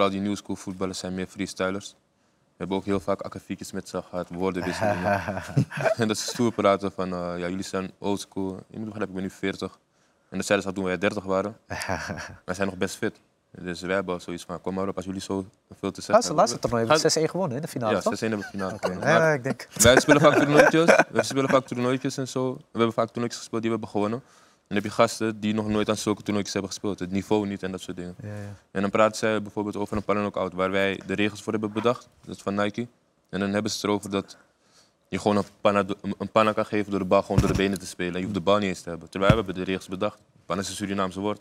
[0.00, 1.90] Vooral die new school voetballers zijn meer freestylers.
[1.90, 5.22] We hebben ook heel vaak akkefietjes met ze gehad, woordenwisselingen.
[6.00, 8.48] en dat ze stoer praten van, eh, ja, jullie zijn old school.
[8.68, 9.78] Je moet begrijpen, ik ben nu 40.
[10.28, 11.56] En dat zeiden ze al toen wij 30 waren.
[12.44, 13.20] wij zijn nog best fit.
[13.50, 15.46] Dus wij hebben zoiets van, kom maar op als jullie zo
[15.78, 18.16] veel te zeggen Laatste, laatste toernooi hebben we 6-1 gewonnen in de finale, Ja, toch?
[18.16, 18.78] 6-1 hebben we finale.
[19.00, 19.68] Ja, ik denk...
[19.74, 21.04] wij spelen vaak toernooitjes.
[21.10, 22.54] We spelen vaak toernooitjes en zo.
[22.54, 24.22] We hebben vaak toernooitjes gespeeld die we hebben gewonnen.
[24.70, 26.98] Dan heb je gasten die nog nooit aan zulke toernooitjes hebben gespeeld.
[26.98, 28.14] Het niveau niet en dat soort dingen.
[28.22, 28.54] Ja, ja.
[28.70, 31.72] En dan praten zij bijvoorbeeld over een panel out waar wij de regels voor hebben
[31.72, 32.08] bedacht.
[32.24, 32.86] Dat is van Nike.
[33.28, 34.36] En dan hebben ze het erover dat
[35.08, 35.84] je gewoon een panna,
[36.18, 38.12] een panna kan geven door de bal gewoon door de benen te spelen.
[38.12, 39.08] En je hoeft de bal niet eens te hebben.
[39.10, 40.18] Terwijl we hebben de regels bedacht.
[40.46, 41.40] Panna is een Surinaamse woord.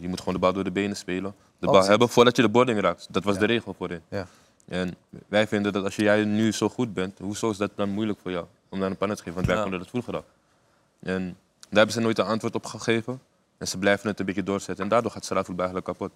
[0.00, 1.34] Je moet gewoon de bal door de benen spelen.
[1.58, 3.06] De bal hebben voordat je de boarding raakt.
[3.10, 3.40] Dat was Ja.
[3.40, 4.00] de regel voorin.
[4.08, 4.26] Ja.
[4.68, 4.94] En
[5.28, 8.30] wij vinden dat als jij nu zo goed bent, hoezo is dat dan moeilijk voor
[8.30, 9.34] jou om naar een panna te geven?
[9.34, 10.24] Want wij konden dat vroeger al.
[11.00, 11.36] En
[11.76, 13.20] hebben ze nooit een antwoord op gegeven.
[13.58, 14.84] En ze blijven het een beetje doorzetten.
[14.84, 16.12] En daardoor gaat straatvoetbal eigenlijk kapot.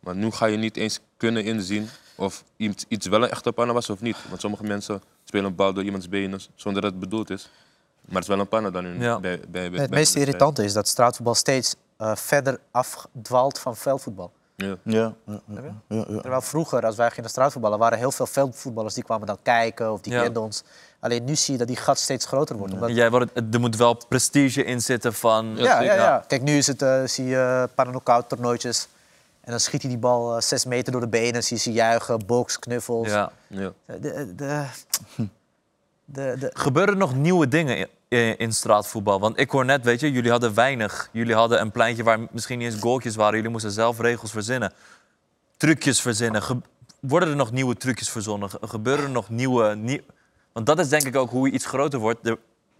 [0.00, 3.72] Maar nu ga je niet eens kunnen inzien of iets, iets wel een echte panna
[3.72, 4.16] was of niet.
[4.28, 7.50] Want sommige mensen spelen een bal door iemands benen zonder dat het bedoeld is.
[8.04, 9.20] Maar het is wel een panna dan in, Ja.
[9.20, 13.76] bij, bij, bij, Het bij meest irritante is dat straatvoetbal steeds eh, verder afdwaalt van
[13.76, 14.32] veldvoetbal.
[14.56, 14.76] Ja.
[14.84, 15.14] Ja.
[15.26, 16.20] ja, ja, ja, ja.
[16.20, 20.00] Terwijl vroeger, als wij gingen straatvoetballen, waren heel veel veldvoetballers die kwamen dan kijken of
[20.00, 20.22] die Ja.
[20.22, 20.62] kenden ons.
[21.00, 22.72] Alleen nu zie je dat die gat steeds groter wordt.
[22.72, 22.90] Omdat...
[22.94, 25.56] Jij wordt, er moet wel prestige in zitten van...
[25.56, 26.24] Ja, Ja, ja.
[26.26, 27.68] Kijk, nu is het, eh, zie je
[28.06, 28.88] uh, toernooitjes.
[29.40, 31.44] En dan schiet hij die bal eh, zes meter door de benen.
[31.44, 33.08] Zie je ze juichen, box, knuffels.
[33.08, 33.32] Ja.
[33.46, 33.72] Ja.
[33.86, 34.64] De, de,
[36.04, 39.20] de, de, Gebeuren er nog nieuwe dingen in, in, in straatvoetbal?
[39.20, 41.08] Want ik hoor net, weet je, jullie hadden weinig.
[41.12, 43.34] Jullie hadden een pleintje waar misschien niet eens goaltjes waren.
[43.34, 44.72] Jullie moesten zelf regels verzinnen.
[45.56, 46.42] Trucjes verzinnen.
[46.42, 46.60] Ge-
[47.00, 48.50] worden er nog nieuwe trucjes verzonnen?
[48.50, 49.74] Ge- Gebeuren er nog nieuwe...
[49.74, 50.02] nie-
[50.64, 52.26] Want dat is denk ik ook hoe je iets groter wordt.
[52.28, 52.38] Er,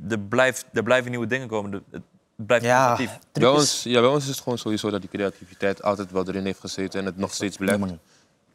[0.09, 1.73] er, blijft, er blijven nieuwe dingen komen.
[1.73, 2.03] Er- Het
[2.49, 3.19] blijft ja, innovatief.
[3.33, 6.45] Bij, ons, ja, bij ons is het gewoon sowieso dat die creativiteit altijd wel erin
[6.45, 7.85] heeft gezeten en het nog steeds blijft.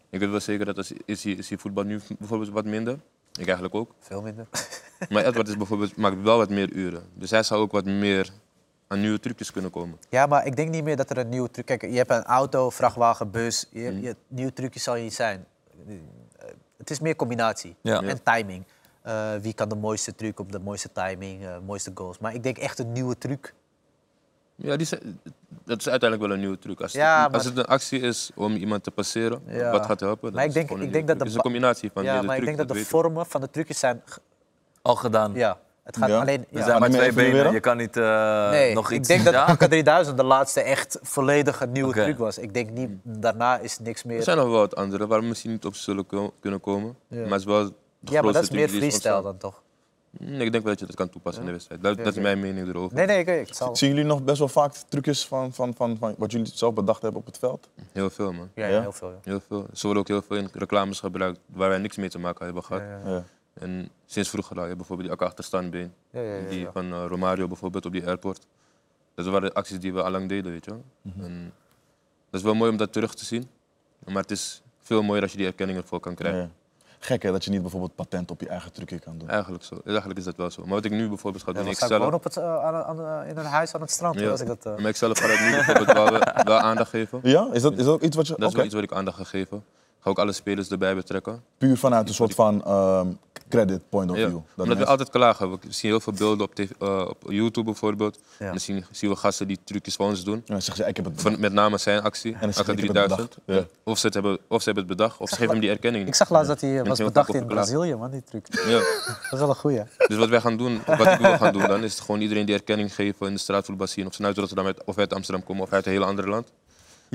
[0.10, 2.94] Ik weet wel zeker dat als, is, hier, is hier voetbal nu bijvoorbeeld wat minder.
[3.32, 3.92] Ik eigenlijk ook.
[4.00, 4.48] Veel minder.
[5.10, 7.04] Maar Edward is bijvoorbeeld, maakt wel wat meer uren.
[7.14, 8.30] Dus hij zou ook wat meer
[8.88, 9.98] aan nieuwe trucjes kunnen komen.
[10.10, 11.66] Ja, maar ik denk niet meer dat er een nieuwe truc...
[11.66, 13.66] Kijk, je hebt een auto, vrachtwagen, bus.
[13.72, 15.46] Je, je, nieuwe trucjes zal je niet zijn.
[15.88, 15.96] Eh,
[16.78, 18.02] Het is meer combinatie Ja.
[18.02, 18.64] en timing.
[19.06, 22.20] Eh, wie kan de mooiste truc op de mooiste timing, eh, mooiste goals.
[22.20, 23.54] Maar ik denk echt een nieuwe truc.
[24.56, 25.20] Ja, die, zijn-
[25.64, 26.82] dat is uiteindelijk wel een nieuwe truc.
[26.82, 29.72] Als, Ja, het, als maar- het een actie is om iemand te passeren, Ja.
[29.72, 30.34] wat gaat helpen?
[30.34, 31.18] Maar ik is denk- ik een denk nieuwe dat truc.
[31.18, 32.86] de Het is een combinatie van ja, maar ik denk dat de ik.
[32.86, 34.04] vormen van de trucjes zijn...
[34.82, 35.34] Al gedaan.
[35.34, 36.20] Ja, het gaat Ja?
[36.20, 36.46] alleen...
[36.52, 37.52] Er zijn maar twee benen.
[37.54, 39.08] Je kan niet eh, Nee, nog ik iets...
[39.08, 39.46] denk dat Ja?
[39.46, 42.04] AK 3000 de laatste echt volledige nieuwe Oké.
[42.04, 42.38] truc was.
[42.38, 44.18] Ik denk niet, daarna is niks meer...
[44.18, 46.06] Er zijn nog wel wat andere waar we misschien niet op zullen
[46.40, 46.96] kunnen komen.
[47.08, 47.20] Ja.
[47.22, 47.70] Maar het is wel
[48.10, 49.64] ja, maar dat is meer freestyle dan toch?
[50.20, 51.82] Nee, ik denk wel dat je dat kan toepassen in de wedstrijd.
[51.84, 52.96] Dat, dat is mijn mening erover.
[52.96, 53.76] Nee, nee, ik, ik zal...
[53.76, 57.02] Zien jullie nog best wel vaak trucjes van, van, van, van wat jullie zelf bedacht
[57.02, 57.70] hebben op het veld?
[57.92, 58.50] Heel veel, man.
[58.56, 59.10] Ja, heel veel.
[59.10, 59.18] Ja.
[59.24, 59.66] Heel veel.
[59.74, 62.64] Ze worden ook heel veel in reclames gebruikt waar wij niks mee te maken hebben
[62.64, 62.82] gehad.
[62.82, 63.24] Ja, ja, Ja.
[63.54, 65.94] En sinds vroeger al, je bijvoorbeeld die achterstandbeen.
[66.10, 66.72] ja, ja, ja, Die ja.
[66.72, 68.46] van eh, Romario bijvoorbeeld op die airport.
[69.16, 70.84] Dat waren acties die we al lang deden, weet je wel.
[71.02, 71.24] Mhm.
[71.26, 71.54] En
[72.30, 73.50] dat is wel mooi om dat terug te zien.
[74.06, 76.54] Maar het is veel mooier als je die erkenning ervoor kan krijgen.
[77.06, 77.12] Ja.
[77.12, 79.30] Gek hè, dat je niet bijvoorbeeld patent op je eigen trucje kan doen.
[79.30, 79.82] Eigenlijk, zo.
[79.86, 80.62] Eigenlijk is dat wel zo.
[80.62, 81.92] Maar wat ik nu bijvoorbeeld ga Ja, doen, we ik zelf...
[81.92, 84.20] gewoon op het, eh, aan, aan, eh, in een huis aan het strand.
[84.20, 84.30] Ja.
[84.30, 86.10] Als ik dat, eh, Maar ik zelf ga dat nu bijvoorbeeld wel,
[86.44, 87.20] wel aandacht geven.
[87.24, 87.48] Ja?
[87.52, 88.34] Is dat, is dat ook iets wat je...
[88.38, 89.64] Dat is wel iets wat ik aandacht ga geven.
[90.06, 91.44] Ga ook alle spelers erbij betrekken.
[91.58, 93.08] Puur vanuit een soort van ehm,
[93.50, 94.28] credit point of Ja.
[94.28, 94.40] view.
[94.56, 95.52] Dat Omdat we altijd klagen.
[95.52, 98.20] We zien heel veel beelden op, tv, eh, op YouTube bijvoorbeeld.
[98.40, 98.46] Ja.
[98.46, 100.42] En dan zien, zien we gasten die trucjes voor ons doen.
[100.46, 102.76] Ja, zeggen ze, ik heb het Van, met name zijn actie, En dan zeg AK
[102.76, 103.38] je, ik heb het 3000.
[103.46, 103.68] bedacht.
[103.68, 103.92] Ja.
[103.92, 106.16] Of, ze hebben, of ze hebben het bedacht, of ze geven hem die erkenning ik
[106.16, 107.46] zag laatst dat hij eh, was bedacht in.
[107.46, 108.52] Brazilië, man, die truc.
[108.56, 108.78] Dat Ja.
[109.32, 109.82] is wel een goeie.
[110.08, 112.56] Dus wat wij gaan doen, wat ik wil gaan doen dan, is gewoon iedereen die
[112.56, 114.06] erkenning geven in de straatvoetbal zien.
[114.08, 116.30] Of ze nou uit Rotterdam uit- of uit Amsterdam komen of uit een heel ander
[116.30, 116.52] land.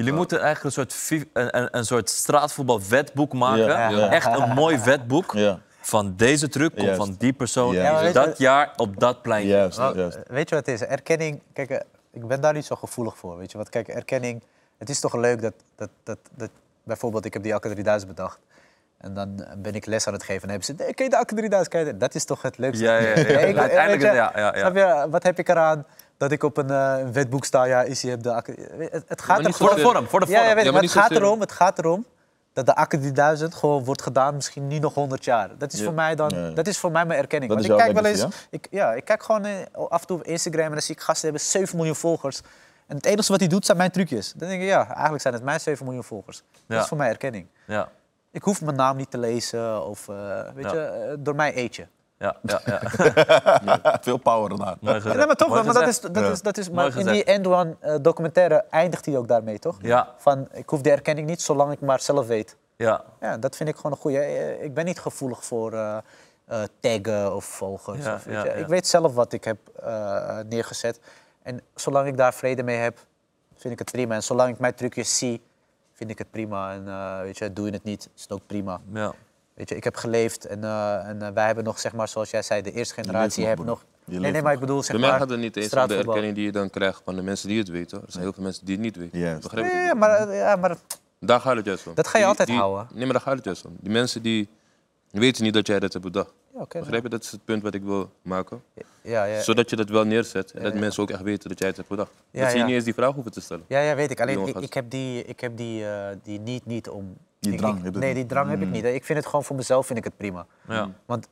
[0.01, 3.67] Jullie moeten eigenlijk een soort, een, een, soort straatvoetbalwetboek maken.
[3.67, 4.11] Ja, ja.
[4.11, 5.33] Echt een mooi wetboek.
[5.33, 5.59] Ja.
[5.81, 9.51] van deze truc komt van die persoon in je- dat jaar op dat pleintje.
[9.51, 9.79] Juist,
[10.27, 10.87] Weet je wat het is?
[10.87, 11.81] Erkenning, kijk, eh,
[12.13, 13.39] ik ben daar niet zo gevoelig voor.
[13.39, 13.69] Weet je wat?
[13.69, 14.43] Kijk, erkenning,
[14.79, 16.51] het is toch leuk dat, dat, dat, dat
[16.83, 18.39] bijvoorbeeld, ik heb die Akka 3000 bedacht.
[19.01, 21.17] En dan ben ik les aan het geven en hebben ze, nee, ken je de
[21.35, 21.69] 3000?
[21.69, 22.01] Ken je dat?
[22.15, 22.85] is toch het leukste?
[22.85, 23.15] Ja, ja, ja.
[23.51, 24.59] Ik- Uiteindelijk, je, ja, ja, ja.
[24.59, 25.87] Snap je, wat heb ik eraan
[26.17, 27.65] dat ik op een, een wetboek sta?
[27.65, 28.33] Ja, is heb de.
[28.79, 30.49] Het, het gaat niet er Voor de vorm, voor de ja, vorm.
[30.49, 32.07] ja, weet ik, maar niet het, gaat erom, het gaat erom
[32.53, 35.51] dat de Akka 3000 gewoon wordt gedaan, misschien nu nog 100 jaar.
[35.59, 35.85] Dat is, Ja.
[35.85, 36.51] voor, mij dan, Ja, ja.
[36.51, 37.53] dat is voor mij mijn erkenning.
[37.53, 39.53] Dat Want is ik kijk wel eens, ik, ja, ik kijk gewoon eh,
[39.89, 42.41] af en toe op Instagram en dan zie ik gasten hebben 7 miljoen volgers.
[42.87, 44.33] En het enige wat hij doet zijn mijn trucjes.
[44.37, 46.43] Dan denk ik, ja, eigenlijk zijn het mijn 7 miljoen volgers.
[46.67, 47.47] Dat is voor mij erkenning.
[47.67, 47.89] Ja,
[48.33, 50.73] Ik hoef mijn naam niet te lezen of, eh, weet Ja.
[50.73, 51.87] je, eh, door mij eet je.
[52.19, 52.61] ja, ja.
[52.65, 52.81] ja.
[54.03, 54.77] Veel power daar.
[54.81, 55.17] Mooi gezegd.
[55.17, 56.31] Nee, maar toch, Mooi maar dat is, dat Ja.
[56.31, 57.25] is, dat is, maar in die.
[57.25, 59.79] End One eh, documentaire eindigt hij ook daarmee, toch?
[59.83, 62.57] Ja, Van, ik hoef de erkenning niet, zolang ik maar zelf weet.
[62.77, 63.05] ja.
[63.21, 64.59] Ja, dat vind ik gewoon een goede.
[64.63, 65.97] Ik ben niet gevoelig voor eh,
[66.45, 68.05] eh, taggen of volgers.
[68.05, 68.49] Ja, of, weet ja, je.
[68.49, 68.55] ja.
[68.55, 71.01] Ik weet zelf wat ik heb eh, neergezet.
[71.43, 72.99] En zolang ik daar vrede mee heb,
[73.57, 74.15] vind ik het prima.
[74.15, 75.43] En zolang ik mijn trucjes zie,
[76.01, 76.73] vind ik het prima.
[76.73, 78.81] En eh, weet je, doe je het niet, is het ook prima.
[78.93, 79.13] ja.
[79.55, 82.31] Weet je, ik heb geleefd en, eh, en eh, wij hebben nog, zeg maar, zoals
[82.31, 83.67] jij zei, de eerste generatie heeft broer.
[83.67, 83.85] nog.
[84.05, 85.19] Nee, nee, maar ik bedoel, zeg maar.
[85.19, 87.59] gaat het niet eens om de erkenning die je dan krijgt van de mensen die
[87.59, 87.99] het weten.
[87.99, 89.19] Er zijn heel veel mensen die het niet weten.
[89.19, 89.43] Juist.
[89.43, 89.73] Begrijp je?
[89.73, 90.77] Nee, ja, maar, ja, maar
[91.19, 91.95] Daar gaat het juist om.
[91.95, 92.87] Dat ga je Die- altijd die- houden.
[92.95, 93.77] Nee, maar daar gaat het juist om.
[93.81, 94.49] Die mensen die
[95.11, 96.33] weten niet dat jij dat hebt bedacht.
[96.59, 96.65] Ja.
[96.81, 97.09] Begrijp je?
[97.09, 98.63] Dat is het punt wat ik wil maken.
[99.03, 100.79] ja, ja, Zodat je dat wel neerzet en dat ja.
[100.79, 102.13] mensen ook echt weten dat jij het hebt bedacht.
[102.31, 103.65] Ja, dat ze je niet eens die vraag hoeven te stellen.
[103.69, 104.21] Ja, ja, weet ik.
[104.21, 107.17] Alleen ik, ik heb die, ik heb die, eh, die niet, niet om.
[107.39, 108.85] Die ik- drang ik- heb je nee, die drang heb ik niet.
[108.85, 110.47] Ik vind het gewoon voor mezelf vind ik het prima.
[110.69, 110.91] ja.
[111.07, 111.29] Want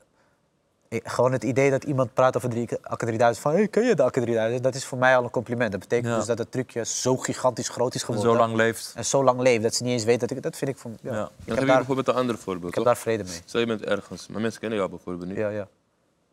[0.91, 4.03] gewoon het idee dat iemand praat over de Akka 3000 van hey, ken je de
[4.03, 4.63] Akka 3000?
[4.63, 5.71] Dat is voor mij al een compliment.
[5.71, 6.17] Dat betekent Ja.
[6.17, 8.33] dus dat het trucje zo gigantisch groot is En geworden.
[8.33, 8.93] zo lang leeft.
[8.97, 10.99] En zo lang leeft dat ze niet eens weten dat ik dat vind ik van.
[11.03, 11.31] Ja, Ja.
[11.45, 12.69] Dan heb daar, bijvoorbeeld een ander voorbeeld.
[12.69, 13.41] ik heb daar vrede mee.
[13.45, 15.39] Stel je bent ergens, maar mensen kennen jou bijvoorbeeld niet.
[15.39, 15.69] Ja, ja.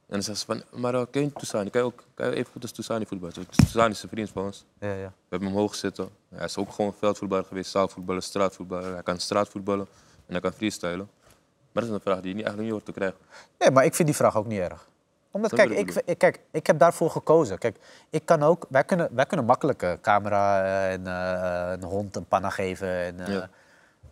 [0.07, 1.69] En dan zeggen ze van, maar uh, ken je Toussaint?
[1.69, 3.33] Kan je ook kan je even goed als Toussaint voetballen?
[3.55, 4.65] Toussaint is een vriend van ons.
[4.79, 4.95] ja, ja.
[4.95, 6.09] We hebben hem hoog zitten.
[6.35, 8.93] Hij is ook gewoon veldvoetballer geweest, zaalvoetballer, straatvoetballer.
[8.93, 9.87] Hij kan straatvoetballen
[10.25, 11.09] en hij kan freestylen.
[11.75, 13.17] Maar dat is een vraag die je niet, eigenlijk niet hoort te krijgen.
[13.59, 14.87] Nee, maar ik vind die vraag ook niet erg.
[15.31, 15.71] Omdat, Dat kijk
[16.05, 17.57] ik, kijk, ik heb daarvoor gekozen.
[17.57, 17.77] Kijk,
[18.09, 22.15] ik kan ook, wij, kunnen, wij kunnen makkelijk een camera eh, en eh, een hond
[22.15, 22.87] een panna geven.
[22.89, 23.49] En, eh, Ja.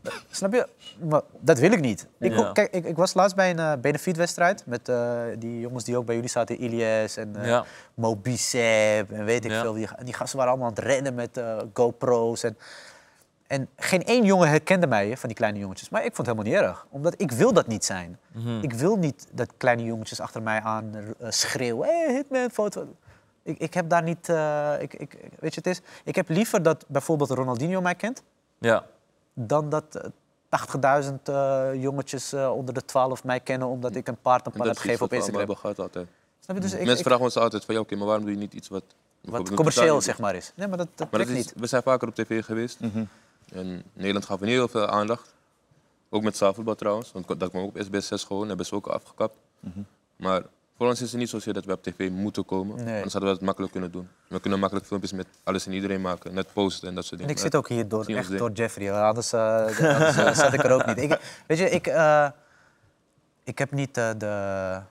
[0.32, 0.68] Snap je?
[1.00, 2.08] Maar dat wil ik niet.
[2.20, 2.52] Ik, Ja.
[2.52, 6.06] kijk, ik, ik was laatst bij een eh, benefietwedstrijd met eh, die jongens die ook
[6.06, 7.66] bij jullie zaten, Ilias en eh Ja.
[7.94, 9.62] Mo Bicep en weet ik Ja.
[9.62, 9.74] veel.
[9.74, 12.44] Die, die gasten waren allemaal aan het rennen met eh, GoPro's.
[12.44, 12.58] En,
[13.54, 15.90] en geen één jongen herkende mij, van die kleine jongetjes.
[15.90, 16.86] Maar ik vond het helemaal niet erg.
[16.90, 18.20] Omdat ik wil dat niet zijn.
[18.32, 18.60] Mhm.
[18.62, 21.88] Ik wil niet dat kleine jongetjes achter mij aan eh, schreeuwen.
[21.88, 22.88] Hé, hey, hitman, foto.
[23.44, 24.30] Ik, ik heb daar niet...
[24.30, 25.82] eh, ik, ik, weet je, het is...
[26.04, 28.24] Ik heb liever dat bijvoorbeeld Ronaldinho mij kent...
[28.60, 28.86] Ja.
[29.34, 33.68] dan dat eh, 80.000 eh, jongetjes onder de 12 mij kennen...
[33.68, 35.56] omdat ik een paard een dat iets gegeven op Instagram.
[35.64, 36.08] altijd.
[36.40, 36.62] Snap je?
[36.62, 38.54] Dus ik, Mensen ik- vragen ons altijd van, ja, oké, maar waarom doe je niet
[38.54, 38.84] iets wat...
[39.22, 40.52] wat commercieel, zeg maar, is.
[40.56, 41.54] Nee, maar dat, dat Maar dat is, niet.
[41.56, 42.80] we zijn vaker op tv geweest.
[42.80, 43.04] Mhm.
[43.54, 45.36] En Nederland gaf er heel veel aandacht.
[46.10, 47.12] Ook met zaalvoetbal trouwens.
[47.12, 48.48] Want dat kwam ook op SBS 6 gewoon.
[48.48, 49.36] Hebben ze ook afgekapt.
[49.60, 49.80] Mhm.
[50.16, 50.42] Maar
[50.78, 52.76] voor ons is het niet zozeer dat we op tv moeten komen.
[52.76, 52.96] Nee.
[52.96, 54.08] Anders hadden we het makkelijk kunnen doen.
[54.28, 56.34] We kunnen makkelijk filmpjes met alles en iedereen maken.
[56.34, 57.42] Net posten en dat soort En dingen.
[57.42, 58.92] ik zit ook hier door, echt door Jeffrey.
[58.92, 60.98] Anders, eh, anders eh, zat ik er ook niet.
[60.98, 62.28] Ik, weet je, ik, eh,
[63.44, 64.82] ik heb niet de...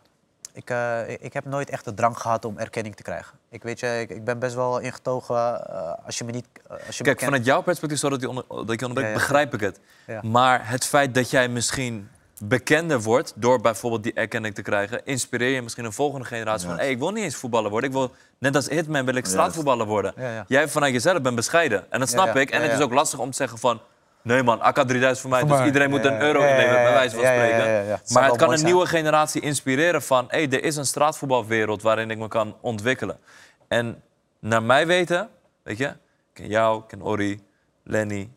[0.55, 3.39] Ik, eh, ik- ik heb nooit echt de drang gehad om erkenning te krijgen.
[3.51, 6.47] Ik, weet je, ik, ik ben best wel ingetogen eh, als je me niet...
[6.71, 9.13] eh, als je Kijk, vanuit jouw perspectief, zodat je onder, dat je onderbreekt, Ja, ja.
[9.15, 9.81] begrijp ik het.
[10.07, 10.21] Ja.
[10.23, 12.09] Maar het feit dat jij misschien
[12.45, 16.77] bekender wordt door bijvoorbeeld die erkenning te krijgen, inspireer je misschien een volgende generatie van,
[16.77, 17.89] hey, ik wil niet eens voetballer worden.
[17.91, 20.15] Ik wil, net als Hitman wil ik straatvoetballer worden.
[20.47, 21.91] Jij vanuit jezelf bent bescheiden.
[21.91, 22.51] En dat snap ik.
[22.51, 23.81] En het is ook lastig om te zeggen van,
[24.23, 25.67] nee man, AK 3000 voor mij, Voor dus mij.
[25.67, 28.13] iedereen moet een euro ja, bij wijze van ja, ja, ja, spreken.
[28.15, 28.71] Maar het kan een zijn.
[28.71, 33.19] nieuwe generatie inspireren van, hey, er is een straatvoetbalwereld waarin ik me kan ontwikkelen.
[33.69, 34.03] En
[34.39, 35.29] naar mij weten,
[35.63, 35.95] weet je, ik
[36.33, 37.43] ken jou, ik ken Ori,
[37.83, 38.31] Lenny.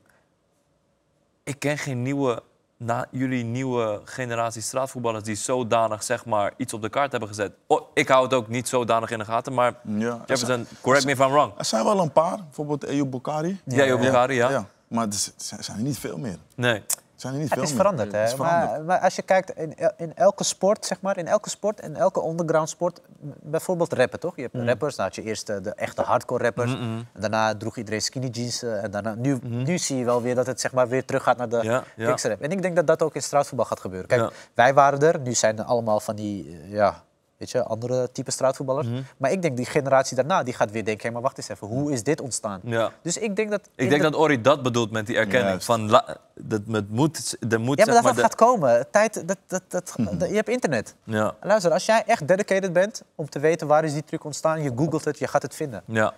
[1.44, 2.44] Ik ken geen nieuwe,
[2.78, 7.52] na jullie nieuwe generatie straatvoetballers die zodanig zeg maar iets op de kaart hebben gezet.
[7.68, 10.68] Oh, ik hou het ook niet zodanig in de gaten, maar Ja, er, zijn, Jefferson,
[10.82, 11.54] correct me if I'm wrong.
[11.58, 13.62] er zijn wel een paar, bijvoorbeeld Eyoub Bokari.
[13.66, 14.66] Ja, Bukari, ja.
[14.88, 16.38] Maar er zijn er niet veel meer.
[16.56, 16.84] Nee.
[17.16, 17.82] Zijn er niet Het veel is meer.
[17.82, 18.18] veranderd, hè?
[18.20, 18.86] Het is Maar, veranderd.
[18.88, 22.28] maar als je kijkt in, in elke sport, zeg maar, in elke sport, in elke
[22.28, 23.02] underground sport,
[23.42, 24.36] bijvoorbeeld rappen, toch?
[24.36, 24.68] Je hebt Mm.
[24.68, 26.74] rappers, dan had je eerst eh, de echte hardcore rappers.
[26.74, 28.64] En daarna droeg iedereen skinny jeans.
[28.64, 31.24] eh, en daarna, nu, nu zie je wel weer dat het zeg maar, weer terug
[31.24, 32.06] gaat naar de Ja, ja.
[32.08, 32.42] gangsterrap.
[32.42, 34.08] En ik denk dat dat ook in straatvoetbal gaat gebeuren.
[34.08, 34.30] Kijk, Ja.
[34.54, 37.04] wij waren er, nu zijn er allemaal van die, eh, ja,
[37.38, 38.88] Weet je, andere type straatvoetballers.
[38.88, 39.02] Mhm.
[39.18, 41.68] Maar ik denk die generatie daarna, die gaat weer denken, hé, maar wacht eens even,
[41.68, 42.60] hoe is dit ontstaan?
[42.64, 42.92] Ja.
[43.02, 43.70] Dus ik denk dat...
[43.76, 45.50] Ik denk dat Ori dat bedoelt met die erkenning.
[45.50, 45.66] Juist.
[45.66, 48.88] Van, la- dat het moet, er moet Ja, maar dat de- gaat komen.
[48.92, 50.96] Tijd, dat, dat, dat, dat- je hebt internet.
[51.04, 54.62] Ja, Luister, als jij echt dedicated bent om te weten waar is die truc ontstaan,
[54.62, 55.82] je googelt het, je gaat het vinden.
[55.86, 56.14] ja.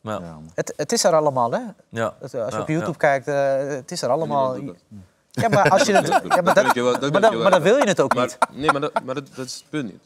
[0.00, 0.12] Ja.
[0.12, 0.50] Ja, man.
[0.54, 1.60] Het, het is er allemaal, hè?
[1.88, 2.14] Ja.
[2.22, 2.96] Als je Ja, op YouTube ja.
[2.96, 4.56] kijkt, eh, het is er allemaal.
[5.42, 6.06] Ja, maar als je het.
[6.34, 8.38] Ja, maar, Dat dat, wel, maar, dan, maar wil je het ook niet.
[8.52, 10.02] Nee, maar, dat, maar dat, dat is het punt niet.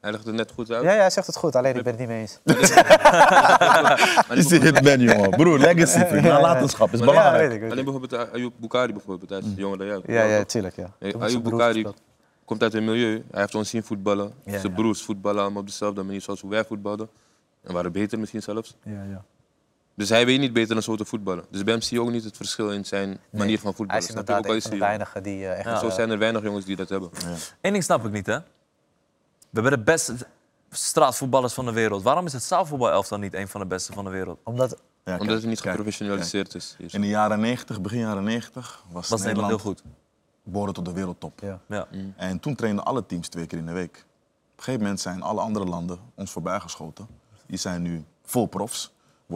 [0.00, 0.82] Hij legt het net goed uit.
[0.82, 2.38] Ja, ja, hij zegt het goed, alleen ik ben het niet mee eens.
[4.38, 5.30] Is die hitman, jongen.
[5.30, 6.22] Broer, legacy, vriend.
[6.24, 7.38] Nalatenschap is Ja, belangrijk.
[7.46, 7.60] weet ik.
[7.60, 10.02] Weet Alleen bijvoorbeeld Ayub Bukari bijvoorbeeld, hij is jonger dan jou.
[10.06, 10.76] Ja, ja, tuurlijk.
[10.76, 10.90] Ja.
[11.18, 11.86] Ayub Bukari
[12.44, 13.24] komt uit een milieu.
[13.30, 14.32] Hij heeft ons zien voetballen.
[14.44, 14.68] Ja, Zijn ja.
[14.68, 17.08] broers voetballen allemaal op dezelfde manier zoals hoe wij voetbalden.
[17.62, 18.76] En waren beter misschien zelfs.
[18.84, 19.24] Ja, ja.
[20.00, 21.44] Dus hij weet niet beter dan zo te voetballen.
[21.50, 24.02] Dus bij hem zie je ook niet het verschil in zijn manier van Hij voetballen.
[24.02, 25.64] is inderdaad Ook een is van de hij weinigen die eh, echt.
[25.64, 25.78] Ja.
[25.78, 27.10] Zo eh, zijn er weinig jongens die dat hebben.
[27.60, 28.38] Eén ding snap ik niet, hè.
[28.38, 30.14] We hebben de beste
[30.70, 32.02] straatvoetballers van de wereld.
[32.02, 34.38] Waarom is het zaalvoetbalelftal niet een van de beste van de wereld?
[34.44, 34.76] omdat.
[35.04, 36.76] Ja, Omdat het niet kijk, geprofessionaliseerd is.
[36.86, 39.82] In de jaren 90, begin jaren 90, was, Was Nederland heel goed.
[40.42, 41.40] behoorde tot de wereldtop.
[41.40, 41.60] Ja.
[41.68, 41.86] Ja.
[42.16, 43.96] En toen trainden alle teams twee keer in de week.
[43.96, 47.06] Op een gegeven moment zijn alle andere landen ons voorbijgeschoten.
[47.46, 48.92] Die zijn nu vol profs.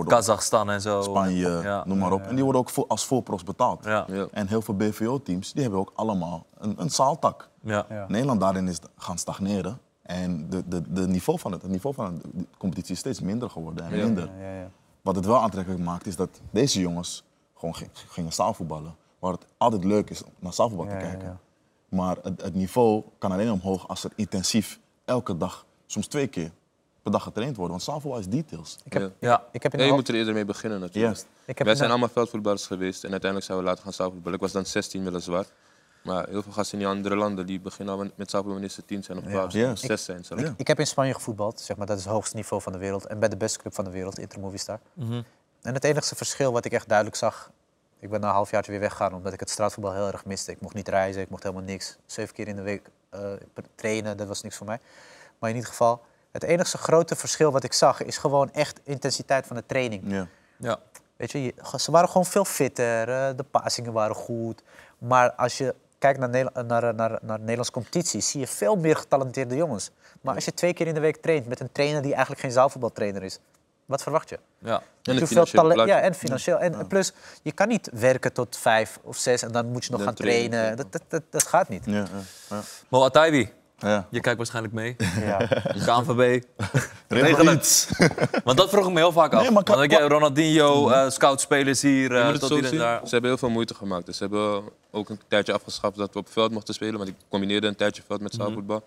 [0.07, 1.03] Kazachstan en zo.
[1.03, 1.83] Spanje, Ja.
[1.87, 2.23] noem maar op.
[2.23, 3.85] En die worden ook als vol profs betaald.
[3.85, 4.05] Ja.
[4.09, 4.27] Ja.
[4.33, 7.49] En heel veel BVO-teams die hebben ook allemaal een, een zaaltak.
[7.63, 7.87] Ja.
[7.89, 8.05] Ja.
[8.09, 9.79] Nederland daarin is gaan stagneren.
[10.03, 13.51] En de, de, de niveau van het, het niveau van de competitie is steeds minder
[13.51, 14.05] geworden en Ja.
[14.05, 14.31] minder.
[14.41, 14.71] Ja, ja.
[15.03, 17.25] Wat het wel aantrekkelijk maakt, is dat deze jongens
[17.57, 18.95] gewoon ging- gingen zaalvoetballen.
[19.19, 21.29] Waar het altijd leuk is om naar zaalvoetbal Ja, te ja, kijken.
[21.29, 21.37] ja.
[21.89, 26.51] Maar het, het niveau kan alleen omhoog als er intensief elke dag, soms twee keer
[27.05, 27.71] per dag getraind wordt.
[27.71, 28.79] Want zaalvoetbal is details.
[28.85, 29.29] Ik heb, Ja.
[29.29, 29.45] Ja.
[29.53, 31.15] ik heb in de je moet er eerder mee beginnen natuurlijk.
[31.15, 31.27] Juist.
[31.45, 34.35] ik heb Wij zijn allemaal veldvoetballers geweest en uiteindelijk zijn we later gaan zaalvoetballen.
[34.35, 35.45] Ik was dan 16 weliswaar.
[36.03, 38.85] Maar heel veel gasten in die andere landen die beginnen al met zaalvoetballen wanneer ze
[38.85, 39.85] 10 zijn of 12 zijn, of Juist.
[39.85, 40.43] 6 zijn zelfs.
[40.43, 40.55] Ja.
[40.57, 43.07] Ik heb in Spanje gevoetbald, zeg maar, dat is het hoogste niveau van de wereld.
[43.07, 44.81] En bij de beste club van de wereld, Inter Movistar.
[44.93, 45.23] Mhm.
[45.63, 47.51] En het enige verschil wat ik echt duidelijk zag...
[47.99, 50.51] Ik ben na een halfjaartje weer weggegaan omdat ik het straatvoetbal heel erg miste.
[50.51, 51.97] Ik mocht niet reizen, ik mocht helemaal niks.
[52.07, 53.21] Zeven keer in de week eh,
[53.75, 54.79] trainen, dat was niks voor mij.
[55.39, 56.03] Maar in ieder geval,
[56.35, 58.03] het enige grote verschil wat ik zag...
[58.03, 60.03] is gewoon echt intensiteit van de training.
[60.07, 60.27] Ja.
[60.57, 60.79] Ja.
[61.17, 64.63] Weet je, ze waren gewoon veel fitter, eh, de passingen waren goed.
[64.99, 68.97] Maar als je kijkt naar, Nederla- naar, naar, naar Nederlandse competitie, zie je veel meer
[68.97, 69.91] getalenteerde jongens.
[70.21, 72.53] Maar als je twee keer in de week traint met een trainer die eigenlijk geen
[72.53, 73.39] zaalvoetbaltrainer is,
[73.87, 74.39] wat verwacht je?
[74.59, 74.75] Ja.
[74.77, 74.83] En
[75.75, 75.93] plaatje.
[75.95, 76.59] Ja, en financieel.
[76.59, 77.13] En plus,
[77.43, 80.17] je kan niet werken tot vijf of zes en dan moet je nog Dan gaan
[80.17, 80.51] trainen.
[80.51, 80.77] trainen.
[80.77, 81.85] Dat, dat, dat, dat gaat niet.
[81.87, 82.07] Ja, ja,
[82.51, 82.61] ja.
[83.85, 84.07] Ja.
[84.11, 84.97] je kijkt waarschijnlijk mee.
[85.21, 85.37] Ja.
[85.87, 86.43] KNVB.
[87.09, 87.89] Regel iets.
[88.45, 89.43] Want dat vroeg ik me heel vaak af.
[89.43, 92.79] Nee, maar kan- Want ik, ja, Ronaldinho, eh scoutspelers hier, eh, het tot hier en
[92.79, 93.01] daar.
[93.05, 94.07] Ze hebben heel veel moeite gemaakt.
[94.07, 96.97] Dus ze hebben ook een tijdje afgeschaft dat we op veld mochten spelen.
[96.97, 98.43] Want ik combineerde een tijdje veld met Mhm.
[98.43, 98.85] zaalvoetbal.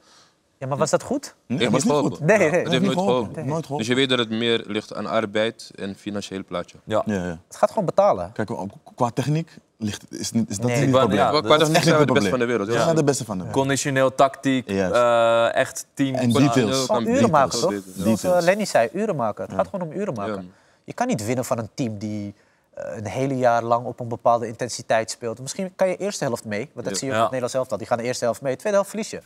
[0.58, 1.36] ja, maar was dat goed?
[1.48, 2.20] Nee, Heeft was niet goed.
[2.20, 2.45] Nee, nee.
[2.50, 2.95] Het heeft nooit geholpen.
[2.98, 3.34] geholpen.
[3.48, 3.78] Nooit geholpen.
[3.78, 6.78] Dus je weet dat het meer ligt aan arbeid en financieel plaatje.
[6.84, 7.02] Ja.
[7.06, 7.39] Ja, ja.
[7.48, 8.32] Het gaat gewoon betalen.
[8.32, 8.50] Kijk,
[8.95, 10.76] qua techniek ligt, is, niet, is dat Nee.
[10.76, 11.18] niet het probleem.
[11.20, 12.68] ja, Qua dat is echt zijn we de het beste van de wereld.
[12.72, 12.84] Ja.
[12.84, 13.60] zijn de beste van de wereld.
[13.62, 16.16] Conditioneel, tactiek, eh, echt team.
[16.16, 16.56] En details.
[16.86, 17.72] Gewoon kan uren beter, maken, kan toch?
[17.96, 18.46] Zoals eh, Details.
[18.46, 19.46] Lenny zei, uren maken.
[19.46, 20.34] Het gaat gewoon om uren maken.
[20.36, 20.42] Ja.
[20.84, 22.34] Je kan niet winnen van een team die
[22.74, 25.40] eh, een hele jaar lang op een bepaalde intensiteit speelt.
[25.40, 27.00] Misschien kan je eerste helft mee, want dat Ja.
[27.00, 27.26] zie je ook Ja.
[27.26, 27.78] in het Nederlands elftal.
[27.78, 29.22] Die gaan de eerste helft mee, tweede helft verlies je.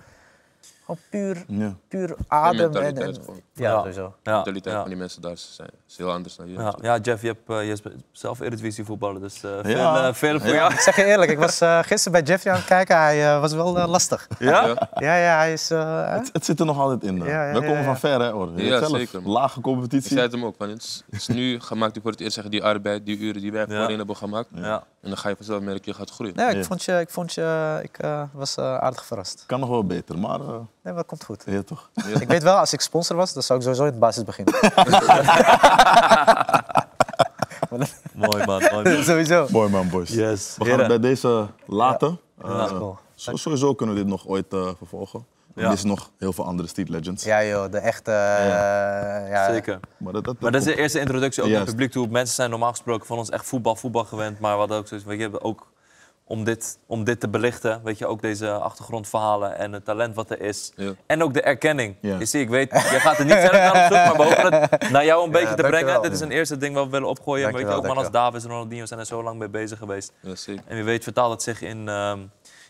[0.86, 1.74] Gewoon puur, Ja.
[1.88, 2.76] puur adem.
[2.76, 3.20] En, en, ja,
[3.54, 3.78] Ja.
[3.80, 4.14] sowieso.
[4.24, 4.82] De Ja, mentaliteit ja.
[4.82, 5.60] van die mensen daar is,
[5.92, 6.60] is heel anders dan hier.
[6.60, 10.08] Ja, ja, Jeff, je hebt, eh, je bent zelf Eredivisie voetballen, dus eh, veel, Ja.
[10.08, 10.54] eh, veel voor Ja.
[10.56, 10.74] jou.
[10.74, 12.98] Ik zeg je eerlijk, ik was eh, gisteren bij Jeffrey aan het kijken.
[12.98, 14.28] Hij eh, was wel lastig.
[14.40, 14.66] Ja?
[14.68, 15.16] Ja.
[15.16, 15.72] Ja, hij is...
[15.72, 16.12] eh?
[16.14, 17.20] Het, het zit er nog altijd in.
[17.20, 17.28] dan.
[17.28, 18.52] Ja, ja, We komen ja, van ver, hè, hoor.
[18.56, 19.32] Je Ja, zelf, zeker, man.
[19.32, 20.10] Lage Ik competitie.
[20.10, 22.52] zei het hem ook, van, het, is, het is nu gemaakt voor het eerst zeggen
[22.52, 23.76] die arbeid, die uren die wij Ja.
[23.78, 24.50] voorheen hebben gemaakt.
[24.56, 24.84] Ja.
[25.02, 26.36] En dan ga je vanzelf merken, je gaat groeien.
[26.36, 26.64] Nee, ik Ja.
[26.64, 27.00] vond je...
[27.00, 29.44] Ik, vond je, ik eh, was eh, aardig verrast.
[29.48, 31.44] Kan nog wel beter, maar uh, Nee, maar dat komt goed.
[31.46, 31.90] ja, toch?
[32.20, 34.54] Ik weet wel, als ik sponsor was, dan zou ik sowieso in het basis beginnen.
[38.16, 39.04] Mooi man, mooi man.
[39.04, 39.48] sowieso.
[39.50, 40.10] Mooi man, boys.
[40.10, 40.56] Yes.
[40.58, 42.20] We gaan het bij deze laten.
[42.44, 42.98] Ja, Eh, cool.
[43.16, 45.26] sowieso kunnen we dit nog ooit eh, vervolgen.
[45.56, 45.66] Ja.
[45.66, 47.24] Er is nog heel veel andere street legends.
[47.24, 48.12] Ja joh, de echte...
[48.12, 49.52] eh, ja.
[49.54, 49.80] Zeker.
[49.98, 52.08] Maar dat, dat, Maar dat is de eerste introductie ook naar het publiek toe.
[52.08, 54.40] Mensen zijn normaal gesproken van ons echt voetbal, voetbal gewend.
[54.40, 55.68] Maar we hadden ook zoiets, weet je, ook
[56.32, 60.30] om dit, om dit te belichten, weet je, ook deze achtergrondverhalen en het talent wat
[60.30, 60.72] er is.
[60.76, 60.94] Ja.
[61.06, 61.96] En ook de erkenning.
[62.02, 62.20] Ja.
[62.20, 64.62] Je ziet, ik weet, je gaat er niet verder naar op zoek, maar we hopen
[64.62, 66.02] het naar jou een beetje te brengen.
[66.02, 67.54] Dit is een eerste ding wat we willen opgooien.
[67.54, 68.12] Weet je, ook man als.
[68.12, 70.14] Davis en Ronaldinho zijn er zo lang mee bezig geweest.
[70.34, 70.64] Zeker.
[70.68, 72.20] En wie weet vertaalt het zich in, ehm,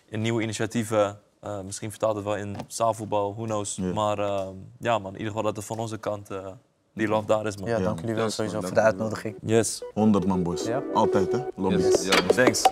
[0.09, 1.19] in nieuwe initiatieven.
[1.39, 3.77] Eh, misschien vertaalt het wel in zaalvoetbal, who knows.
[3.77, 6.47] Maar ehm, ja man, in ieder geval dat het van onze kant eh,
[6.93, 7.69] die love daar is man.
[7.69, 9.35] Ja, dank jullie wel sowieso voor de uitnodiging.
[9.41, 10.65] Yes, 100 man, boys.
[10.65, 10.83] Ja.
[10.93, 11.39] Altijd, hè?
[11.55, 11.75] Lobby.
[11.77, 12.63] Yes, ja, thanks.